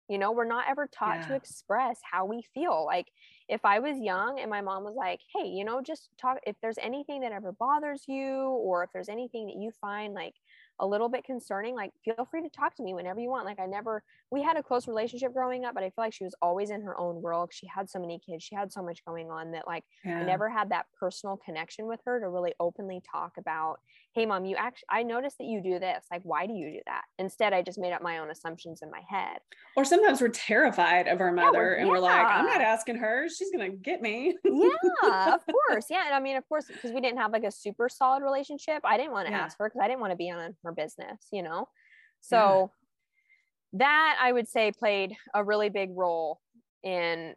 you 0.10 0.18
know 0.18 0.32
we're 0.32 0.46
not 0.46 0.66
ever 0.70 0.88
taught 0.88 1.20
yeah. 1.22 1.28
to 1.28 1.36
express 1.36 2.00
how 2.04 2.26
we 2.26 2.44
feel 2.54 2.86
like 2.86 3.08
if 3.50 3.66
I 3.66 3.80
was 3.80 4.00
young 4.00 4.40
and 4.40 4.50
my 4.50 4.62
mom 4.62 4.84
was 4.84 4.96
like, 4.96 5.20
hey, 5.36 5.48
you 5.48 5.66
know, 5.66 5.82
just 5.82 6.10
talk, 6.20 6.38
if 6.48 6.56
there's 6.62 6.78
anything 6.82 7.22
that 7.22 7.32
ever 7.32 7.52
bothers 7.52 8.04
you, 8.08 8.48
or 8.50 8.84
if 8.84 8.90
there's 8.94 9.10
anything 9.10 9.48
that 9.48 9.58
you 9.58 9.72
find 9.82 10.14
like 10.14 10.34
a 10.80 10.88
little 10.88 11.10
bit 11.10 11.26
concerning, 11.26 11.76
like 11.76 11.92
feel 12.04 12.28
free 12.32 12.42
to 12.42 12.50
talk 12.50 12.76
to 12.76 12.84
me 12.84 12.94
whenever 12.94 13.20
you 13.20 13.30
want. 13.30 13.46
Like 13.46 13.60
I 13.60 13.66
never, 13.66 14.02
we 14.32 14.42
had 14.42 14.58
a 14.58 14.64
close 14.64 14.88
relationship 14.88 15.34
growing 15.34 15.66
up, 15.66 15.74
but 15.74 15.84
I 15.84 15.88
feel 15.88 16.06
like 16.06 16.14
she 16.14 16.24
was 16.24 16.36
always 16.42 16.70
in 16.70 16.82
her 16.82 16.98
own 16.98 17.22
world. 17.22 17.52
She 17.54 17.68
had 17.68 17.90
so 17.90 18.00
many 18.00 18.20
kids, 18.20 18.44
she 18.44 18.56
had 18.56 18.72
so 18.72 18.82
much 18.82 19.04
going 19.06 19.30
on 19.30 19.52
that 19.52 19.68
like 19.68 19.84
yeah. 20.06 20.20
I 20.20 20.24
never 20.24 20.50
had 20.50 20.70
that 20.70 20.86
personal 20.98 21.38
connection 21.38 21.86
with 21.86 22.00
her 22.06 22.20
to 22.20 22.30
really 22.30 22.54
openly 22.60 23.02
talk 23.12 23.34
about, 23.38 23.80
hey 24.14 24.26
mom, 24.26 24.46
you 24.46 24.56
actually 24.56 24.86
I 24.90 25.04
noticed 25.04 25.38
that 25.40 25.46
you 25.46 25.62
do 25.62 25.80
this. 25.80 26.06
Like, 26.12 26.22
why 26.24 26.46
do 26.46 26.54
you 26.54 26.72
do 26.72 26.80
that? 26.86 27.04
Instead, 27.18 27.54
I 27.54 27.62
just 27.62 27.80
made 27.80 27.94
up 27.94 28.02
my 28.02 28.20
own 28.20 28.30
assumptions 28.30 28.82
in 28.82 28.92
my 28.92 29.02
head. 29.10 29.40
Or 29.76 29.84
sometimes 29.84 30.22
we're 30.22 30.30
terrified 30.30 31.08
of 31.08 31.20
our 31.20 31.32
mother 31.32 31.46
yeah, 31.46 31.60
we're, 31.60 31.74
and 31.74 31.88
yeah. 31.88 31.92
we're 31.92 32.00
like, 32.00 32.26
I'm 32.26 32.46
not 32.46 32.62
asking 32.62 32.98
her, 32.98 33.28
she's 33.30 33.52
gonna 33.52 33.70
get 33.70 34.02
me. 34.02 34.38
yeah, 34.44 35.34
of 35.34 35.42
course. 35.68 35.88
Yeah. 35.90 36.06
And 36.06 36.14
I 36.14 36.20
mean, 36.20 36.38
of 36.38 36.48
course, 36.48 36.66
because 36.68 36.92
we 36.92 37.02
didn't 37.02 37.18
have 37.18 37.32
like 37.32 37.44
a 37.44 37.52
super 37.52 37.90
solid 37.90 38.24
relationship, 38.24 38.82
I 38.84 38.98
didn't 38.98 39.12
want 39.12 39.28
to 39.28 39.34
ask 39.34 39.58
her 39.58 39.68
because 39.68 39.82
I 39.84 39.88
didn't 39.88 40.02
want 40.02 40.12
to 40.12 40.18
be 40.18 40.30
on 40.30 40.56
her 40.64 40.72
business, 40.72 41.28
you 41.32 41.42
know? 41.42 41.68
So 42.22 42.72
that 43.74 44.18
I 44.22 44.32
would 44.32 44.48
say 44.48 44.72
played 44.72 45.16
a 45.34 45.44
really 45.44 45.70
big 45.70 45.90
role 45.94 46.40
in 46.84 47.34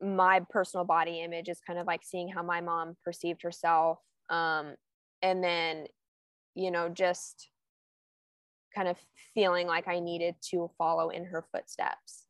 my 0.00 0.40
personal 0.50 0.84
body 0.84 1.22
image 1.22 1.48
is 1.48 1.60
kind 1.66 1.78
of 1.78 1.86
like 1.86 2.02
seeing 2.04 2.28
how 2.28 2.42
my 2.42 2.60
mom 2.60 2.96
perceived 3.04 3.42
herself 3.42 3.98
um, 4.30 4.74
and 5.22 5.42
then 5.42 5.86
you 6.54 6.70
know 6.70 6.88
just 6.88 7.48
kind 8.74 8.88
of 8.88 8.96
feeling 9.34 9.66
like 9.66 9.88
i 9.88 10.00
needed 10.00 10.34
to 10.42 10.70
follow 10.78 11.10
in 11.10 11.24
her 11.24 11.44
footsteps 11.52 12.24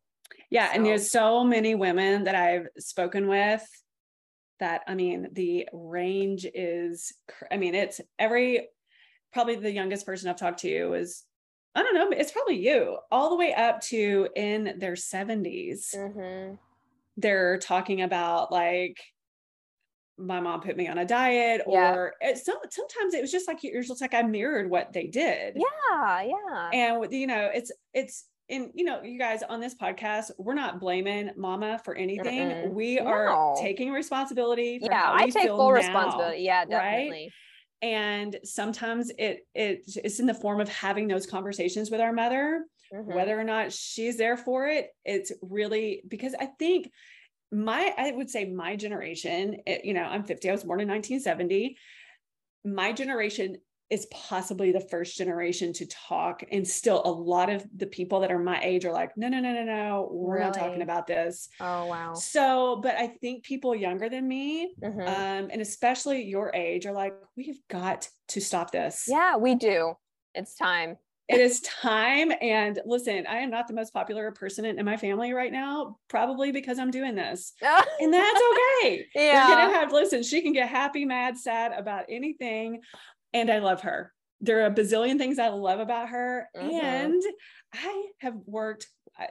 yeah 0.51 0.69
so. 0.69 0.77
and 0.77 0.87
there's 0.87 1.11
so 1.11 1.45
many 1.45 1.75
women 1.75 2.25
that 2.25 2.35
i've 2.35 2.69
spoken 2.79 3.29
with 3.29 3.67
that 4.61 4.83
i 4.87 4.95
mean 4.95 5.29
the 5.33 5.69
range 5.73 6.47
is 6.55 7.13
i 7.51 7.57
mean 7.57 7.75
it's 7.75 8.01
every 8.19 8.69
probably 9.33 9.57
the 9.57 9.73
youngest 9.73 10.07
person 10.07 10.29
i've 10.29 10.37
talked 10.37 10.61
to 10.61 10.95
is 10.95 11.25
I 11.75 11.83
don't 11.83 11.95
know, 11.95 12.11
it's 12.11 12.33
probably 12.33 12.59
you, 12.59 12.99
all 13.11 13.31
the 13.31 13.37
way 13.37 13.55
up 13.55 13.81
to 13.83 14.29
in 14.37 14.75
their 14.79 14.93
70s. 14.93 15.95
Mm-hmm. 15.95 16.55
They're 17.17 17.59
talking 17.59 18.03
about 18.03 18.53
like, 18.53 18.99
my 20.19 20.41
mom 20.41 20.61
put 20.61 20.77
me 20.77 20.89
on 20.89 20.99
a 20.99 21.05
diet, 21.05 21.63
or 21.67 22.15
yeah. 22.21 22.35
sometimes 22.35 23.15
it 23.15 23.21
was 23.21 23.33
just 23.33 23.49
like 23.49 23.63
you're 23.63 23.83
just 23.83 24.01
like 24.01 24.15
I 24.15 24.23
mirrored 24.23 24.71
what 24.71 24.93
they 24.93 25.07
did. 25.07 25.57
Yeah, 25.57 26.23
yeah. 26.23 26.71
And 26.73 27.13
you 27.13 27.27
know, 27.27 27.51
it's 27.53 27.73
it's 27.95 28.27
and 28.49 28.71
you 28.75 28.85
know, 28.85 29.03
you 29.03 29.19
guys 29.19 29.43
on 29.43 29.61
this 29.61 29.75
podcast, 29.75 30.31
we're 30.39 30.55
not 30.55 30.81
blaming 30.81 31.31
mama 31.37 31.81
for 31.85 31.95
anything. 31.95 32.49
Mm-mm. 32.49 32.73
We 32.73 32.97
no. 32.97 33.07
are 33.07 33.57
taking 33.61 33.93
responsibility. 33.93 34.79
yeah, 34.83 35.11
I 35.13 35.31
take 35.31 35.49
full 35.49 35.71
now, 35.71 35.77
responsibility. 35.77 36.43
Yeah, 36.43 36.65
definitely. 36.65 37.11
Right? 37.11 37.31
and 37.83 38.37
sometimes 38.45 39.11
it 39.19 39.41
it 39.55 39.83
it's 39.97 40.21
in 40.21 40.27
the 40.27 40.35
form 40.35 40.61
of 40.61 40.69
having 40.69 41.09
those 41.09 41.27
conversations 41.27 41.91
with 41.91 42.01
our 42.01 42.13
mother 42.13 42.65
mm-hmm. 42.95 43.13
whether 43.13 43.39
or 43.39 43.45
not 43.45 43.73
she's 43.73 44.17
there 44.17 44.37
for 44.37 44.69
it 44.69 44.89
it's 45.05 45.33
really 45.43 46.03
because 46.09 46.35
i 46.41 46.47
think 46.47 46.91
my 47.53 47.95
i 47.99 48.11
would 48.11 48.31
say 48.31 48.47
my 48.47 48.75
generation 48.75 49.59
it, 49.67 49.85
you 49.85 49.93
know 49.95 50.05
i'm 50.05 50.25
50 50.25 50.49
i 50.49 50.53
was 50.53 50.65
born 50.65 50.81
in 50.81 50.89
1970 50.89 51.77
my 52.65 52.93
generation 52.93 53.59
is 53.93 54.07
possibly 54.07 54.73
the 54.73 54.81
first 54.81 55.19
generation 55.19 55.71
to 55.75 55.87
talk 55.87 56.43
and 56.51 56.67
still 56.67 57.03
a 57.05 57.11
lot 57.11 57.51
of 57.51 57.63
the 57.77 57.87
people 57.87 58.21
that 58.21 58.33
are 58.33 58.39
my 58.39 58.59
age 58.63 58.87
are 58.87 58.93
like 58.93 59.15
no 59.19 59.29
no 59.29 59.39
no 59.39 59.53
no 59.53 59.65
no 59.65 60.09
we're 60.11 60.37
really? 60.37 60.47
not 60.47 60.55
talking 60.55 60.81
about 60.81 61.07
this. 61.07 61.51
Oh 61.61 61.85
wow. 61.85 62.15
So 62.15 62.81
but 62.83 62.95
i 62.95 63.09
think 63.09 63.45
people 63.45 63.75
younger 63.75 64.09
than 64.09 64.27
me 64.27 64.75
mm-hmm. 64.83 65.01
um, 65.01 65.51
and 65.53 65.61
especially 65.61 66.23
your 66.23 66.51
age 66.55 66.87
are 66.87 66.95
like 66.95 67.13
we've 67.37 67.61
got 67.69 68.09
to 68.29 68.41
stop 68.41 68.71
this. 68.71 69.05
Yeah 69.07 69.37
we 69.37 69.57
do. 69.57 69.93
It's 70.35 70.55
time 70.55 70.97
it 71.29 71.41
is 71.41 71.61
time 71.61 72.33
and 72.41 72.81
listen 72.85 73.27
i 73.27 73.39
am 73.39 73.51
not 73.51 73.69
the 73.69 73.75
most 73.75 73.93
popular 73.93 74.31
person 74.33 74.65
in, 74.65 74.79
in 74.79 74.85
my 74.85 74.97
family 74.97 75.33
right 75.33 75.53
now 75.53 75.97
probably 76.09 76.53
because 76.53 76.79
i'm 76.79 76.91
doing 76.91 77.15
this 77.15 77.55
and 77.63 78.13
that's 78.13 78.41
okay 78.53 79.07
yeah 79.15 79.49
We're 79.49 79.57
gonna 79.57 79.75
have 79.75 79.93
listen 79.93 80.23
she 80.23 80.43
can 80.43 80.53
get 80.53 80.69
happy 80.69 81.05
mad 81.05 81.39
sad 81.39 81.73
about 81.73 82.05
anything 82.09 82.81
and 83.33 83.51
I 83.51 83.59
love 83.59 83.83
her. 83.83 84.13
There 84.41 84.63
are 84.63 84.67
a 84.67 84.75
bazillion 84.75 85.19
things 85.19 85.39
I 85.39 85.49
love 85.49 85.81
about 85.81 86.09
her. 86.09 86.49
Mm-hmm. 86.57 86.71
And 86.71 87.23
I 87.73 88.07
have 88.19 88.35
worked, 88.47 88.89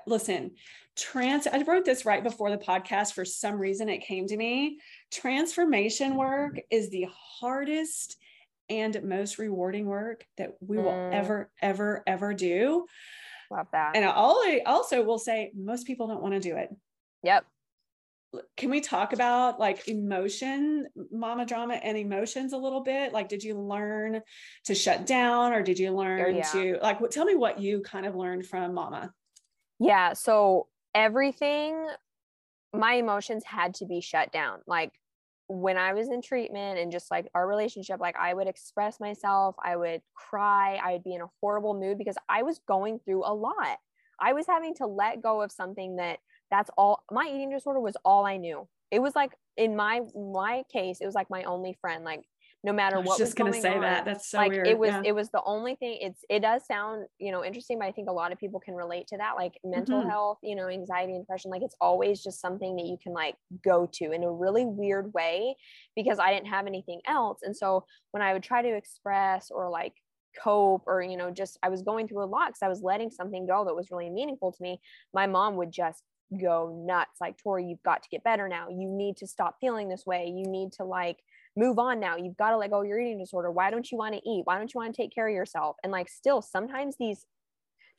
listen, 0.08 0.51
trans, 0.95 1.47
I 1.47 1.62
wrote 1.63 1.86
this 1.86 2.06
right 2.06 2.23
before 2.23 2.49
the 2.49 2.58
podcast. 2.58 3.13
For 3.13 3.25
some 3.25 3.58
reason, 3.58 3.89
it 3.89 3.99
came 3.99 4.27
to 4.27 4.38
me. 4.38 4.80
Transformation 5.12 6.15
work 6.15 6.60
is 6.69 6.89
the 6.89 7.08
hardest 7.12 8.17
and 8.71 9.03
most 9.03 9.38
rewarding 9.38 9.86
work 9.86 10.25
that 10.38 10.51
we 10.60 10.77
mm. 10.77 10.84
will 10.84 11.10
ever, 11.12 11.51
ever, 11.62 12.03
ever 12.07 12.34
do. 12.34 12.86
Love 13.51 13.67
that. 13.73 13.95
And 13.95 14.05
I 14.05 14.62
also 14.65 15.03
will 15.03 15.19
say 15.19 15.51
most 15.55 15.86
people 15.86 16.07
don't 16.07 16.21
want 16.21 16.34
to 16.34 16.39
do 16.39 16.55
it. 16.55 16.69
Yep 17.23 17.45
can 18.55 18.69
we 18.69 18.79
talk 18.79 19.13
about 19.13 19.60
like 19.60 19.88
emotion 19.88 20.88
mama 21.12 21.45
drama 21.45 21.73
and 21.75 21.97
emotions 21.97 22.53
a 22.53 22.57
little 22.57 22.81
bit 22.81 23.12
like 23.12 23.27
did 23.27 23.43
you 23.43 23.60
learn 23.60 24.21
to 24.63 24.73
shut 24.73 25.05
down 25.05 25.53
or 25.53 25.62
did 25.62 25.77
you 25.77 25.91
learn 25.91 26.38
yeah. 26.38 26.43
to 26.43 26.77
like 26.81 27.01
what 27.01 27.12
tell 27.12 27.25
me 27.25 27.36
what 27.36 27.60
you 27.60 27.81
kind 27.81 28.05
of 28.05 28.15
learned 28.15 28.45
from 28.45 28.73
mama 28.73 29.12
yeah 29.79 30.13
so 30.13 30.67
everything 30.95 31.86
my 32.73 32.93
emotions 32.93 33.43
had 33.45 33.73
to 33.73 33.86
be 33.86 33.99
shut 33.99 34.31
down 34.31 34.60
like 34.65 34.93
when 35.52 35.78
i 35.78 35.94
was 35.94 36.08
in 36.10 36.22
treatment 36.22 36.80
and 36.80 36.92
just 36.92 37.12
like 37.12 37.28
our 37.36 37.48
relationship 37.48 38.00
like 38.00 38.16
i 38.18 38.34
would 38.34 38.48
express 38.48 39.00
myself 39.00 39.56
i 39.64 39.76
would 39.76 40.02
cry 40.16 40.80
i 40.84 40.94
would 40.94 41.04
be 41.04 41.14
in 41.14 41.22
a 41.22 41.30
horrible 41.42 41.74
mood 41.74 41.98
because 41.98 42.16
i 42.30 42.42
was 42.42 42.60
going 42.68 43.00
through 43.06 43.24
a 43.26 43.34
lot 43.34 43.78
I 44.22 44.34
was 44.34 44.46
having 44.48 44.76
to 44.76 44.86
let 44.86 45.22
go 45.22 45.42
of 45.42 45.52
something 45.52 45.96
that 45.96 46.20
that's 46.52 46.70
all 46.78 47.04
my 47.12 47.28
eating 47.28 47.50
disorder 47.50 47.80
was 47.80 47.98
all 48.06 48.26
I 48.26 48.38
knew. 48.38 48.68
It 48.92 49.02
was 49.02 49.16
like 49.16 49.32
in 49.58 49.76
my 49.76 50.02
my 50.16 50.64
case, 50.72 51.00
it 51.02 51.06
was 51.06 51.16
like 51.16 51.30
my 51.30 51.44
only 51.44 51.74
friend. 51.82 52.06
Like 52.06 52.22
no 52.63 52.74
matter 52.74 53.00
what. 53.00 53.17
Just 53.17 53.32
was 53.32 53.34
gonna 53.34 53.54
say 53.54 53.74
on, 53.74 53.82
that. 53.82 54.06
That's 54.06 54.30
so 54.30 54.38
like 54.38 54.52
weird. 54.52 54.67
it 54.67 54.78
was 54.78 54.89
yeah. 54.89 55.02
it 55.04 55.15
was 55.15 55.30
the 55.30 55.41
only 55.45 55.76
thing. 55.76 55.97
It's 56.02 56.24
it 56.30 56.41
does 56.41 56.65
sound 56.65 57.08
you 57.17 57.32
know 57.32 57.43
interesting, 57.43 57.80
but 57.80 57.86
I 57.86 57.91
think 57.91 58.10
a 58.10 58.13
lot 58.13 58.32
of 58.32 58.39
people 58.39 58.60
can 58.60 58.76
relate 58.76 59.08
to 59.08 59.17
that. 59.17 59.34
Like 59.36 59.60
mental 59.63 60.00
mm-hmm. 60.00 60.10
health, 60.10 60.38
you 60.43 60.56
know, 60.56 60.67
anxiety 60.67 61.13
and 61.13 61.24
depression. 61.24 61.50
Like 61.50 61.63
it's 61.63 61.76
always 61.82 62.21
just 62.21 62.39
something 62.39 62.76
that 62.76 62.86
you 62.86 62.97
can 63.02 63.13
like 63.13 63.36
go 63.63 63.89
to 63.93 64.12
in 64.12 64.24
a 64.24 64.32
really 64.32 64.65
weird 64.65 65.13
way 65.13 65.56
because 65.95 66.19
I 66.19 66.34
didn't 66.34 66.47
have 66.47 66.67
anything 66.67 67.02
else. 67.08 67.39
And 67.43 67.56
so 67.56 67.86
when 68.12 68.21
I 68.21 68.34
would 68.34 68.43
try 68.43 68.62
to 68.62 68.76
express 68.76 69.50
or 69.50 69.69
like 69.69 69.93
cope 70.41 70.84
or 70.88 71.02
you 71.02 71.17
know 71.17 71.30
just 71.30 71.58
i 71.62 71.67
was 71.67 71.82
going 71.82 72.08
through 72.08 72.24
a 72.24 72.26
lot 72.26 72.47
because 72.47 72.62
i 72.62 72.69
was 72.69 72.82
letting 72.82 73.12
something 73.12 73.45
go 73.45 73.65
that 73.65 73.76
was 73.76 73.91
really 73.91 74.10
meaningful 74.10 74.50
to 74.50 74.63
me 74.63 74.80
my 75.13 75.28
mom 75.28 75.58
would 75.58 75.74
just 75.74 76.04
go 76.39 76.86
nuts 76.88 77.19
like 77.19 77.38
tori 77.38 77.65
you've 77.65 77.84
got 77.84 78.02
to 78.02 78.10
get 78.10 78.24
better 78.24 78.47
now 78.47 78.69
you 78.69 78.88
need 78.88 79.17
to 79.17 79.28
stop 79.28 79.58
feeling 79.60 79.89
this 79.89 80.06
way 80.06 80.28
you 80.28 80.50
need 80.50 80.71
to 80.71 80.86
like 80.86 81.17
move 81.56 81.80
on 81.80 82.00
now. 82.00 82.16
You've 82.16 82.38
got 82.38 82.52
to 82.52 82.58
let 82.58 82.72
go 82.72 82.82
of 82.82 82.88
your 82.88 83.00
eating 83.00 83.20
disorder. 83.20 83.52
Why 83.52 83.72
don't 83.72 83.90
you 83.92 83.98
want 83.98 84.16
to 84.16 84.30
eat? 84.30 84.44
Why 84.46 84.58
don't 84.58 84.74
you 84.74 84.80
want 84.80 84.94
to 84.96 85.02
take 85.02 85.14
care 85.14 85.28
of 85.28 85.34
yourself? 85.34 85.76
And 85.84 85.92
like, 85.92 86.10
still, 86.10 86.42
sometimes 86.42 86.96
these 87.00 87.26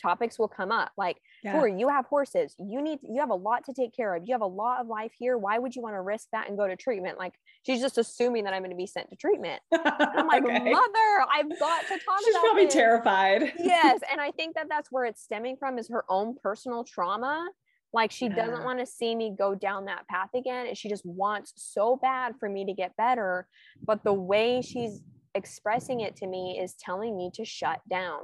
topics 0.03 0.39
will 0.39 0.49
come 0.49 0.73
up 0.73 0.91
like 0.99 1.19
yeah. 1.45 1.65
You 1.65 1.89
have 1.89 2.07
horses 2.07 2.55
you 2.59 2.81
need 2.83 3.01
you 3.03 3.21
have 3.21 3.31
a 3.31 3.35
lot 3.35 3.65
to 3.65 3.73
take 3.73 3.95
care 3.95 4.15
of 4.15 4.23
you 4.27 4.35
have 4.35 4.43
a 4.43 4.47
lot 4.47 4.81
of 4.81 4.87
life 4.87 5.13
here 5.19 5.37
why 5.37 5.59
would 5.59 5.75
you 5.75 5.83
want 5.83 5.95
to 5.95 6.01
risk 6.01 6.29
that 6.33 6.49
and 6.49 6.57
go 6.57 6.67
to 6.67 6.77
treatment 6.77 7.19
like 7.19 7.35
she's 7.65 7.81
just 7.81 7.99
assuming 7.99 8.45
that 8.45 8.55
i'm 8.55 8.61
going 8.61 8.71
to 8.71 8.77
be 8.77 8.87
sent 8.87 9.09
to 9.11 9.17
treatment 9.17 9.61
i'm 9.73 10.27
like 10.29 10.45
okay. 10.45 10.71
mother 10.71 11.27
i've 11.35 11.59
got 11.59 11.83
to 11.83 11.99
talk 11.99 12.21
she's 12.25 12.37
probably 12.37 12.65
this. 12.67 12.75
terrified 12.75 13.53
yes 13.59 14.01
and 14.11 14.21
i 14.21 14.31
think 14.31 14.55
that 14.55 14.67
that's 14.69 14.93
where 14.93 15.05
it's 15.05 15.21
stemming 15.21 15.57
from 15.57 15.79
is 15.79 15.89
her 15.89 16.05
own 16.09 16.37
personal 16.41 16.85
trauma 16.85 17.49
like 17.93 18.11
she 18.11 18.27
yeah. 18.27 18.35
doesn't 18.35 18.65
want 18.65 18.79
to 18.79 18.87
see 18.87 19.15
me 19.15 19.35
go 19.37 19.55
down 19.55 19.85
that 19.87 20.07
path 20.09 20.31
again. 20.35 20.67
And 20.67 20.77
she 20.77 20.89
just 20.89 21.05
wants 21.05 21.53
so 21.57 21.97
bad 21.97 22.35
for 22.39 22.49
me 22.49 22.65
to 22.65 22.73
get 22.73 22.97
better. 22.97 23.47
But 23.85 24.03
the 24.03 24.15
way 24.15 24.63
she's 24.63 25.01
expressing 25.35 26.01
it 26.01 26.17
to 26.17 26.27
me 26.27 26.59
is 26.63 26.75
telling 26.75 27.17
me 27.17 27.31
to 27.35 27.45
shut 27.45 27.81
down. 27.89 28.21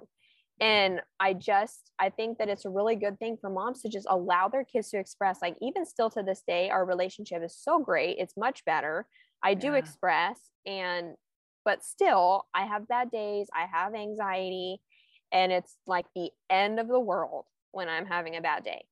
And 0.60 1.00
I 1.20 1.34
just, 1.34 1.92
I 2.00 2.10
think 2.10 2.38
that 2.38 2.48
it's 2.48 2.64
a 2.64 2.70
really 2.70 2.96
good 2.96 3.18
thing 3.18 3.36
for 3.40 3.48
moms 3.48 3.82
to 3.82 3.88
just 3.88 4.06
allow 4.10 4.48
their 4.48 4.64
kids 4.64 4.90
to 4.90 4.98
express. 4.98 5.38
Like, 5.40 5.56
even 5.62 5.86
still 5.86 6.10
to 6.10 6.22
this 6.22 6.42
day, 6.48 6.68
our 6.68 6.84
relationship 6.84 7.44
is 7.44 7.56
so 7.56 7.78
great. 7.78 8.16
It's 8.18 8.36
much 8.36 8.64
better. 8.64 9.06
I 9.40 9.54
do 9.54 9.68
yeah. 9.68 9.76
express, 9.76 10.40
and, 10.66 11.14
but 11.64 11.84
still, 11.84 12.46
I 12.52 12.66
have 12.66 12.88
bad 12.88 13.12
days. 13.12 13.46
I 13.54 13.66
have 13.72 13.94
anxiety, 13.94 14.80
and 15.30 15.52
it's 15.52 15.76
like 15.86 16.06
the 16.16 16.30
end 16.50 16.80
of 16.80 16.88
the 16.88 16.98
world 16.98 17.44
when 17.70 17.88
I'm 17.88 18.06
having 18.06 18.34
a 18.34 18.40
bad 18.40 18.64
day 18.64 18.87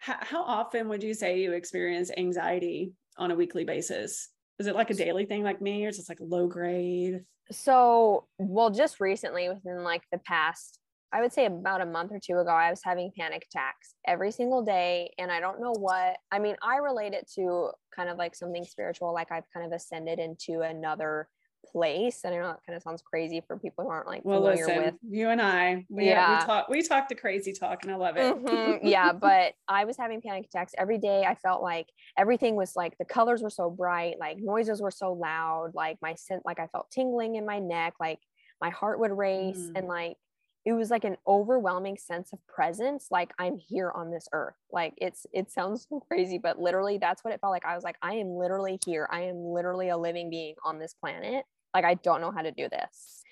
how, 0.00 0.16
how 0.20 0.42
often 0.42 0.88
would 0.88 1.02
you 1.02 1.14
say 1.14 1.40
you 1.40 1.52
experience 1.52 2.10
anxiety 2.16 2.92
on 3.16 3.30
a 3.30 3.34
weekly 3.36 3.64
basis? 3.64 4.30
Is 4.58 4.66
it 4.66 4.74
like 4.74 4.90
a 4.90 4.94
daily 4.94 5.26
thing 5.26 5.44
like 5.44 5.60
me, 5.60 5.86
or 5.86 5.88
is 5.88 5.98
it 5.98 6.06
like 6.08 6.18
low 6.20 6.46
grade? 6.46 7.20
So, 7.52 8.26
well, 8.38 8.70
just 8.70 9.00
recently, 9.00 9.48
within 9.48 9.84
like 9.84 10.02
the 10.10 10.18
past, 10.18 10.78
I 11.12 11.20
would 11.20 11.32
say 11.32 11.46
about 11.46 11.80
a 11.80 11.86
month 11.86 12.12
or 12.12 12.20
two 12.24 12.38
ago, 12.38 12.50
I 12.50 12.70
was 12.70 12.80
having 12.84 13.10
panic 13.18 13.46
attacks 13.50 13.94
every 14.06 14.30
single 14.30 14.62
day. 14.62 15.12
And 15.18 15.30
I 15.30 15.40
don't 15.40 15.60
know 15.60 15.72
what, 15.72 16.16
I 16.30 16.38
mean, 16.38 16.56
I 16.62 16.76
relate 16.76 17.14
it 17.14 17.28
to 17.34 17.70
kind 17.94 18.08
of 18.08 18.16
like 18.16 18.34
something 18.34 18.64
spiritual, 18.64 19.12
like 19.12 19.32
I've 19.32 19.50
kind 19.52 19.66
of 19.66 19.72
ascended 19.72 20.18
into 20.18 20.60
another 20.60 21.28
place. 21.70 22.20
And 22.24 22.34
I 22.34 22.38
know 22.38 22.48
that 22.48 22.60
kind 22.66 22.76
of 22.76 22.82
sounds 22.82 23.02
crazy 23.02 23.42
for 23.46 23.56
people 23.58 23.84
who 23.84 23.90
aren't 23.90 24.06
like 24.06 24.24
well, 24.24 24.40
familiar 24.40 24.66
listen, 24.66 24.84
with 24.84 24.94
you 25.08 25.28
and 25.28 25.40
I. 25.40 25.84
We, 25.88 26.06
yeah, 26.06 26.40
we 26.40 26.46
talk 26.46 26.68
we 26.68 26.82
talk 26.82 27.08
the 27.08 27.14
crazy 27.14 27.52
talk, 27.52 27.82
and 27.82 27.92
I 27.92 27.96
love 27.96 28.16
it. 28.16 28.34
Mm-hmm. 28.34 28.86
yeah, 28.86 29.12
but 29.12 29.54
I 29.68 29.84
was 29.84 29.96
having 29.96 30.20
panic 30.20 30.46
attacks 30.46 30.74
every 30.76 30.98
day. 30.98 31.24
I 31.24 31.34
felt 31.34 31.62
like 31.62 31.86
everything 32.18 32.56
was 32.56 32.76
like 32.76 32.96
the 32.98 33.04
colors 33.04 33.42
were 33.42 33.50
so 33.50 33.70
bright, 33.70 34.16
like 34.18 34.38
noises 34.38 34.80
were 34.80 34.90
so 34.90 35.12
loud, 35.12 35.72
like 35.74 35.98
my 36.02 36.14
scent, 36.14 36.42
like 36.44 36.60
I 36.60 36.66
felt 36.68 36.90
tingling 36.90 37.36
in 37.36 37.46
my 37.46 37.58
neck, 37.58 37.94
like 38.00 38.20
my 38.60 38.70
heart 38.70 39.00
would 39.00 39.12
race, 39.12 39.58
mm. 39.58 39.72
and 39.76 39.86
like 39.86 40.16
it 40.64 40.72
was 40.72 40.90
like 40.90 41.04
an 41.04 41.16
overwhelming 41.26 41.96
sense 41.96 42.32
of 42.32 42.38
presence 42.46 43.06
like 43.10 43.32
i'm 43.38 43.56
here 43.56 43.90
on 43.94 44.10
this 44.10 44.28
earth 44.32 44.54
like 44.72 44.92
it's 44.98 45.26
it 45.32 45.50
sounds 45.50 45.86
so 45.90 46.00
crazy 46.00 46.38
but 46.38 46.60
literally 46.60 46.98
that's 46.98 47.24
what 47.24 47.32
it 47.32 47.40
felt 47.40 47.52
like 47.52 47.64
i 47.64 47.74
was 47.74 47.84
like 47.84 47.96
i 48.02 48.14
am 48.14 48.28
literally 48.28 48.78
here 48.84 49.08
i 49.10 49.22
am 49.22 49.36
literally 49.36 49.88
a 49.88 49.96
living 49.96 50.30
being 50.30 50.54
on 50.64 50.78
this 50.78 50.94
planet 50.94 51.44
like 51.74 51.84
i 51.84 51.94
don't 51.94 52.20
know 52.20 52.30
how 52.30 52.42
to 52.42 52.52
do 52.52 52.68
this 52.68 53.22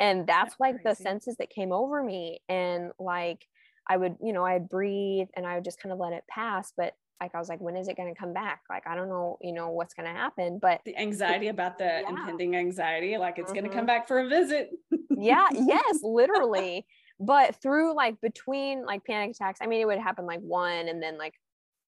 and 0.00 0.26
that's, 0.26 0.50
that's 0.50 0.60
like 0.60 0.82
crazy. 0.82 0.88
the 0.88 0.94
senses 0.94 1.36
that 1.38 1.50
came 1.50 1.72
over 1.72 2.02
me 2.02 2.40
and 2.48 2.90
like 2.98 3.46
i 3.88 3.96
would 3.96 4.16
you 4.22 4.32
know 4.32 4.44
i'd 4.44 4.68
breathe 4.68 5.28
and 5.36 5.46
i 5.46 5.54
would 5.54 5.64
just 5.64 5.80
kind 5.80 5.92
of 5.92 5.98
let 5.98 6.12
it 6.12 6.24
pass 6.28 6.72
but 6.76 6.94
like 7.20 7.34
I 7.34 7.38
was 7.38 7.48
like, 7.48 7.60
when 7.60 7.76
is 7.76 7.88
it 7.88 7.96
going 7.96 8.12
to 8.12 8.18
come 8.18 8.32
back? 8.32 8.60
Like, 8.70 8.86
I 8.86 8.94
don't 8.94 9.08
know, 9.08 9.38
you 9.42 9.52
know, 9.52 9.70
what's 9.70 9.94
going 9.94 10.06
to 10.06 10.12
happen. 10.12 10.58
But 10.60 10.80
the 10.84 10.96
anxiety 10.96 11.48
about 11.48 11.78
the 11.78 11.84
yeah. 11.84 12.08
impending 12.08 12.54
anxiety, 12.54 13.16
like 13.16 13.38
it's 13.38 13.50
mm-hmm. 13.50 13.60
going 13.60 13.70
to 13.70 13.76
come 13.76 13.86
back 13.86 14.06
for 14.06 14.20
a 14.20 14.28
visit. 14.28 14.70
yeah. 15.18 15.48
Yes, 15.52 16.00
literally. 16.02 16.86
But 17.20 17.56
through 17.56 17.94
like 17.94 18.20
between 18.20 18.84
like 18.84 19.04
panic 19.04 19.32
attacks, 19.32 19.58
I 19.60 19.66
mean, 19.66 19.80
it 19.80 19.86
would 19.86 19.98
happen 19.98 20.26
like 20.26 20.40
one 20.40 20.88
and 20.88 21.02
then 21.02 21.18
like 21.18 21.34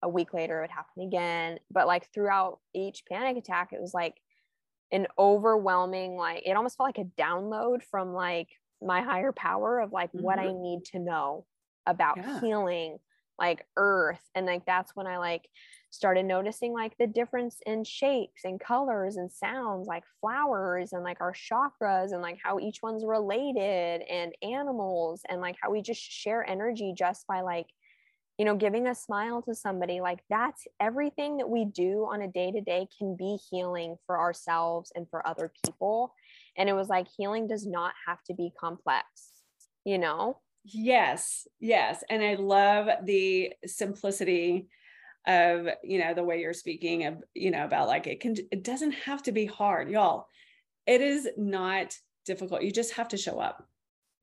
a 0.02 0.08
week 0.08 0.32
later 0.34 0.58
it 0.58 0.62
would 0.62 0.70
happen 0.70 1.02
again. 1.02 1.58
But 1.70 1.86
like 1.86 2.12
throughout 2.12 2.58
each 2.74 3.04
panic 3.08 3.36
attack, 3.36 3.72
it 3.72 3.80
was 3.80 3.94
like 3.94 4.20
an 4.92 5.06
overwhelming 5.18 6.16
like 6.16 6.42
it 6.44 6.52
almost 6.52 6.76
felt 6.76 6.88
like 6.88 6.98
a 6.98 7.20
download 7.20 7.82
from 7.82 8.12
like 8.12 8.48
my 8.82 9.02
higher 9.02 9.32
power 9.32 9.78
of 9.78 9.92
like 9.92 10.10
mm-hmm. 10.10 10.24
what 10.24 10.38
I 10.38 10.52
need 10.52 10.84
to 10.86 10.98
know 10.98 11.46
about 11.86 12.16
yeah. 12.16 12.40
healing 12.40 12.98
like 13.40 13.66
earth 13.76 14.20
and 14.34 14.46
like 14.46 14.64
that's 14.66 14.94
when 14.94 15.06
I 15.06 15.16
like 15.18 15.48
started 15.90 16.24
noticing 16.24 16.72
like 16.72 16.96
the 16.98 17.06
difference 17.06 17.56
in 17.66 17.82
shapes 17.82 18.44
and 18.44 18.60
colors 18.60 19.16
and 19.16 19.32
sounds 19.32 19.88
like 19.88 20.04
flowers 20.20 20.92
and 20.92 21.02
like 21.02 21.20
our 21.20 21.32
chakras 21.32 22.12
and 22.12 22.22
like 22.22 22.38
how 22.42 22.60
each 22.60 22.78
one's 22.82 23.04
related 23.04 24.02
and 24.02 24.32
animals 24.42 25.22
and 25.28 25.40
like 25.40 25.56
how 25.60 25.70
we 25.70 25.82
just 25.82 26.00
share 26.00 26.48
energy 26.48 26.94
just 26.96 27.26
by 27.26 27.40
like 27.40 27.66
you 28.40 28.46
know, 28.46 28.56
giving 28.56 28.86
a 28.86 28.94
smile 28.94 29.42
to 29.42 29.54
somebody, 29.54 30.00
like 30.00 30.20
that's 30.30 30.66
everything 30.80 31.36
that 31.36 31.50
we 31.50 31.66
do 31.66 32.08
on 32.10 32.22
a 32.22 32.26
day 32.26 32.50
to 32.50 32.62
day 32.62 32.88
can 32.96 33.14
be 33.14 33.36
healing 33.50 33.98
for 34.06 34.18
ourselves 34.18 34.90
and 34.94 35.06
for 35.10 35.26
other 35.28 35.52
people. 35.62 36.14
And 36.56 36.66
it 36.66 36.72
was 36.72 36.88
like 36.88 37.06
healing 37.14 37.46
does 37.46 37.66
not 37.66 37.92
have 38.06 38.22
to 38.28 38.34
be 38.34 38.50
complex, 38.58 39.04
you 39.84 39.98
know? 39.98 40.38
Yes, 40.64 41.46
yes. 41.58 42.04
And 42.10 42.22
I 42.22 42.34
love 42.34 42.88
the 43.04 43.52
simplicity 43.66 44.68
of, 45.26 45.68
you 45.82 45.98
know, 45.98 46.14
the 46.14 46.24
way 46.24 46.40
you're 46.40 46.52
speaking 46.52 47.06
of, 47.06 47.22
you 47.34 47.50
know, 47.50 47.64
about 47.64 47.88
like 47.88 48.06
it 48.06 48.20
can, 48.20 48.36
it 48.50 48.64
doesn't 48.64 48.92
have 48.92 49.22
to 49.24 49.32
be 49.32 49.46
hard, 49.46 49.90
y'all. 49.90 50.26
It 50.86 51.00
is 51.00 51.28
not 51.36 51.96
difficult. 52.26 52.62
You 52.62 52.70
just 52.70 52.94
have 52.94 53.08
to 53.08 53.16
show 53.16 53.38
up 53.38 53.66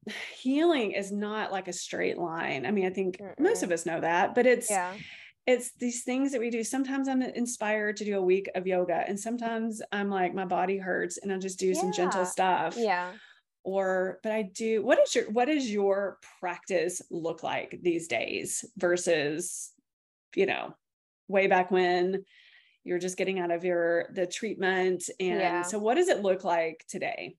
healing 0.40 0.92
is 0.92 1.12
not 1.12 1.52
like 1.52 1.68
a 1.68 1.74
straight 1.74 2.18
line. 2.18 2.66
I 2.66 2.72
mean, 2.72 2.86
I 2.86 2.90
think 2.90 3.18
Mm-mm. 3.18 3.40
most 3.40 3.64
of 3.64 3.72
us 3.72 3.86
know 3.86 4.00
that, 4.00 4.36
but 4.36 4.46
it's 4.46 4.70
yeah. 4.70 4.94
it's 5.46 5.72
these 5.80 6.04
things 6.04 6.32
that 6.32 6.42
we 6.42 6.50
do. 6.50 6.64
Sometimes 6.64 7.08
I'm 7.08 7.22
inspired 7.22 7.98
to 7.98 8.06
do 8.06 8.18
a 8.18 8.22
week 8.22 8.50
of 8.56 8.68
yoga, 8.68 9.04
and 9.08 9.20
sometimes 9.20 9.82
I'm 9.92 10.10
like 10.10 10.34
my 10.34 10.46
body 10.46 10.78
hurts 10.78 11.18
and 11.18 11.32
I 11.32 11.38
just 11.38 11.60
do 11.60 11.68
yeah. 11.68 11.82
some 11.82 11.94
gentle 11.94 12.26
stuff. 12.26 12.76
Yeah. 12.78 13.12
Or, 13.70 14.20
but 14.24 14.32
I 14.32 14.44
do. 14.44 14.82
What 14.82 14.98
is 14.98 15.14
your 15.14 15.30
what 15.30 15.50
does 15.50 15.70
your 15.70 16.20
practice 16.40 17.02
look 17.12 17.44
like 17.44 17.78
these 17.82 18.08
days 18.08 18.64
versus, 18.78 19.74
you 20.38 20.46
know, 20.46 20.74
way 21.28 21.48
back 21.48 21.70
when 21.70 22.24
you're 22.86 22.98
just 22.98 23.18
getting 23.18 23.40
out 23.40 23.52
of 23.52 23.66
your 23.66 24.06
the 24.14 24.26
treatment 24.26 25.10
and 25.20 25.42
yeah. 25.42 25.62
so 25.62 25.78
what 25.78 25.96
does 25.96 26.08
it 26.08 26.22
look 26.22 26.46
like 26.46 26.86
today 26.88 27.36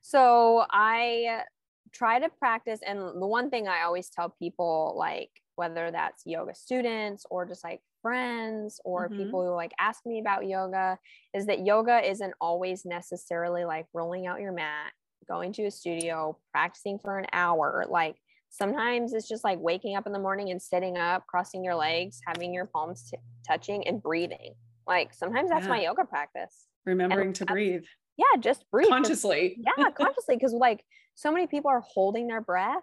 so 0.00 0.64
I 0.68 1.44
try 1.92 2.18
to 2.18 2.28
practice 2.28 2.80
and 2.84 2.98
the 2.98 3.26
one 3.26 3.50
thing 3.50 3.68
i 3.68 3.82
always 3.82 4.08
tell 4.08 4.34
people 4.38 4.94
like 4.96 5.30
whether 5.56 5.90
that's 5.90 6.22
yoga 6.24 6.54
students 6.54 7.24
or 7.30 7.46
just 7.46 7.62
like 7.62 7.80
friends 8.00 8.80
or 8.84 9.08
mm-hmm. 9.08 9.22
people 9.22 9.44
who 9.44 9.54
like 9.54 9.72
ask 9.78 10.04
me 10.06 10.18
about 10.18 10.46
yoga 10.46 10.98
is 11.34 11.46
that 11.46 11.64
yoga 11.64 12.00
isn't 12.08 12.32
always 12.40 12.84
necessarily 12.84 13.64
like 13.64 13.86
rolling 13.92 14.26
out 14.26 14.40
your 14.40 14.52
mat 14.52 14.92
going 15.28 15.52
to 15.52 15.64
a 15.64 15.70
studio 15.70 16.36
practicing 16.52 16.98
for 16.98 17.18
an 17.18 17.26
hour 17.32 17.84
like 17.88 18.16
sometimes 18.52 19.14
it's 19.14 19.26
just 19.26 19.44
like 19.44 19.58
waking 19.60 19.96
up 19.96 20.06
in 20.06 20.12
the 20.12 20.18
morning 20.18 20.50
and 20.50 20.60
sitting 20.60 20.98
up 20.98 21.26
crossing 21.26 21.64
your 21.64 21.74
legs 21.74 22.20
having 22.26 22.52
your 22.52 22.66
palms 22.66 23.10
t- 23.10 23.16
touching 23.48 23.86
and 23.88 24.00
breathing. 24.02 24.54
Like 24.86 25.14
sometimes 25.14 25.50
that's 25.50 25.64
yeah. 25.64 25.70
my 25.70 25.82
yoga 25.82 26.04
practice. 26.04 26.66
Remembering 26.84 27.28
and 27.28 27.34
to 27.36 27.46
breathe. 27.46 27.82
Yeah 28.16 28.40
just 28.40 28.70
breathe 28.70 28.88
consciously. 28.88 29.58
Yeah 29.66 29.90
consciously 29.90 30.36
because 30.36 30.52
like 30.52 30.84
so 31.14 31.32
many 31.32 31.46
people 31.46 31.70
are 31.70 31.80
holding 31.80 32.26
their 32.26 32.42
breath 32.42 32.82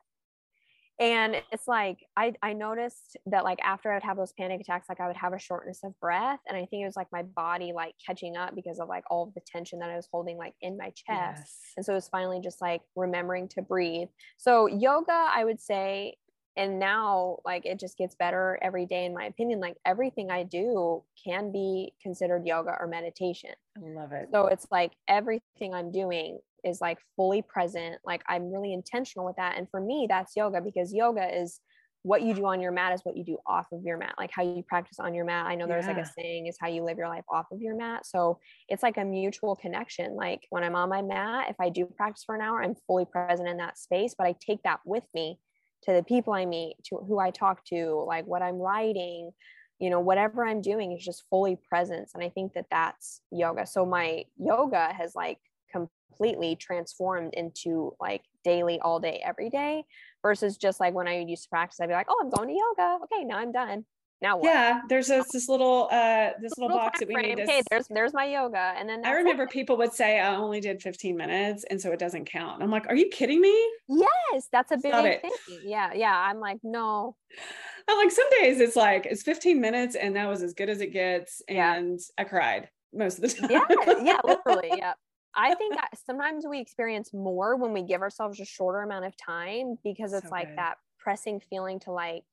and 1.00 1.42
it's 1.52 1.68
like 1.68 2.06
I, 2.18 2.34
I 2.44 2.54
noticed 2.54 3.18
that 3.28 3.44
like 3.44 3.60
after 3.64 3.92
i'd 3.92 4.04
have 4.04 4.18
those 4.18 4.34
panic 4.34 4.62
attacks 4.62 4.90
like 4.90 5.00
i 5.00 5.08
would 5.08 5.16
have 5.16 5.34
a 5.34 5.40
shortness 5.40 5.80
of 5.84 5.98
breath. 6.00 6.40
And 6.48 6.58
i 6.58 6.66
think 6.66 6.84
it 6.84 6.86
was 6.86 6.98
like 6.98 7.08
my 7.12 7.24
body 7.24 7.72
like 7.74 7.96
catching 8.06 8.36
up 8.36 8.56
because 8.56 8.80
of 8.80 8.90
like 8.90 9.04
all 9.10 9.24
of 9.24 9.34
the 9.34 9.42
tension 9.42 9.80
that 9.80 9.90
i 9.90 9.96
was 9.96 10.08
holding 10.12 10.38
like 10.38 10.54
in 10.62 10.78
my 10.78 10.92
chest. 10.92 11.08
Yes. 11.08 11.58
and 11.78 11.86
so 11.86 11.94
it 11.94 11.96
was 11.96 12.10
finally 12.10 12.40
just 12.42 12.62
like 12.62 12.82
remembering 12.96 13.48
to 13.50 13.62
breathe. 13.62 14.10
So 14.38 14.68
yoga 14.68 15.28
i 15.34 15.44
would 15.44 15.62
say 15.62 16.16
and 16.58 16.80
now 16.80 17.38
like 17.46 17.66
it 17.66 17.80
just 17.80 17.98
gets 17.98 18.16
better 18.16 18.60
every 18.62 18.86
day 18.86 19.06
in 19.06 19.14
my 19.14 19.26
opinion. 19.26 19.62
Like 19.62 19.78
everything 19.86 20.30
i 20.30 20.44
do 20.44 21.04
can 21.24 21.52
be 21.52 21.94
considered 22.02 22.46
yoga 22.46 22.76
or 22.80 22.88
meditation. 22.88 23.52
I 23.78 23.82
love 23.82 24.12
it. 24.12 24.28
So 24.34 24.48
it's 24.48 24.68
like 24.70 24.92
everything 25.08 25.74
i'm 25.74 25.92
doing 25.92 26.40
is 26.64 26.82
like 26.82 26.98
fully 27.16 27.42
present 27.42 27.96
like 28.06 28.22
i'm 28.28 28.52
really 28.52 28.74
intentional 28.74 29.26
with 29.26 29.36
that 29.36 29.58
and 29.58 29.68
for 29.70 29.80
me 29.80 30.06
that's 30.10 30.36
yoga 30.36 30.62
because 30.62 30.94
yoga 30.94 31.40
is 31.42 31.60
what 32.04 32.22
you 32.22 32.34
do 32.34 32.46
on 32.46 32.62
your 32.62 32.72
mat 32.72 32.94
is 32.94 33.02
what 33.04 33.18
you 33.18 33.26
do 33.26 33.38
off 33.46 33.68
of 33.74 33.84
your 33.84 33.98
mat 33.98 34.16
like 34.18 34.32
how 34.34 34.42
you 34.42 34.64
practice 34.68 35.00
on 35.00 35.14
your 35.14 35.26
mat 35.26 35.46
i 35.48 35.56
know 35.56 35.68
there's 35.68 35.86
yeah. 35.86 35.94
like 35.94 36.06
a 36.06 36.10
saying 36.18 36.48
is 36.48 36.58
how 36.60 36.68
you 36.68 36.84
live 36.84 36.98
your 36.98 37.10
life 37.10 37.26
off 37.30 37.46
of 37.52 37.62
your 37.62 37.76
mat 37.76 38.06
so 38.06 38.40
it's 38.70 38.84
like 38.84 38.98
a 38.98 39.04
mutual 39.04 39.56
connection 39.56 40.16
like 40.16 40.48
when 40.50 40.64
i'm 40.64 40.76
on 40.76 40.88
my 40.88 41.02
mat 41.02 41.48
if 41.50 41.58
i 41.60 41.68
do 41.68 41.86
practice 41.86 42.24
for 42.24 42.36
an 42.36 42.42
hour 42.42 42.64
i'm 42.64 42.76
fully 42.88 43.06
present 43.06 43.50
in 43.50 43.58
that 43.58 43.78
space 43.78 44.16
but 44.18 44.26
i 44.26 44.34
take 44.40 44.64
that 44.64 44.80
with 44.86 45.04
me 45.14 45.38
to 45.84 45.94
the 45.94 46.04
people 46.04 46.34
I 46.34 46.46
meet, 46.46 46.76
to 46.86 46.98
who 46.98 47.20
I 47.20 47.32
talk 47.32 47.64
to, 47.66 48.04
like 48.08 48.26
what 48.26 48.42
I'm 48.42 48.58
writing, 48.58 49.32
you 49.80 49.90
know, 49.90 50.00
whatever 50.00 50.46
I'm 50.46 50.62
doing 50.62 50.92
is 50.92 51.04
just 51.04 51.24
fully 51.30 51.58
presence. 51.70 52.12
And 52.14 52.24
I 52.24 52.30
think 52.30 52.54
that 52.54 52.66
that's 52.70 53.22
yoga. 53.32 53.66
So 53.66 53.86
my 53.86 54.26
yoga 54.38 54.94
has 54.94 55.16
like 55.16 55.38
completely 55.72 56.56
transformed 56.56 57.34
into 57.34 57.96
like 58.00 58.22
daily, 58.44 58.80
all 58.80 59.00
day, 59.00 59.22
every 59.26 59.50
day 59.50 59.84
versus 60.22 60.58
just 60.58 60.80
like 60.80 60.94
when 60.94 61.08
I 61.08 61.20
used 61.20 61.44
to 61.44 61.50
practice, 61.50 61.80
I'd 61.80 61.88
be 61.88 61.94
like, 61.94 62.08
oh, 62.10 62.20
I'm 62.22 62.30
going 62.30 62.50
to 62.50 62.54
yoga. 62.54 63.04
Okay, 63.06 63.24
now 63.24 63.38
I'm 63.38 63.52
done 63.52 63.86
now 64.22 64.38
what? 64.38 64.46
Yeah, 64.46 64.82
there's 64.90 65.08
this, 65.08 65.32
this 65.32 65.48
little 65.48 65.88
uh 65.92 66.32
this 66.42 66.52
little, 66.58 66.76
little 66.76 66.78
box 66.78 67.00
that 67.00 67.08
we 67.08 67.16
need. 67.16 67.38
To... 67.38 67.44
Okay, 67.44 67.62
there's 67.70 67.88
there's 67.88 68.14
my 68.14 68.26
yoga, 68.26 68.74
and 68.78 68.90
then 68.90 69.06
I 69.06 69.14
remember 69.14 69.44
it. 69.44 69.50
people 69.50 69.78
would 69.78 69.94
say 69.94 70.20
I 70.20 70.36
only 70.36 70.60
did 70.60 70.82
15 70.82 71.16
minutes, 71.16 71.64
and 71.70 71.80
so 71.80 71.92
it 71.92 72.00
doesn't 72.00 72.26
count. 72.26 72.62
I'm 72.62 72.70
like, 72.70 72.88
are 72.88 72.96
you 72.96 73.08
kidding 73.10 73.40
me? 73.40 73.72
Yes, 73.88 74.48
that's 74.52 74.72
a 74.72 74.78
big 74.78 75.22
thing. 75.22 75.32
Yeah, 75.64 75.94
yeah. 75.94 76.14
I'm 76.14 76.40
like, 76.40 76.58
no. 76.64 77.16
I'm 77.88 77.98
like, 77.98 78.12
some 78.12 78.30
days 78.42 78.60
it's 78.60 78.76
like 78.76 79.06
it's 79.06 79.24
15 79.24 79.60
minutes, 79.62 79.96
and 79.96 80.16
that 80.16 80.28
was 80.28 80.44
as 80.44 80.54
good 80.54 80.70
as 80.70 80.82
it 80.82 80.92
gets, 80.92 81.42
and 81.48 82.00
yeah. 82.00 82.24
I 82.24 82.24
cried 82.26 82.70
most 82.94 83.20
of 83.20 83.22
the 83.22 83.30
time. 83.48 83.50
Yeah, 83.50 84.04
yeah, 84.04 84.20
literally, 84.24 84.72
yeah. 84.76 84.94
I 85.36 85.56
think 85.56 85.76
that 85.76 85.90
sometimes 86.06 86.46
we 86.48 86.60
experience 86.60 87.14
more 87.14 87.56
when 87.56 87.74
we 87.74 87.82
give 87.82 88.02
ourselves 88.02 88.40
a 88.40 88.46
shorter 88.46 88.82
amount 88.82 89.06
of 89.06 89.16
time 89.18 89.78
because 89.84 90.14
it's 90.14 90.28
so 90.28 90.32
like 90.32 90.50
good. 90.50 90.58
that 90.58 90.76
pressing 91.00 91.40
feeling 91.50 91.80
to 91.82 91.92
like 91.92 92.24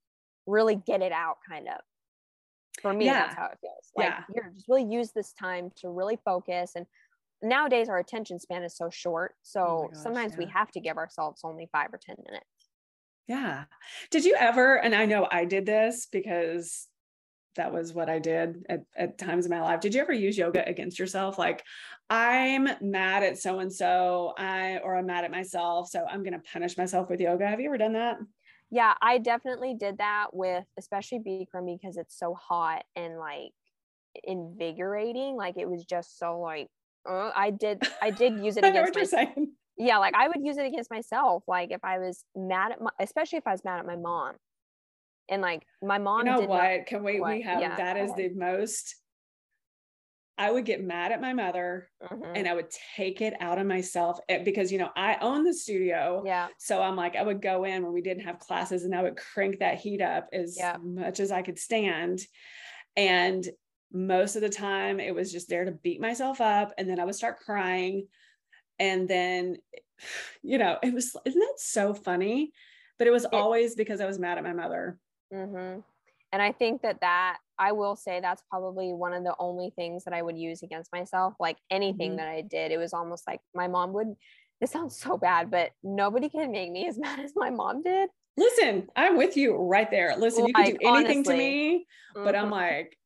really 0.47 0.77
get 0.77 1.03
it 1.03 1.13
out 1.13 1.39
kind 1.49 1.69
of 1.69 1.81
for 2.81 2.93
me 2.93 3.07
yeah. 3.07 3.27
that's 3.27 3.35
how 3.35 3.47
it 3.47 3.59
feels 3.61 3.91
like 3.97 4.09
yeah. 4.09 4.23
here 4.33 4.53
just 4.55 4.69
really 4.69 4.85
use 4.85 5.13
this 5.13 5.33
time 5.33 5.71
to 5.77 5.89
really 5.89 6.19
focus 6.25 6.73
and 6.77 6.87
nowadays 7.43 7.89
our 7.89 7.99
attention 7.99 8.39
span 8.39 8.63
is 8.63 8.77
so 8.77 8.91
short 8.91 9.35
oh 9.35 9.39
so 9.43 9.61
oh 9.61 9.89
gosh, 9.93 10.03
sometimes 10.03 10.33
yeah. 10.33 10.39
we 10.39 10.47
have 10.47 10.71
to 10.71 10.81
give 10.81 10.97
ourselves 10.97 11.41
only 11.45 11.69
five 11.73 11.93
or 11.93 11.99
ten 11.99 12.17
minutes 12.27 12.47
yeah 13.29 13.65
did 14.11 14.25
you 14.25 14.37
ever 14.39 14.77
and 14.77 14.95
i 14.95 15.05
know 15.05 15.27
i 15.31 15.45
did 15.45 15.67
this 15.67 16.07
because 16.11 16.89
that 17.57 17.73
was 17.73 17.93
what 17.93 18.09
i 18.09 18.19
did 18.19 18.65
at, 18.69 18.83
at 18.97 19.19
times 19.19 19.47
in 19.47 19.51
my 19.51 19.61
life 19.61 19.81
did 19.81 19.95
you 19.95 20.01
ever 20.01 20.13
use 20.13 20.39
yoga 20.39 20.67
against 20.69 20.99
yourself 20.99 21.39
like 21.39 21.63
i'm 22.11 22.69
mad 22.81 23.23
at 23.23 23.39
so 23.39 23.59
and 23.59 23.73
so 23.73 24.33
i 24.39 24.79
or 24.85 24.97
i'm 24.97 25.07
mad 25.07 25.25
at 25.25 25.31
myself 25.31 25.89
so 25.89 26.05
i'm 26.11 26.23
going 26.23 26.33
to 26.33 26.43
punish 26.53 26.77
myself 26.77 27.11
with 27.11 27.21
yoga 27.21 27.47
have 27.47 27.61
you 27.61 27.67
ever 27.67 27.79
done 27.79 27.93
that 27.95 28.17
yeah, 28.71 28.95
I 29.01 29.19
definitely 29.19 29.75
did 29.75 29.99
that 29.99 30.29
with 30.33 30.65
especially 30.79 31.21
Bikram 31.21 31.79
because 31.79 31.97
it's 31.97 32.19
so 32.19 32.35
hot 32.35 32.85
and 32.97 33.19
like 33.19 33.53
invigorating. 34.25 35.37
Like 35.37 35.57
it 35.57 35.69
was 35.69 35.85
just 35.85 36.19
so 36.19 36.41
like 36.41 36.69
uh, 37.09 37.31
I 37.35 37.51
did 37.51 37.83
I 38.03 38.11
did 38.11 38.41
use 38.45 38.57
it 38.57 38.65
against 38.65 38.95
myself. 38.95 39.29
Yeah, 39.79 39.99
like 39.99 40.15
I 40.15 40.29
would 40.29 40.45
use 40.45 40.57
it 40.57 40.67
against 40.67 40.91
myself. 40.91 41.45
Like 41.47 41.71
if 41.71 41.85
I 41.85 41.99
was 41.99 42.25
mad 42.35 42.73
at 42.73 42.81
my, 42.81 42.91
especially 42.99 43.39
if 43.39 43.47
I 43.47 43.53
was 43.53 43.65
mad 43.65 43.79
at 43.79 43.87
my 43.87 43.97
mom, 43.97 44.35
and 45.29 45.43
like 45.43 45.67
my 45.83 45.99
mom. 45.99 46.27
You 46.27 46.33
know 46.33 46.41
what? 46.41 46.87
Can 46.87 47.03
we? 47.03 47.21
What? 47.21 47.35
We 47.35 47.43
have 47.43 47.61
yeah, 47.61 47.77
that 47.77 47.97
is 47.97 48.15
the 48.15 48.31
most 48.31 48.97
I 50.39 50.51
would 50.51 50.67
get 50.67 50.85
mad 50.85 51.13
at 51.13 51.21
my 51.21 51.33
mother 51.33 51.89
mm-hmm. 52.03 52.33
and 52.35 52.47
I 52.47 52.55
would 52.55 52.71
take 52.95 53.23
it 53.23 53.35
out 53.41 53.59
of 53.59 53.67
myself 53.67 54.19
eh, 54.29 54.43
because, 54.45 54.71
you 54.71 54.79
know, 54.79 54.91
I 54.95 55.17
own 55.21 55.45
the 55.45 55.55
studio. 55.55 56.23
Yeah. 56.27 56.49
So 56.59 56.83
I'm 56.83 56.95
like, 56.95 57.17
I 57.17 57.23
would 57.23 57.41
go 57.41 57.65
in 57.65 57.83
when 57.83 57.93
we 57.93 58.03
didn't 58.03 58.25
have 58.25 58.39
classes 58.39 58.85
and 58.85 58.95
I 58.95 59.03
would 59.03 59.17
crank 59.17 59.61
that 59.61 59.79
heat 59.79 60.03
up 60.03 60.29
as 60.35 60.57
yeah. 60.59 60.77
much 60.83 61.21
as 61.21 61.33
I 61.33 61.41
could 61.41 61.59
stand. 61.59 62.21
And 62.97 63.49
most 63.93 64.37
of 64.37 64.43
the 64.43 64.51
time 64.51 65.01
it 65.01 65.15
was 65.15 65.33
just 65.33 65.49
there 65.49 65.65
to 65.65 65.73
beat 65.73 66.03
myself 66.03 66.43
up. 66.43 66.73
And 66.77 66.89
then 66.89 67.01
I 67.01 67.07
would 67.07 67.15
start 67.15 67.41
crying. 67.41 68.07
And 68.79 69.09
then, 69.09 69.57
you 70.43 70.59
know, 70.59 70.77
it 70.83 70.93
was, 70.93 71.17
isn't 71.25 71.41
that 71.41 71.55
so 71.57 71.95
funny? 71.95 72.53
But 72.99 73.09
it 73.09 73.13
was 73.13 73.25
always 73.25 73.75
because 73.75 74.03
I 74.03 74.07
was 74.07 74.19
mad 74.19 74.37
at 74.37 74.45
my 74.45 74.55
mother. 74.55 74.99
Mm-hmm. 75.33 75.81
And 76.33 76.43
I 76.43 76.53
think 76.53 76.83
that 76.83 77.01
that 77.01 77.39
I 77.59 77.73
will 77.73 77.97
say 77.97 78.21
that's 78.21 78.43
probably 78.51 78.93
one 78.93 79.13
of 79.13 79.25
the 79.25 79.35
only 79.39 79.73
things 79.75 80.05
that 80.05 80.15
I 80.15 80.23
would 80.23 80.37
use 80.37 80.63
against 80.63 80.93
myself. 80.93 81.35
Like 81.41 81.57
anything 81.71 82.11
mm-hmm. 82.11 82.19
that 82.19 82.29
I 82.29 82.43
did, 82.43 82.73
it 82.73 82.79
was 82.79 82.93
almost 82.93 83.27
like 83.27 83.41
my 83.55 83.69
mom 83.69 83.93
would. 83.95 84.15
This 84.61 84.71
sounds 84.71 84.99
so 84.99 85.19
bad, 85.19 85.51
but 85.51 85.73
nobody 85.83 86.29
can 86.29 86.51
make 86.51 86.71
me 86.71 86.87
as 86.89 86.99
mad 86.99 87.21
as 87.21 87.33
my 87.37 87.51
mom 87.51 87.83
did. 87.83 88.11
Listen, 88.37 88.89
I'm 88.95 89.17
with 89.17 89.37
you 89.37 89.57
right 89.57 89.91
there. 89.91 90.15
Listen, 90.19 90.47
like, 90.55 90.67
you 90.67 90.77
can 90.79 90.93
do 90.93 90.97
anything 90.97 91.19
honestly. 91.19 91.35
to 91.35 91.39
me, 91.39 91.87
but 92.15 92.35
mm-hmm. 92.35 92.45
I'm 92.45 92.51
like, 92.51 92.99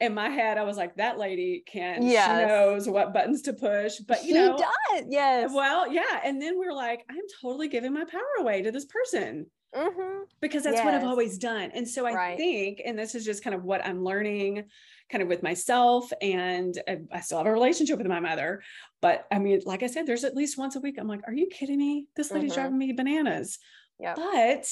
in 0.00 0.14
my 0.14 0.28
head, 0.28 0.58
I 0.58 0.62
was 0.62 0.76
like, 0.76 0.96
that 0.96 1.18
lady 1.18 1.64
can. 1.66 2.02
Yes. 2.02 2.26
She 2.28 2.46
knows 2.46 2.88
what 2.88 3.12
buttons 3.12 3.42
to 3.42 3.52
push. 3.52 3.96
But 3.98 4.22
you 4.22 4.28
she 4.28 4.34
know, 4.34 4.56
does. 4.56 5.04
Yes. 5.08 5.50
Well, 5.52 5.92
yeah. 5.92 6.20
And 6.24 6.40
then 6.40 6.58
we 6.58 6.66
are 6.66 6.72
like, 6.72 7.04
I'm 7.10 7.16
totally 7.42 7.66
giving 7.68 7.92
my 7.92 8.04
power 8.04 8.22
away 8.38 8.62
to 8.62 8.70
this 8.70 8.84
person. 8.84 9.46
Mm-hmm. 9.74 10.22
Because 10.40 10.62
that's 10.62 10.76
yes. 10.76 10.84
what 10.84 10.94
I've 10.94 11.04
always 11.04 11.38
done. 11.38 11.70
And 11.74 11.86
so 11.86 12.06
I 12.06 12.14
right. 12.14 12.36
think, 12.36 12.80
and 12.84 12.98
this 12.98 13.14
is 13.14 13.24
just 13.24 13.44
kind 13.44 13.54
of 13.54 13.64
what 13.64 13.84
I'm 13.84 14.02
learning 14.02 14.64
kind 15.10 15.22
of 15.22 15.28
with 15.28 15.42
myself. 15.42 16.10
And 16.22 16.78
I 17.12 17.20
still 17.20 17.38
have 17.38 17.46
a 17.46 17.52
relationship 17.52 17.98
with 17.98 18.06
my 18.06 18.20
mother. 18.20 18.62
But 19.02 19.26
I 19.30 19.38
mean, 19.38 19.60
like 19.66 19.82
I 19.82 19.86
said, 19.86 20.06
there's 20.06 20.24
at 20.24 20.36
least 20.36 20.58
once 20.58 20.76
a 20.76 20.80
week, 20.80 20.96
I'm 20.98 21.08
like, 21.08 21.20
are 21.26 21.34
you 21.34 21.48
kidding 21.48 21.78
me? 21.78 22.06
This 22.16 22.30
lady's 22.30 22.52
mm-hmm. 22.52 22.60
driving 22.60 22.78
me 22.78 22.92
bananas. 22.92 23.58
Yep. 24.00 24.16
But 24.16 24.66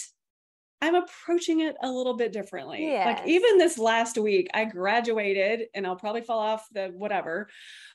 I'm 0.82 0.94
approaching 0.94 1.60
it 1.60 1.74
a 1.82 1.90
little 1.90 2.16
bit 2.16 2.32
differently. 2.32 2.82
Yes. 2.82 3.18
Like 3.18 3.28
even 3.28 3.58
this 3.58 3.78
last 3.78 4.18
week, 4.18 4.48
I 4.52 4.66
graduated 4.66 5.68
and 5.74 5.86
I'll 5.86 5.96
probably 5.96 6.20
fall 6.20 6.38
off 6.38 6.66
the 6.72 6.92
whatever, 6.94 7.48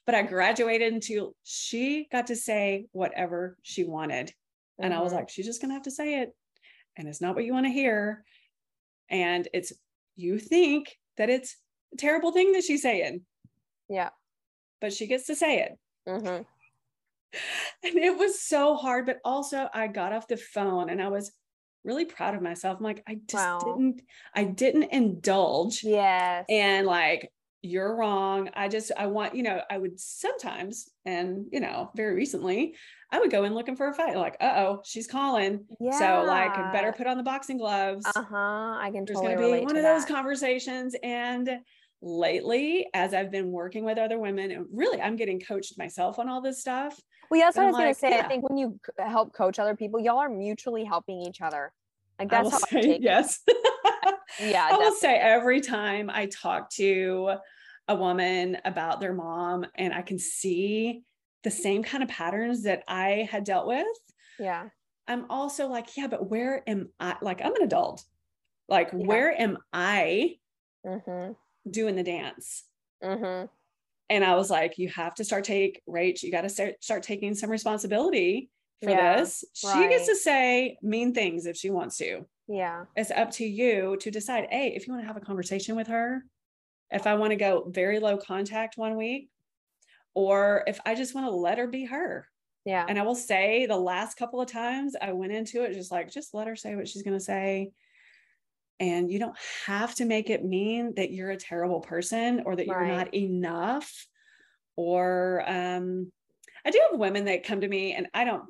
but 0.06 0.16
I 0.16 0.24
graduated 0.24 0.93
into 0.93 1.36
she 1.43 2.08
got 2.12 2.28
to 2.28 2.36
say 2.36 2.88
whatever 2.91 3.58
she 3.62 3.84
wanted. 3.84 4.28
Mm-hmm. 4.28 4.86
And 4.86 4.93
I 4.93 5.02
was 5.02 5.12
mm-hmm. 5.12 5.20
like, 5.20 5.30
she's 5.30 5.45
just 5.45 5.62
gonna 5.62 5.76
have 5.76 5.84
to 5.84 5.91
say 5.91 6.22
it 6.22 6.36
and 6.97 7.07
it's 7.07 7.21
not 7.21 7.35
what 7.35 7.45
you 7.45 7.53
want 7.53 7.65
to 7.65 7.71
hear. 7.71 8.23
And 9.09 9.47
it's, 9.53 9.73
you 10.15 10.39
think 10.39 10.97
that 11.17 11.29
it's 11.29 11.57
a 11.93 11.97
terrible 11.97 12.31
thing 12.31 12.53
that 12.53 12.63
she's 12.63 12.81
saying. 12.81 13.21
Yeah. 13.89 14.09
But 14.79 14.93
she 14.93 15.07
gets 15.07 15.27
to 15.27 15.35
say 15.35 15.61
it. 15.61 15.79
Mm-hmm. 16.07 16.43
And 17.83 17.95
it 17.95 18.17
was 18.17 18.41
so 18.41 18.75
hard. 18.75 19.05
But 19.05 19.19
also, 19.23 19.69
I 19.73 19.87
got 19.87 20.11
off 20.11 20.27
the 20.27 20.35
phone 20.35 20.89
and 20.89 21.01
I 21.01 21.07
was 21.07 21.31
really 21.85 22.05
proud 22.05 22.35
of 22.35 22.41
myself. 22.41 22.77
I'm 22.77 22.83
like, 22.83 23.03
I 23.07 23.19
just 23.27 23.43
wow. 23.43 23.59
didn't, 23.59 24.01
I 24.35 24.43
didn't 24.43 24.91
indulge. 24.91 25.81
Yes. 25.81 26.45
And 26.49 26.85
like, 26.85 27.31
you're 27.62 27.95
wrong. 27.95 28.49
I 28.53 28.68
just, 28.68 28.91
I 28.97 29.07
want, 29.07 29.36
you 29.36 29.43
know, 29.43 29.62
I 29.70 29.78
would 29.78 29.99
sometimes, 29.99 30.89
and, 31.05 31.45
you 31.51 31.59
know, 31.59 31.91
very 31.95 32.16
recently, 32.16 32.76
I 33.12 33.20
would 33.20 33.30
go 33.30 33.43
in 33.43 33.53
looking 33.53 33.76
for 33.76 33.88
a 33.88 33.93
fight. 33.93 34.16
Like, 34.16 34.38
uh 34.39 34.53
oh, 34.57 34.82
she's 34.84 35.07
calling. 35.07 35.66
Yeah. 35.80 35.97
So, 35.97 36.24
like, 36.26 36.53
better 36.74 36.91
put 36.91 37.07
on 37.07 37.18
the 37.18 37.24
boxing 37.24 37.57
gloves. 37.57 38.05
Uh 38.16 38.24
huh. 38.24 38.78
I 38.80 38.89
can 38.93 39.05
There's 39.05 39.20
totally 39.20 39.36
going 39.36 39.53
to 39.53 39.59
be 39.59 39.66
one 39.66 39.78
of 39.78 39.84
that. 39.84 39.99
those 39.99 40.05
conversations. 40.05 40.95
And 41.03 41.49
lately, 42.01 42.88
as 42.93 43.14
I've 43.14 43.32
been 43.32 43.51
working 43.51 43.84
with 43.84 43.97
other 43.97 44.18
women, 44.18 44.51
and 44.51 44.66
really, 44.74 45.01
I'm 45.01 45.16
getting 45.16 45.39
coached 45.39 45.78
myself 45.78 46.18
on 46.20 46.30
all 46.30 46.41
this 46.41 46.62
stuff. 46.62 46.99
Well, 47.30 47.41
that's 47.41 47.55
what 47.57 47.64
I 47.64 47.68
was 47.68 47.74
like, 47.74 47.84
going 47.84 47.93
to 47.93 47.99
say. 47.99 48.09
Yeah. 48.12 48.26
I 48.26 48.28
think 48.28 48.49
when 48.49 48.57
you 48.57 48.80
help 48.97 49.34
coach 49.34 49.59
other 49.59 49.76
people, 49.76 49.99
y'all 49.99 50.18
are 50.18 50.30
mutually 50.30 50.84
helping 50.84 51.22
each 51.22 51.41
other. 51.41 51.72
Like, 52.22 52.30
that's 52.30 52.51
how 52.51 52.59
say, 52.59 52.99
yes. 53.01 53.39
yeah. 54.39 54.69
I 54.72 54.78
will 54.78 54.93
say 54.93 55.15
every 55.15 55.59
time 55.59 56.09
I 56.11 56.28
talk 56.28 56.69
to 56.72 57.34
a 57.88 57.95
woman 57.95 58.57
about 58.63 58.99
their 58.99 59.13
mom 59.13 59.65
and 59.74 59.91
I 59.91 60.03
can 60.03 60.19
see 60.19 61.01
the 61.43 61.49
same 61.49 61.82
kind 61.82 62.03
of 62.03 62.09
patterns 62.09 62.63
that 62.63 62.84
I 62.88 63.28
had 63.32 63.43
dealt 63.43 63.65
with. 63.65 63.88
Yeah. 64.38 64.69
I'm 65.07 65.26
also 65.32 65.67
like, 65.67 65.97
yeah, 65.97 66.05
but 66.05 66.30
where 66.30 66.61
am 66.67 66.89
I? 66.99 67.15
Like, 67.24 67.41
I'm 67.43 67.55
an 67.55 67.63
adult. 67.63 68.03
Like, 68.69 68.91
yeah. 68.91 68.99
where 68.99 69.41
am 69.41 69.57
I 69.74 70.36
mm-hmm. 70.86 71.32
doing 71.69 71.95
the 71.95 72.03
dance? 72.03 72.65
Mm-hmm. 73.03 73.47
And 74.11 74.24
I 74.24 74.36
was 74.36 74.51
like, 74.51 74.78
you 74.78 74.89
have 74.89 75.15
to 75.15 75.24
start 75.24 75.43
take 75.43 75.82
Rach, 75.89 76.22
you 76.22 76.32
got 76.32 76.41
to 76.41 76.49
start 76.49 76.84
start 76.84 77.01
taking 77.01 77.34
some 77.34 77.49
responsibility 77.49 78.51
for 78.82 78.89
yeah, 78.89 79.17
this. 79.17 79.43
She 79.53 79.67
right. 79.67 79.89
gets 79.89 80.07
to 80.07 80.15
say 80.15 80.77
mean 80.82 81.13
things 81.13 81.45
if 81.45 81.55
she 81.55 81.69
wants 81.69 81.97
to. 81.97 82.25
Yeah. 82.47 82.86
It's 82.95 83.11
up 83.11 83.32
to 83.32 83.45
you 83.45 83.97
to 84.01 84.11
decide, 84.11 84.47
hey, 84.49 84.73
if 84.75 84.88
you 84.88 84.93
want 84.93 85.03
to 85.03 85.07
have 85.07 85.17
a 85.17 85.25
conversation 85.25 85.75
with 85.75 85.88
her, 85.88 86.23
if 86.89 87.07
I 87.07 87.15
want 87.15 87.32
to 87.32 87.38
go 87.38 87.65
very 87.69 87.99
low 87.99 88.17
contact 88.17 88.77
one 88.77 88.97
week, 88.97 89.29
or 90.13 90.63
if 90.67 90.79
I 90.86 90.95
just 90.95 91.15
want 91.15 91.27
to 91.27 91.36
let 91.36 91.57
her 91.57 91.67
be 91.67 91.86
her. 91.86 92.27
Yeah. 92.65 92.86
And 92.88 92.99
I 92.99 93.03
will 93.03 93.15
say 93.15 93.65
the 93.65 93.77
last 93.77 94.17
couple 94.17 94.41
of 94.41 94.51
times 94.51 94.95
I 95.01 95.13
went 95.13 95.32
into 95.32 95.63
it 95.63 95.73
just 95.73 95.91
like, 95.91 96.11
just 96.11 96.34
let 96.34 96.47
her 96.47 96.55
say 96.55 96.75
what 96.75 96.88
she's 96.88 97.03
going 97.03 97.17
to 97.17 97.23
say. 97.23 97.71
And 98.79 99.11
you 99.11 99.19
don't 99.19 99.38
have 99.65 99.95
to 99.95 100.05
make 100.05 100.29
it 100.29 100.43
mean 100.43 100.95
that 100.95 101.11
you're 101.11 101.32
a 101.32 101.38
terrible 101.38 101.82
person 101.82 102.43
or 102.45 102.55
that 102.55 102.67
right. 102.67 102.88
you're 102.88 102.97
not 102.97 103.15
enough. 103.15 104.07
Or 104.75 105.43
um, 105.47 106.11
I 106.65 106.71
do 106.71 106.82
have 106.89 106.99
women 106.99 107.25
that 107.25 107.45
come 107.45 107.61
to 107.61 107.67
me 107.67 107.93
and 107.93 108.07
I 108.13 108.25
don't 108.25 108.43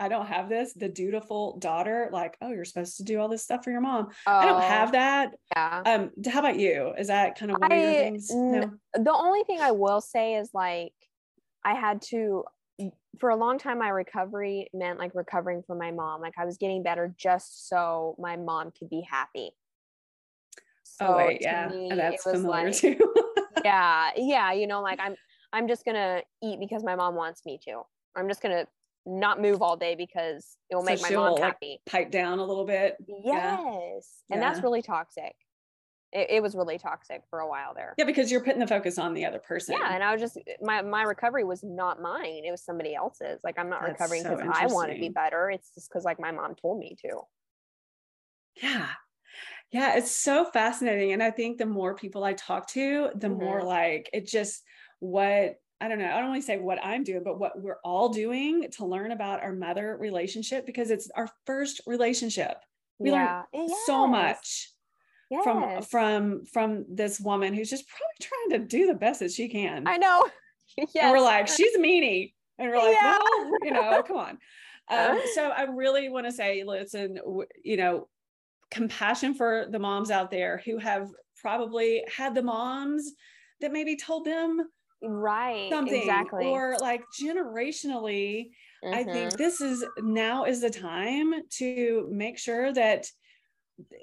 I 0.00 0.08
don't 0.08 0.26
have 0.26 0.48
this, 0.48 0.72
the 0.72 0.88
dutiful 0.88 1.58
daughter, 1.58 2.08
like, 2.10 2.38
oh, 2.40 2.48
you're 2.48 2.64
supposed 2.64 2.96
to 2.96 3.04
do 3.04 3.20
all 3.20 3.28
this 3.28 3.44
stuff 3.44 3.62
for 3.62 3.70
your 3.70 3.82
mom. 3.82 4.08
Oh, 4.26 4.32
I 4.32 4.46
don't 4.46 4.62
have 4.62 4.88
oh, 4.88 4.92
that. 4.92 5.30
Yeah. 5.54 5.82
Um, 5.84 6.10
how 6.26 6.40
about 6.40 6.58
you? 6.58 6.94
Is 6.98 7.08
that 7.08 7.38
kind 7.38 7.50
of 7.50 7.58
one 7.60 7.70
I, 7.70 7.76
of 7.76 7.82
your 7.82 7.92
things? 7.92 8.30
No. 8.32 8.72
The 8.94 9.12
only 9.12 9.44
thing 9.44 9.60
I 9.60 9.72
will 9.72 10.00
say 10.00 10.36
is 10.36 10.48
like 10.54 10.94
I 11.62 11.74
had 11.74 12.00
to 12.08 12.44
for 13.18 13.28
a 13.28 13.36
long 13.36 13.58
time 13.58 13.78
my 13.78 13.90
recovery 13.90 14.70
meant 14.72 14.98
like 14.98 15.14
recovering 15.14 15.62
from 15.62 15.76
my 15.76 15.90
mom. 15.90 16.22
Like 16.22 16.34
I 16.38 16.46
was 16.46 16.56
getting 16.56 16.82
better 16.82 17.14
just 17.18 17.68
so 17.68 18.16
my 18.18 18.36
mom 18.36 18.72
could 18.78 18.88
be 18.88 19.06
happy. 19.08 19.50
Oh, 20.56 20.60
so 20.82 21.06
oh 21.08 21.16
wait, 21.18 21.42
yeah. 21.42 21.68
Me, 21.68 21.92
that's 21.94 22.22
familiar 22.22 22.68
like, 22.68 22.76
too. 22.76 23.14
yeah. 23.64 24.12
Yeah. 24.16 24.52
You 24.54 24.66
know, 24.66 24.80
like 24.80 24.98
I'm 24.98 25.14
I'm 25.52 25.68
just 25.68 25.84
gonna 25.84 26.22
eat 26.42 26.58
because 26.58 26.82
my 26.82 26.96
mom 26.96 27.16
wants 27.16 27.44
me 27.44 27.58
to. 27.66 27.82
I'm 28.16 28.28
just 28.28 28.40
gonna 28.40 28.66
not 29.06 29.40
move 29.40 29.62
all 29.62 29.76
day 29.76 29.94
because 29.94 30.56
it 30.68 30.74
will 30.74 30.82
so 30.82 30.86
make 30.86 31.02
my 31.02 31.10
mom 31.10 31.36
happy. 31.38 31.80
Like 31.86 31.92
pipe 31.92 32.10
down 32.10 32.38
a 32.38 32.44
little 32.44 32.66
bit. 32.66 32.96
Yes. 33.06 33.24
Yeah. 33.24 33.34
And 33.34 34.04
yeah. 34.30 34.40
that's 34.40 34.62
really 34.62 34.82
toxic. 34.82 35.34
It, 36.12 36.26
it, 36.30 36.42
was 36.42 36.56
really 36.56 36.76
toxic 36.76 37.22
for 37.30 37.38
a 37.38 37.48
while 37.48 37.72
there. 37.72 37.94
Yeah, 37.96 38.04
because 38.04 38.32
you're 38.32 38.42
putting 38.42 38.58
the 38.58 38.66
focus 38.66 38.98
on 38.98 39.14
the 39.14 39.24
other 39.24 39.38
person. 39.38 39.76
Yeah, 39.78 39.94
and 39.94 40.02
I 40.02 40.10
was 40.10 40.20
just 40.20 40.38
my 40.60 40.82
my 40.82 41.02
recovery 41.02 41.44
was 41.44 41.62
not 41.62 42.02
mine; 42.02 42.42
it 42.44 42.50
was 42.50 42.64
somebody 42.64 42.96
else's. 42.96 43.38
Like 43.44 43.56
I'm 43.60 43.70
not 43.70 43.82
that's 43.82 43.92
recovering 43.92 44.24
because 44.24 44.40
so 44.40 44.50
I 44.52 44.66
want 44.66 44.92
to 44.92 44.98
be 44.98 45.08
better. 45.08 45.50
It's 45.50 45.72
just 45.72 45.88
because 45.88 46.04
like 46.04 46.18
my 46.18 46.32
mom 46.32 46.56
told 46.56 46.80
me 46.80 46.96
to. 47.02 47.20
Yeah, 48.60 48.88
yeah, 49.70 49.96
it's 49.96 50.10
so 50.10 50.44
fascinating, 50.44 51.12
and 51.12 51.22
I 51.22 51.30
think 51.30 51.58
the 51.58 51.66
more 51.66 51.94
people 51.94 52.24
I 52.24 52.32
talk 52.32 52.68
to, 52.70 53.10
the 53.14 53.28
mm-hmm. 53.28 53.38
more 53.38 53.62
like 53.62 54.10
it 54.12 54.26
just 54.26 54.64
what 54.98 55.60
I 55.80 55.88
don't 55.88 55.98
know, 55.98 56.10
I 56.10 56.20
don't 56.20 56.28
want 56.28 56.42
to 56.42 56.46
say 56.46 56.58
what 56.58 56.78
I'm 56.84 57.04
doing, 57.04 57.22
but 57.24 57.38
what 57.38 57.60
we're 57.60 57.80
all 57.82 58.10
doing 58.10 58.70
to 58.72 58.84
learn 58.84 59.12
about 59.12 59.42
our 59.42 59.52
mother 59.52 59.96
relationship 59.98 60.66
because 60.66 60.90
it's 60.90 61.10
our 61.16 61.28
first 61.46 61.80
relationship. 61.86 62.56
We 62.98 63.10
yeah. 63.10 63.44
learn 63.54 63.68
yes. 63.68 63.86
so 63.86 64.06
much 64.06 64.70
yes. 65.30 65.42
from 65.42 65.82
from 65.82 66.44
from 66.44 66.84
this 66.88 67.18
woman 67.18 67.54
who's 67.54 67.70
just 67.70 67.86
probably 67.88 68.20
trying 68.20 68.60
to 68.60 68.66
do 68.66 68.86
the 68.86 68.94
best 68.94 69.20
that 69.20 69.32
she 69.32 69.48
can. 69.48 69.86
I 69.86 69.96
know. 69.96 70.28
yes. 70.76 70.90
And 70.96 71.12
we're 71.12 71.20
like, 71.20 71.48
she's 71.48 71.76
meanie. 71.78 72.34
And 72.58 72.70
we're 72.70 72.76
like, 72.76 72.94
yeah. 73.00 73.18
well, 73.18 73.50
you 73.62 73.70
know, 73.70 74.02
come 74.02 74.16
on. 74.16 74.38
Um, 74.90 75.20
so 75.36 75.50
I 75.50 75.66
really 75.72 76.08
want 76.08 76.26
to 76.26 76.32
say, 76.32 76.64
listen, 76.66 77.16
you 77.62 77.76
know, 77.76 78.08
compassion 78.72 79.34
for 79.34 79.66
the 79.70 79.78
moms 79.78 80.10
out 80.10 80.32
there 80.32 80.60
who 80.64 80.78
have 80.78 81.08
probably 81.40 82.02
had 82.12 82.34
the 82.34 82.42
moms 82.42 83.12
that 83.60 83.72
maybe 83.72 83.94
told 83.94 84.24
them 84.24 84.60
right 85.02 85.70
something 85.70 86.00
exactly 86.00 86.46
or 86.46 86.76
like 86.80 87.02
generationally 87.18 88.50
mm-hmm. 88.84 88.94
i 88.94 89.02
think 89.02 89.30
mm-hmm. 89.30 89.36
this 89.36 89.60
is 89.60 89.84
now 90.02 90.44
is 90.44 90.60
the 90.60 90.70
time 90.70 91.32
to 91.48 92.06
make 92.10 92.38
sure 92.38 92.72
that 92.72 93.06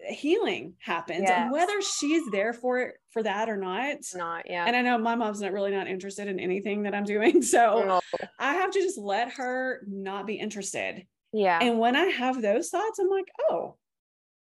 healing 0.10 0.74
happens 0.80 1.22
yes. 1.22 1.32
and 1.36 1.52
whether 1.52 1.80
she's 1.82 2.24
there 2.32 2.52
for 2.52 2.80
it 2.80 2.95
for 3.12 3.22
that 3.22 3.48
or 3.48 3.58
not 3.58 3.98
not 4.16 4.43
yeah 4.50 4.66
and 4.66 4.76
i 4.76 4.82
know 4.82 4.98
my 4.98 5.16
mom's 5.16 5.41
not 5.41 5.52
really 5.52 5.72
not 5.72 5.88
interested 5.88 6.28
in 6.28 6.39
anything 6.39 6.84
that 6.84 6.95
i'm 6.95 7.04
doing 7.04 7.41
so 7.43 7.84
no. 7.86 8.02
i 8.39 8.54
have 8.54 8.72
to 8.72 8.82
just 8.82 8.98
let 8.98 9.32
her 9.32 9.82
not 9.88 10.26
be 10.26 10.36
interested 10.36 11.06
yeah 11.32 11.60
and 11.62 11.78
when 11.78 11.95
i 11.95 12.06
have 12.06 12.41
those 12.41 12.70
thoughts 12.70 12.98
i'm 13.00 13.10
like 13.10 13.28
oh 13.52 13.76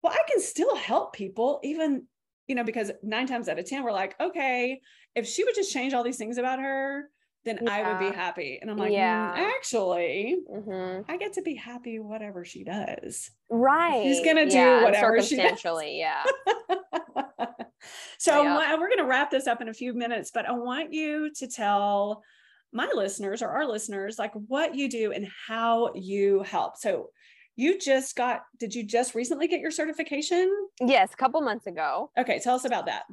well 0.02 0.14
i 0.14 0.32
can 0.32 0.40
still 0.40 0.76
help 0.76 1.14
people 1.14 1.60
even 1.64 2.04
you 2.48 2.56
know 2.56 2.64
because 2.64 2.92
nine 3.04 3.28
times 3.28 3.50
out 3.50 3.60
of 3.60 3.66
ten 3.66 3.84
we're 3.84 3.92
like 3.92 4.16
okay 4.22 4.80
if 5.16 5.28
she 5.28 5.44
would 5.44 5.56
just 5.56 5.74
change 5.74 5.94
all 5.94 6.04
these 6.04 6.18
things 6.18 6.38
about 6.38 6.60
her, 6.60 7.10
then 7.48 7.60
yeah. 7.62 7.72
I 7.72 7.90
would 7.90 8.12
be 8.12 8.16
happy. 8.16 8.60
And 8.62 8.70
I'm 8.70 8.78
like, 8.78 8.92
mm, 8.92 8.96
yeah, 8.96 9.34
mm, 9.34 9.50
actually, 9.58 10.38
mm-hmm. 10.52 11.10
I 11.10 11.18
get 11.18 11.34
to 11.34 11.42
be 11.42 11.56
happy 11.56 12.00
whatever 12.00 12.46
she 12.46 12.64
does. 12.64 13.32
Right. 13.50 14.04
She's 14.04 14.24
gonna 14.24 14.50
do 14.50 14.56
yeah, 14.56 14.84
whatever 14.84 15.22
she 15.22 15.38
does. 15.38 15.64
Yeah. 15.64 16.24
so 18.20 18.44
yeah. 18.44 18.76
we're 18.78 18.90
gonna 18.90 19.08
wrap 19.08 19.32
this 19.32 19.48
up 19.48 19.62
in 19.62 19.70
a 19.70 19.74
few 19.74 19.94
minutes, 19.94 20.32
but 20.34 20.46
I 20.46 20.52
want 20.52 20.94
you 20.94 21.32
to 21.36 21.48
tell 21.48 22.22
my 22.74 22.90
listeners 22.94 23.42
or 23.42 23.48
our 23.48 23.66
listeners 23.66 24.20
like 24.20 24.34
what 24.34 24.76
you 24.76 24.90
do 24.90 25.14
and 25.14 25.28
how 25.48 25.94
you 25.96 26.44
help. 26.44 26.78
So 26.78 27.10
you 27.56 27.80
just 27.80 28.16
got 28.16 28.42
did 28.60 28.76
you 28.76 28.84
just 28.84 29.16
recently 29.16 29.48
get 29.48 29.62
your 29.62 29.72
certification? 29.72 30.52
Yes, 30.80 31.14
a 31.14 31.18
couple 31.18 31.42
months 31.42 31.66
ago. 31.66 32.12
Okay, 32.18 32.40
tell 32.40 32.56
us 32.56 32.66
about 32.66 32.86
that. 32.88 33.04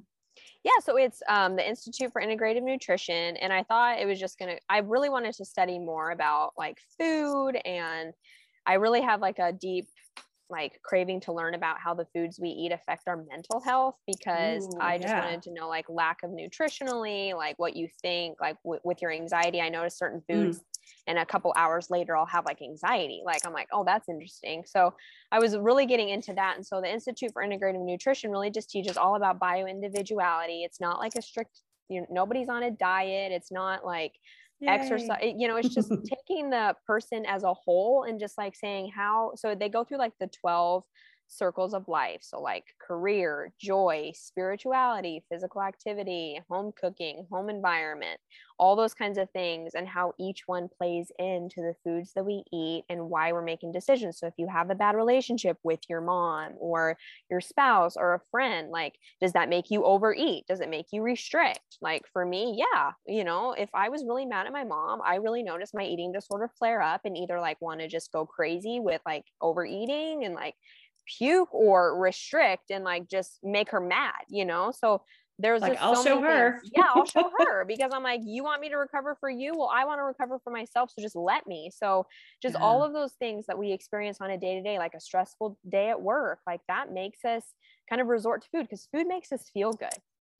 Yeah, 0.64 0.72
so 0.82 0.96
it's 0.96 1.22
um, 1.28 1.56
the 1.56 1.68
Institute 1.68 2.10
for 2.10 2.22
Integrative 2.22 2.62
Nutrition, 2.62 3.36
and 3.36 3.52
I 3.52 3.62
thought 3.64 4.00
it 4.00 4.06
was 4.06 4.18
just 4.18 4.38
gonna. 4.38 4.56
I 4.68 4.78
really 4.78 5.10
wanted 5.10 5.34
to 5.34 5.44
study 5.44 5.78
more 5.78 6.10
about 6.10 6.52
like 6.56 6.78
food, 6.98 7.52
and 7.66 8.14
I 8.66 8.74
really 8.74 9.02
have 9.02 9.20
like 9.20 9.38
a 9.38 9.52
deep 9.52 9.86
like 10.50 10.80
craving 10.82 11.20
to 11.20 11.32
learn 11.32 11.54
about 11.54 11.78
how 11.80 11.94
the 11.94 12.06
foods 12.14 12.38
we 12.40 12.48
eat 12.48 12.72
affect 12.72 13.08
our 13.08 13.24
mental 13.30 13.60
health 13.60 13.96
because 14.06 14.66
Ooh, 14.66 14.78
I 14.80 14.98
just 14.98 15.08
yeah. 15.08 15.24
wanted 15.24 15.42
to 15.42 15.52
know 15.52 15.68
like 15.68 15.86
lack 15.88 16.22
of 16.22 16.30
nutritionally, 16.30 17.34
like 17.34 17.58
what 17.58 17.76
you 17.76 17.88
think, 18.00 18.40
like 18.40 18.56
w- 18.62 18.80
with 18.84 19.02
your 19.02 19.10
anxiety. 19.12 19.60
I 19.60 19.68
noticed 19.68 19.98
certain 19.98 20.22
foods. 20.28 20.58
Mm 20.58 20.64
and 21.06 21.18
a 21.18 21.26
couple 21.26 21.52
hours 21.56 21.90
later 21.90 22.16
i'll 22.16 22.26
have 22.26 22.44
like 22.44 22.62
anxiety. 22.62 23.22
Like 23.24 23.46
i'm 23.46 23.52
like 23.52 23.68
oh 23.72 23.84
that's 23.84 24.08
interesting. 24.08 24.64
So 24.66 24.94
i 25.32 25.38
was 25.38 25.56
really 25.56 25.86
getting 25.86 26.08
into 26.08 26.32
that 26.34 26.56
and 26.56 26.66
so 26.66 26.80
the 26.80 26.92
institute 26.92 27.32
for 27.32 27.42
integrative 27.42 27.84
nutrition 27.84 28.30
really 28.30 28.50
just 28.50 28.70
teaches 28.70 28.96
all 28.96 29.16
about 29.16 29.38
bio 29.38 29.66
individuality 29.66 30.64
it's 30.64 30.80
not 30.80 30.98
like 30.98 31.14
a 31.16 31.22
strict 31.22 31.60
you 31.88 32.00
know 32.00 32.06
nobody's 32.10 32.48
on 32.48 32.62
a 32.62 32.70
diet. 32.70 33.32
It's 33.32 33.52
not 33.52 33.84
like 33.84 34.12
Yay. 34.60 34.68
exercise 34.68 35.34
you 35.36 35.48
know 35.48 35.56
it's 35.56 35.74
just 35.74 35.90
taking 36.28 36.50
the 36.50 36.74
person 36.86 37.24
as 37.26 37.42
a 37.42 37.52
whole 37.52 38.04
and 38.04 38.20
just 38.20 38.38
like 38.38 38.54
saying 38.54 38.90
how 38.94 39.32
so 39.36 39.54
they 39.54 39.68
go 39.68 39.84
through 39.84 39.98
like 39.98 40.12
the 40.20 40.28
12 40.28 40.84
circles 41.28 41.74
of 41.74 41.88
life. 41.88 42.20
So, 42.22 42.40
like 42.40 42.64
career, 42.80 43.52
joy, 43.58 44.12
spirituality, 44.14 45.24
physical 45.30 45.62
activity, 45.62 46.40
home 46.48 46.72
cooking, 46.76 47.26
home 47.30 47.48
environment, 47.50 48.20
all 48.58 48.76
those 48.76 48.94
kinds 48.94 49.18
of 49.18 49.30
things, 49.30 49.74
and 49.74 49.88
how 49.88 50.12
each 50.18 50.42
one 50.46 50.68
plays 50.68 51.10
into 51.18 51.60
the 51.60 51.74
foods 51.82 52.12
that 52.14 52.24
we 52.24 52.44
eat 52.52 52.84
and 52.88 53.10
why 53.10 53.32
we're 53.32 53.42
making 53.42 53.72
decisions. 53.72 54.18
So, 54.18 54.26
if 54.26 54.34
you 54.36 54.46
have 54.48 54.70
a 54.70 54.74
bad 54.74 54.96
relationship 54.96 55.58
with 55.62 55.80
your 55.88 56.00
mom 56.00 56.52
or 56.58 56.96
your 57.30 57.40
spouse 57.40 57.96
or 57.96 58.14
a 58.14 58.20
friend, 58.30 58.70
like, 58.70 58.94
does 59.20 59.32
that 59.32 59.48
make 59.48 59.70
you 59.70 59.84
overeat? 59.84 60.46
Does 60.46 60.60
it 60.60 60.68
make 60.70 60.86
you 60.92 61.02
restrict? 61.02 61.78
Like, 61.80 62.02
for 62.12 62.24
me, 62.24 62.54
yeah. 62.74 62.92
You 63.06 63.24
know, 63.24 63.52
if 63.52 63.70
I 63.74 63.88
was 63.88 64.04
really 64.04 64.26
mad 64.26 64.46
at 64.46 64.52
my 64.52 64.64
mom, 64.64 65.00
I 65.04 65.16
really 65.16 65.42
noticed 65.42 65.74
my 65.74 65.84
eating 65.84 66.12
disorder 66.12 66.50
flare 66.58 66.82
up 66.82 67.02
and 67.04 67.16
either 67.16 67.40
like 67.40 67.60
want 67.60 67.80
to 67.80 67.88
just 67.88 68.12
go 68.12 68.26
crazy 68.26 68.80
with 68.80 69.00
like 69.06 69.24
overeating 69.40 70.24
and 70.24 70.34
like 70.34 70.54
puke 71.06 71.52
or 71.52 71.98
restrict 71.98 72.70
and 72.70 72.84
like 72.84 73.08
just 73.08 73.38
make 73.42 73.70
her 73.70 73.80
mad, 73.80 74.22
you 74.28 74.44
know? 74.44 74.72
So 74.76 75.02
there's 75.38 75.62
like, 75.62 75.78
I'll 75.80 75.96
so 75.96 76.04
show 76.04 76.20
her. 76.20 76.60
yeah, 76.76 76.86
I'll 76.94 77.06
show 77.06 77.30
her 77.38 77.64
because 77.68 77.90
I'm 77.92 78.02
like, 78.04 78.20
you 78.24 78.44
want 78.44 78.60
me 78.60 78.68
to 78.68 78.76
recover 78.76 79.16
for 79.18 79.28
you? 79.28 79.52
Well, 79.56 79.70
I 79.72 79.84
want 79.84 79.98
to 79.98 80.04
recover 80.04 80.38
for 80.44 80.50
myself. 80.50 80.92
So 80.94 81.02
just 81.02 81.16
let 81.16 81.46
me. 81.46 81.70
So 81.74 82.06
just 82.40 82.54
yeah. 82.54 82.64
all 82.64 82.84
of 82.84 82.92
those 82.92 83.12
things 83.14 83.46
that 83.46 83.58
we 83.58 83.72
experience 83.72 84.18
on 84.20 84.30
a 84.30 84.38
day 84.38 84.54
to 84.54 84.62
day, 84.62 84.78
like 84.78 84.94
a 84.94 85.00
stressful 85.00 85.58
day 85.68 85.90
at 85.90 86.00
work, 86.00 86.38
like 86.46 86.60
that 86.68 86.92
makes 86.92 87.24
us 87.24 87.42
kind 87.88 88.00
of 88.00 88.06
resort 88.08 88.42
to 88.42 88.48
food 88.50 88.62
because 88.62 88.88
food 88.92 89.08
makes 89.08 89.32
us 89.32 89.50
feel 89.52 89.72
good. 89.72 89.88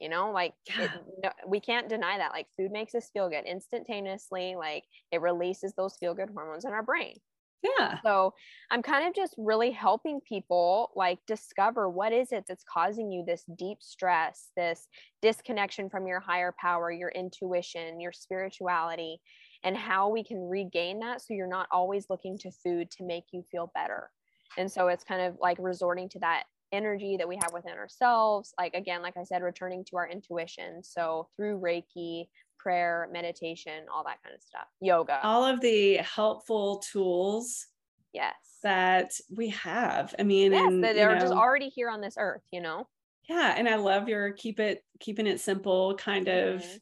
You 0.01 0.09
know, 0.09 0.31
like 0.31 0.55
it, 0.67 0.91
no, 1.25 1.31
we 1.47 1.59
can't 1.59 1.89
deny 1.89 2.19
that. 2.19 2.33
Like 2.33 2.47
food 2.57 2.71
makes 2.71 2.95
us 2.95 3.11
feel 3.13 3.29
good 3.29 3.47
instantaneously. 3.47 4.55
Like 4.57 4.85
it 5.11 5.21
releases 5.21 5.73
those 5.75 5.97
feel 5.97 6.15
good 6.15 6.31
hormones 6.35 6.65
in 6.65 6.73
our 6.73 6.83
brain. 6.83 7.19
Yeah. 7.65 7.99
So 8.05 8.35
I'm 8.71 8.83
kind 8.83 9.09
of 9.09 9.15
just 9.15 9.35
really 9.39 9.71
helping 9.71 10.21
people 10.21 10.93
like 10.95 11.19
discover 11.27 11.89
what 11.89 12.13
is 12.13 12.31
it 12.33 12.45
that's 12.47 12.65
causing 12.65 13.11
you 13.11 13.25
this 13.27 13.45
deep 13.57 13.79
stress, 13.81 14.51
this 14.57 14.87
disconnection 15.23 15.89
from 15.89 16.07
your 16.07 16.21
higher 16.21 16.55
power, 16.61 16.93
your 16.93 17.11
intuition, 17.11 18.01
your 18.01 18.13
spirituality, 18.13 19.21
and 19.65 19.77
how 19.77 20.11
we 20.11 20.23
can 20.23 20.49
regain 20.49 21.01
that 21.01 21.23
so 21.23 21.33
you're 21.33 21.47
not 21.47 21.69
always 21.73 22.11
looking 22.11 22.37
to 22.39 22.51
food 22.51 22.91
to 22.93 23.05
make 23.05 23.25
you 23.33 23.43
feel 23.51 23.73
better. 23.75 24.11
And 24.59 24.71
so 24.71 24.89
it's 24.89 25.05
kind 25.05 25.23
of 25.23 25.39
like 25.41 25.57
resorting 25.59 26.11
to 26.11 26.19
that 26.21 26.45
energy 26.73 27.17
that 27.17 27.29
we 27.29 27.37
have 27.43 27.53
within 27.55 27.73
ourselves. 27.79 28.53
Like, 28.59 28.75
again, 28.75 29.01
like 29.03 29.17
I 29.17 29.25
said, 29.25 29.43
returning 29.43 29.85
to 29.87 29.97
our 29.97 30.09
intuition. 30.09 30.83
So 30.85 31.29
through 31.37 31.61
Reiki, 31.61 32.27
prayer, 32.65 33.09
meditation, 33.13 33.85
all 33.93 34.03
that 34.05 34.23
kind 34.23 34.35
of 34.35 34.43
stuff, 34.43 34.67
yoga. 34.81 35.21
All 35.23 35.45
of 35.45 35.61
the 35.61 35.97
helpful 35.99 36.79
tools. 36.79 37.67
Yes. 38.15 38.35
That 38.63 39.13
we 39.31 39.51
have. 39.51 40.15
I 40.19 40.23
mean, 40.23 40.53
yes, 40.53 40.67
and, 40.67 40.83
that 40.83 40.97
are 40.97 41.15
know, 41.15 41.21
just 41.21 41.35
already 41.35 41.69
here 41.69 41.91
on 41.91 42.01
this 42.01 42.15
earth, 42.19 42.43
you 42.51 42.63
know? 42.63 42.89
Yeah. 43.29 43.55
And 43.55 43.69
I 43.69 43.77
love 43.77 44.09
your 44.09 44.33
keep 44.33 44.61
it, 44.61 44.83
keeping 44.99 45.27
it 45.27 45.41
simple 45.41 45.95
kind 45.97 46.29
of 46.29 46.63
mm-hmm. 46.63 46.77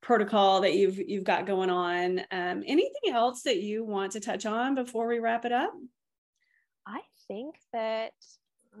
protocol 0.00 0.60
that 0.60 0.74
you've 0.74 0.98
you've 0.98 1.24
got 1.24 1.46
going 1.46 1.70
on. 1.70 2.20
Um, 2.30 2.62
anything 2.64 3.12
else 3.12 3.42
that 3.42 3.60
you 3.60 3.84
want 3.84 4.12
to 4.12 4.20
touch 4.20 4.46
on 4.46 4.76
before 4.76 5.08
we 5.08 5.18
wrap 5.18 5.44
it 5.44 5.52
up? 5.52 5.72
I 6.86 7.00
think 7.26 7.56
that 7.72 8.12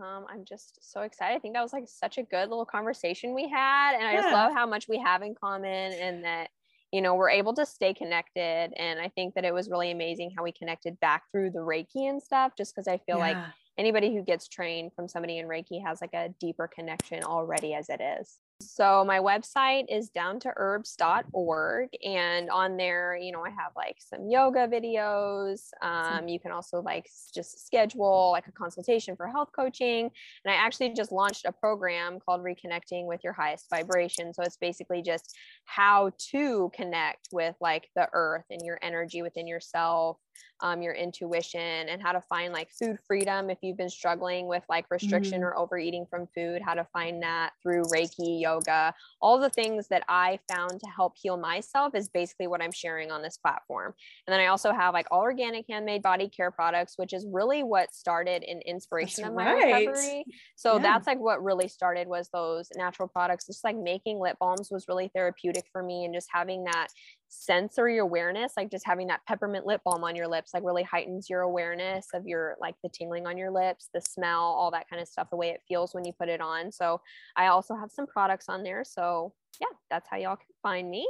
um, 0.00 0.26
I'm 0.28 0.44
just 0.44 0.78
so 0.92 1.02
excited. 1.02 1.36
I 1.36 1.38
think 1.38 1.54
that 1.54 1.62
was 1.62 1.72
like 1.72 1.84
such 1.86 2.18
a 2.18 2.22
good 2.22 2.48
little 2.48 2.64
conversation 2.64 3.34
we 3.34 3.48
had. 3.48 3.94
And 3.94 4.04
I 4.04 4.12
yeah. 4.12 4.22
just 4.22 4.32
love 4.32 4.52
how 4.52 4.66
much 4.66 4.88
we 4.88 4.98
have 4.98 5.22
in 5.22 5.34
common 5.34 5.92
and 5.92 6.24
that, 6.24 6.50
you 6.92 7.00
know, 7.00 7.14
we're 7.14 7.30
able 7.30 7.54
to 7.54 7.66
stay 7.66 7.94
connected. 7.94 8.72
And 8.76 9.00
I 9.00 9.08
think 9.08 9.34
that 9.34 9.44
it 9.44 9.54
was 9.54 9.68
really 9.68 9.90
amazing 9.90 10.32
how 10.36 10.42
we 10.42 10.52
connected 10.52 10.98
back 11.00 11.24
through 11.30 11.50
the 11.50 11.58
Reiki 11.58 12.08
and 12.08 12.22
stuff, 12.22 12.52
just 12.56 12.74
because 12.74 12.88
I 12.88 12.98
feel 12.98 13.18
yeah. 13.18 13.28
like 13.28 13.36
anybody 13.78 14.14
who 14.14 14.22
gets 14.22 14.48
trained 14.48 14.92
from 14.94 15.08
somebody 15.08 15.38
in 15.38 15.46
Reiki 15.46 15.84
has 15.84 16.00
like 16.00 16.14
a 16.14 16.28
deeper 16.40 16.68
connection 16.68 17.24
already 17.24 17.74
as 17.74 17.88
it 17.88 18.00
is. 18.00 18.38
So 18.60 19.04
my 19.04 19.18
website 19.18 19.84
is 19.88 20.10
downtoherbs.org 20.10 21.88
and 22.04 22.50
on 22.50 22.76
there, 22.76 23.16
you 23.16 23.32
know, 23.32 23.44
I 23.44 23.50
have 23.50 23.72
like 23.76 23.96
some 23.98 24.28
yoga 24.28 24.68
videos. 24.68 25.70
Um, 25.82 26.28
you 26.28 26.38
can 26.38 26.52
also 26.52 26.80
like 26.80 27.08
just 27.34 27.66
schedule 27.66 28.30
like 28.30 28.46
a 28.46 28.52
consultation 28.52 29.16
for 29.16 29.26
health 29.26 29.50
coaching. 29.54 30.10
And 30.44 30.52
I 30.52 30.54
actually 30.54 30.94
just 30.94 31.10
launched 31.10 31.46
a 31.46 31.52
program 31.52 32.20
called 32.20 32.42
Reconnecting 32.42 33.06
with 33.06 33.24
Your 33.24 33.32
Highest 33.32 33.68
Vibration. 33.70 34.32
So 34.32 34.42
it's 34.42 34.56
basically 34.56 35.02
just 35.02 35.36
how 35.64 36.10
to 36.30 36.70
connect 36.74 37.28
with 37.32 37.54
like 37.60 37.88
the 37.96 38.08
earth 38.12 38.44
and 38.50 38.60
your 38.64 38.78
energy 38.82 39.22
within 39.22 39.46
yourself 39.46 40.18
um, 40.60 40.80
your 40.80 40.94
intuition 40.94 41.60
and 41.60 42.00
how 42.00 42.12
to 42.12 42.20
find 42.22 42.52
like 42.52 42.70
food 42.70 42.96
freedom 43.06 43.50
if 43.50 43.58
you've 43.60 43.76
been 43.76 43.90
struggling 43.90 44.46
with 44.46 44.62
like 44.68 44.86
restriction 44.90 45.40
mm-hmm. 45.40 45.48
or 45.48 45.58
overeating 45.58 46.06
from 46.08 46.26
food, 46.34 46.62
how 46.64 46.74
to 46.74 46.84
find 46.92 47.22
that 47.22 47.52
through 47.62 47.82
Reiki, 47.84 48.40
yoga, 48.40 48.94
all 49.20 49.38
the 49.38 49.50
things 49.50 49.88
that 49.88 50.04
I 50.08 50.38
found 50.50 50.80
to 50.80 50.86
help 50.86 51.14
heal 51.20 51.36
myself 51.36 51.94
is 51.94 52.08
basically 52.08 52.46
what 52.46 52.62
I'm 52.62 52.72
sharing 52.72 53.10
on 53.10 53.20
this 53.20 53.36
platform. 53.36 53.94
And 54.26 54.32
then 54.32 54.40
I 54.40 54.46
also 54.46 54.72
have 54.72 54.94
like 54.94 55.06
all 55.10 55.20
organic 55.20 55.66
handmade 55.68 56.02
body 56.02 56.28
care 56.28 56.50
products, 56.50 56.94
which 56.96 57.12
is 57.12 57.26
really 57.30 57.62
what 57.62 57.94
started 57.94 58.42
in 58.44 58.60
inspiration 58.60 59.22
that's 59.22 59.30
of 59.30 59.34
my 59.34 59.52
right. 59.52 59.86
recovery. 59.86 60.24
So 60.56 60.76
yeah. 60.76 60.82
that's 60.82 61.06
like 61.06 61.18
what 61.18 61.42
really 61.42 61.68
started 61.68 62.06
was 62.06 62.30
those 62.32 62.68
natural 62.76 63.08
products. 63.08 63.46
Just 63.46 63.64
like 63.64 63.76
making 63.76 64.18
lip 64.18 64.36
balms 64.40 64.70
was 64.70 64.86
really 64.88 65.10
therapeutic 65.54 65.70
for 65.72 65.82
me 65.82 66.04
and 66.04 66.14
just 66.14 66.28
having 66.32 66.64
that 66.64 66.88
sensory 67.28 67.98
awareness 67.98 68.52
like 68.56 68.70
just 68.70 68.86
having 68.86 69.08
that 69.08 69.20
peppermint 69.26 69.66
lip 69.66 69.80
balm 69.84 70.04
on 70.04 70.14
your 70.14 70.28
lips 70.28 70.54
like 70.54 70.62
really 70.62 70.84
heightens 70.84 71.28
your 71.28 71.40
awareness 71.40 72.08
of 72.14 72.26
your 72.26 72.56
like 72.60 72.76
the 72.82 72.88
tingling 72.88 73.26
on 73.26 73.36
your 73.36 73.50
lips 73.50 73.88
the 73.92 74.00
smell 74.00 74.40
all 74.40 74.70
that 74.70 74.88
kind 74.88 75.02
of 75.02 75.08
stuff 75.08 75.28
the 75.30 75.36
way 75.36 75.48
it 75.48 75.60
feels 75.66 75.94
when 75.94 76.04
you 76.04 76.12
put 76.12 76.28
it 76.28 76.40
on. 76.40 76.70
So 76.70 77.00
i 77.36 77.46
also 77.46 77.74
have 77.74 77.90
some 77.90 78.06
products 78.06 78.48
on 78.48 78.62
there. 78.62 78.84
So 78.84 79.32
yeah 79.60 79.66
that's 79.90 80.08
how 80.08 80.16
y'all 80.16 80.36
can 80.36 80.46
find 80.62 80.90
me. 80.90 81.08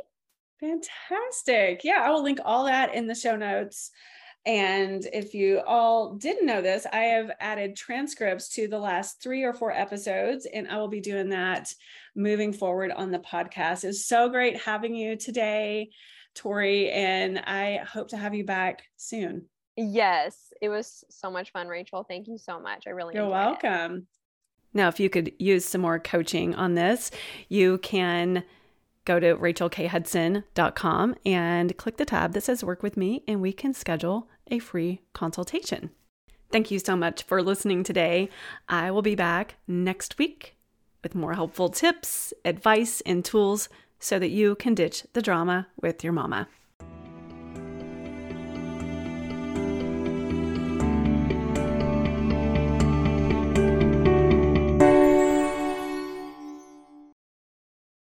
Fantastic. 0.61 1.83
Yeah 1.85 2.03
i 2.03 2.11
will 2.11 2.23
link 2.23 2.41
all 2.45 2.65
that 2.65 2.95
in 2.95 3.07
the 3.07 3.15
show 3.15 3.37
notes. 3.37 3.91
And 4.47 5.07
if 5.11 5.33
you 5.33 5.63
all 5.67 6.17
didn't 6.17 6.45
know 6.47 6.61
this, 6.61 6.87
I 6.93 6.99
have 6.99 7.31
added 7.41 7.77
transcripts 7.77 8.51
to 8.51 8.69
the 8.69 8.79
last 8.79 9.23
three 9.23 9.43
or 9.43 9.55
four 9.55 9.73
episodes, 9.73 10.47
and 10.53 10.69
I 10.69 10.77
will 10.77 10.89
be 10.89 11.01
doing 11.01 11.31
that 11.31 11.73
moving 12.15 12.53
forward 12.53 12.91
on 12.93 13.11
the 13.11 13.19
podcast. 13.19 13.85
It's 13.85 14.07
so 14.07 14.29
great 14.29 14.61
having 14.61 14.95
you 14.95 15.17
today, 15.17 15.91
Tori, 16.35 16.91
and 16.91 17.39
I 17.39 17.81
hope 17.87 18.09
to 18.09 18.17
have 18.17 18.35
you 18.35 18.45
back 18.45 18.83
soon. 18.97 19.47
Yes, 19.77 20.53
it 20.61 20.69
was 20.69 21.05
so 21.11 21.31
much 21.31 21.51
fun, 21.51 21.69
Rachel. 21.69 22.05
Thank 22.05 22.29
you 22.29 22.39
so 22.39 22.61
much. 22.61 22.87
I 22.87 22.91
really 22.91 23.15
You're 23.15 23.29
welcome. 23.29 23.97
It. 23.97 24.03
Now, 24.73 24.89
if 24.89 24.99
you 24.99 25.09
could 25.09 25.33
use 25.39 25.65
some 25.65 25.81
more 25.81 25.99
coaching 25.99 26.55
on 26.55 26.75
this, 26.75 27.11
you 27.49 27.79
can 27.79 28.45
go 29.05 29.21
to 29.21 29.37
rachelkhudson.com 29.37 31.15
and 31.25 31.77
click 31.77 31.97
the 31.97 32.05
tab 32.05 32.33
that 32.33 32.41
says 32.43 32.65
work 32.65 32.83
with 32.83 32.97
me 32.97 33.23
and 33.29 33.41
we 33.41 33.53
can 33.53 33.75
schedule 33.75 34.29
a 34.49 34.59
free 34.59 35.01
consultation. 35.13 35.91
Thank 36.51 36.71
you 36.71 36.79
so 36.79 36.97
much 36.97 37.25
for 37.25 37.43
listening 37.43 37.83
today. 37.83 38.29
I 38.69 38.91
will 38.91 39.03
be 39.03 39.15
back 39.15 39.57
next 39.67 40.19
week 40.19 40.54
with 41.05 41.15
more 41.15 41.35
helpful 41.35 41.69
tips, 41.69 42.35
advice, 42.45 43.01
and 43.03 43.25
tools 43.25 43.69
so 44.01 44.19
that 44.19 44.31
you 44.31 44.57
can 44.57 44.75
ditch 44.75 45.07
the 45.13 45.23
drama 45.23 45.69
with 45.81 46.03
your 46.03 46.13
mama. 46.13 46.49